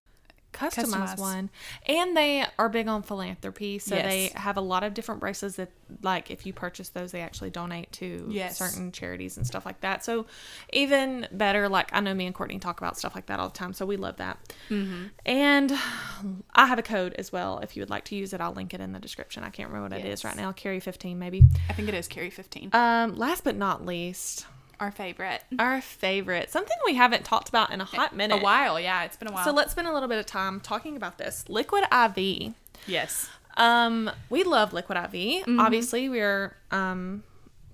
[0.52, 1.18] customize customize.
[1.18, 1.50] one,
[1.86, 3.78] and they are big on philanthropy.
[3.78, 5.70] So they have a lot of different bracelets that,
[6.02, 8.58] like, if you purchase those, they actually donate to Yes.
[8.58, 10.04] certain charities and stuff like that.
[10.04, 10.26] So
[10.72, 13.56] even better, like I know me and Courtney talk about stuff like that all the
[13.58, 14.38] time, so we love that.
[14.70, 15.04] Mm-hmm.
[15.26, 15.72] And
[16.54, 17.58] I have a code as well.
[17.60, 19.44] If you would like to use it, I'll link it in the description.
[19.44, 20.52] I can't remember what it is right now.
[20.52, 21.42] Carrie fifteen maybe.
[21.68, 24.46] I think it is Carrie 15, Um, last but not least,
[24.82, 25.42] our favorite.
[25.58, 28.36] our favorite, something we haven't talked about in a hot minute.
[28.36, 29.44] A while, yeah, it's been a while.
[29.44, 31.44] So let's spend a little bit of time talking about this.
[31.48, 32.52] Liquid IV.
[32.86, 35.10] yes, Um, we love Liquid IV.
[35.12, 35.60] Mm-hmm.
[35.60, 37.22] Obviously, we're um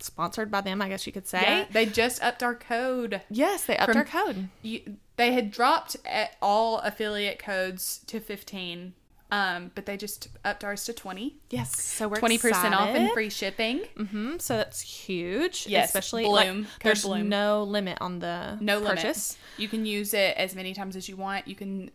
[0.01, 1.41] sponsored by them, I guess you could say.
[1.43, 3.21] yeah, they just upped our code.
[3.31, 4.49] Yes, they upped From- our code.
[4.63, 8.95] You, they had dropped at all affiliate codes to 15,
[9.31, 11.37] um, but they just upped ours to 20.
[11.51, 13.81] Yes, so we're 20% off and free shipping.
[13.97, 14.39] Mm-hmm.
[14.39, 15.67] so that's huge.
[15.69, 17.29] Yes, especially Bloom, like, there's Bloom.
[17.29, 19.37] no limit on the No purchase.
[19.37, 19.61] limit.
[19.61, 21.47] You can use it as many times as you want.
[21.47, 21.91] You can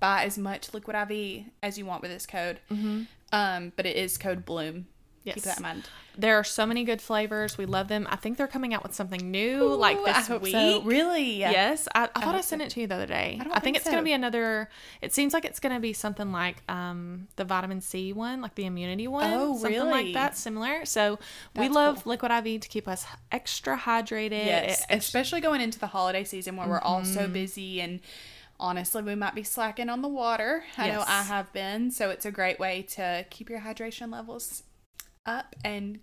[0.00, 2.60] buy as much Liquid IV as you want with this code.
[2.70, 3.02] Mm-hmm.
[3.32, 4.86] Um, but it is code Bloom.
[5.24, 5.36] Yes.
[5.36, 5.88] Keep that in mind.
[6.18, 7.56] There are so many good flavors.
[7.58, 8.06] We love them.
[8.10, 10.52] I think they're coming out with something new like Ooh, I this week.
[10.52, 10.82] so.
[10.82, 11.38] Really?
[11.38, 13.38] Yes, I, I thought I, sent it to you the other day.
[13.40, 14.68] I, don't think, think it's going to be another.
[15.00, 18.54] It seems like it's going to be something like um, the vitamin C one, like
[18.54, 19.32] the immunity one.
[19.32, 19.90] Oh, something really?
[19.90, 20.84] like that, similar.
[20.84, 21.18] So
[21.56, 22.10] we love cool.
[22.10, 24.44] liquid IV to keep us extra hydrated.
[24.46, 24.82] Yes.
[24.88, 27.12] It- Especially going into the holiday season where we're all Mm-hmm.
[27.14, 27.98] so busy and
[28.60, 30.64] honestly we might be slacking on the water.
[30.78, 31.90] I know I have been.
[31.90, 34.62] So it's a great way to keep your hydration levels
[35.26, 36.00] up and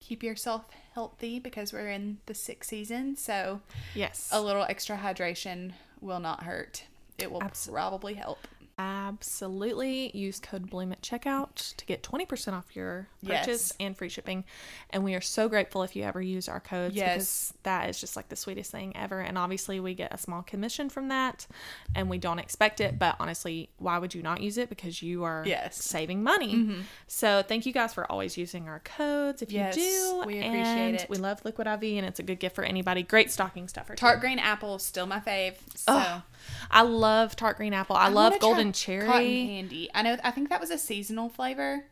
[0.00, 3.16] keep yourself healthy because we're in the sick season.
[3.16, 3.60] So
[3.94, 4.28] Yes.
[4.32, 6.84] a little extra hydration will not hurt.
[7.18, 8.46] It will Abso- probably help.
[8.78, 10.10] Absolutely.
[10.16, 13.72] Use code Bloom at checkout to get 20% off your purchase Yes.
[13.80, 14.44] and free shipping.
[14.90, 17.14] And we are so grateful if you ever use our codes Yes.
[17.14, 19.20] because that is just like the sweetest thing ever.
[19.20, 21.46] And obviously, we get a small commission from that
[21.94, 22.98] and we don't expect it.
[22.98, 24.68] But honestly, why would you not use it?
[24.68, 25.74] Because you are Yes.
[25.78, 25.82] Mm-hmm.
[25.82, 26.76] saving money.
[27.06, 30.22] So thank you guys for always using our codes if you do.
[30.26, 31.06] we appreciate and it.
[31.08, 33.02] We love Liquid IV and it's a good gift for anybody.
[33.02, 33.94] Great stocking stuffer.
[33.94, 34.00] too.
[34.00, 35.54] Tart green apple still my fave.
[35.74, 36.22] So Oh,
[36.70, 37.96] I love tart green apple.
[37.96, 39.06] I, wanna love golden Cotton cherry.
[39.46, 39.90] candy.
[39.94, 40.16] I know.
[40.24, 41.84] I think that was a seasonal flavor.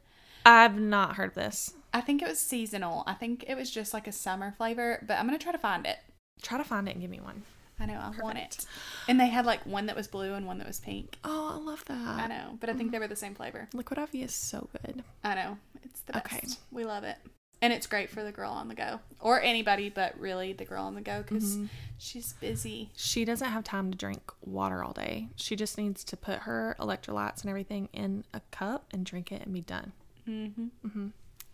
[0.44, 1.74] I've not heard of this.
[1.94, 3.04] I think it was seasonal.
[3.06, 5.86] I think it was just like a summer flavor, but I'm gonna try to find
[5.86, 5.98] it.
[6.40, 7.42] Try to find it and give me one.
[7.78, 8.64] I know I want it.
[9.08, 11.18] And they had like one that was blue and one that was pink.
[11.24, 11.96] Oh, I love that.
[11.96, 13.68] I know, but I think they were the same flavor.
[13.72, 15.02] Liquid IV is so good.
[15.24, 15.58] I know.
[15.82, 16.26] It's the best.
[16.26, 16.46] Okay.
[16.70, 17.16] We love it.
[17.62, 18.98] And it's great for the girl on the go.
[19.20, 21.66] Or anybody, but really the girl on the go because Mm-hmm.
[21.96, 22.90] she's busy.
[22.96, 25.28] She doesn't have time to drink water all day.
[25.36, 29.42] She just needs to put her electrolytes and everything in a cup and drink it
[29.42, 29.92] and be done.
[30.28, 31.06] Mm-hmm.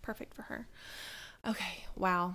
[0.02, 0.66] Perfect for her.
[1.46, 2.34] Okay, wow.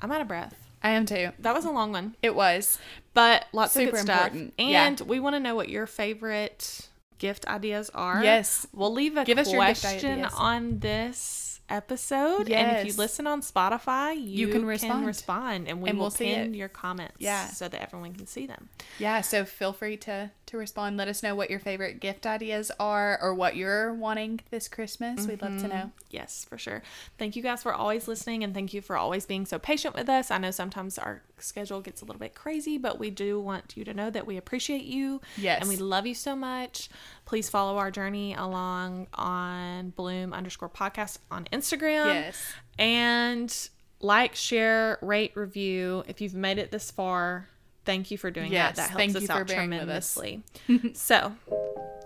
[0.00, 0.66] I'm out of breath.
[0.82, 1.30] I am too.
[1.38, 2.78] That was a long one, It was.
[3.14, 4.20] but lots of Super good stuff.
[4.26, 4.54] important.
[4.58, 4.86] Yeah.
[4.86, 8.22] And we want to know what your favorite gift ideas are.
[8.24, 8.66] Yes.
[8.72, 12.50] We'll leave a Give us your gift question on this episode.
[12.50, 15.06] And if you listen on Spotify, you, can can respond.
[15.06, 15.68] respond.
[15.68, 17.48] and we And will we'll pin your comments Yeah.
[17.48, 18.68] so that everyone can see them.
[18.98, 20.96] Yeah, so feel free to to respond.
[20.96, 25.26] Let us know what your favorite gift ideas are or what you're wanting this Christmas.
[25.26, 25.68] We'd love to mm-hmm.
[25.68, 25.90] know.
[26.10, 26.82] Yes, for sure.
[27.18, 30.08] Thank you guys for always listening and thank you for always being so patient with
[30.08, 30.30] us.
[30.30, 33.84] I know sometimes our schedule gets a little bit crazy, but we do want you
[33.84, 35.20] to know that we appreciate you.
[35.36, 35.60] Yes.
[35.60, 36.88] And we love you so much.
[37.24, 42.14] Please follow our journey along on Bloom underscore podcast on Instagram.
[42.14, 42.54] Yes.
[42.78, 43.68] And
[44.00, 46.04] like, share, rate, review.
[46.06, 47.48] If you've made it this far,
[47.84, 48.76] thank you for doing Yes, that.
[48.76, 49.54] That helps thank us you for out with us.
[49.54, 50.42] tremendously.
[50.94, 51.32] so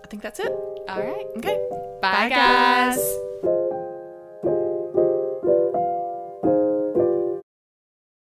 [0.03, 0.51] I think that's it.
[0.51, 1.25] All right.
[1.37, 1.57] Okay.
[2.01, 2.97] Bye, Bye, guys.
[2.97, 3.58] guys.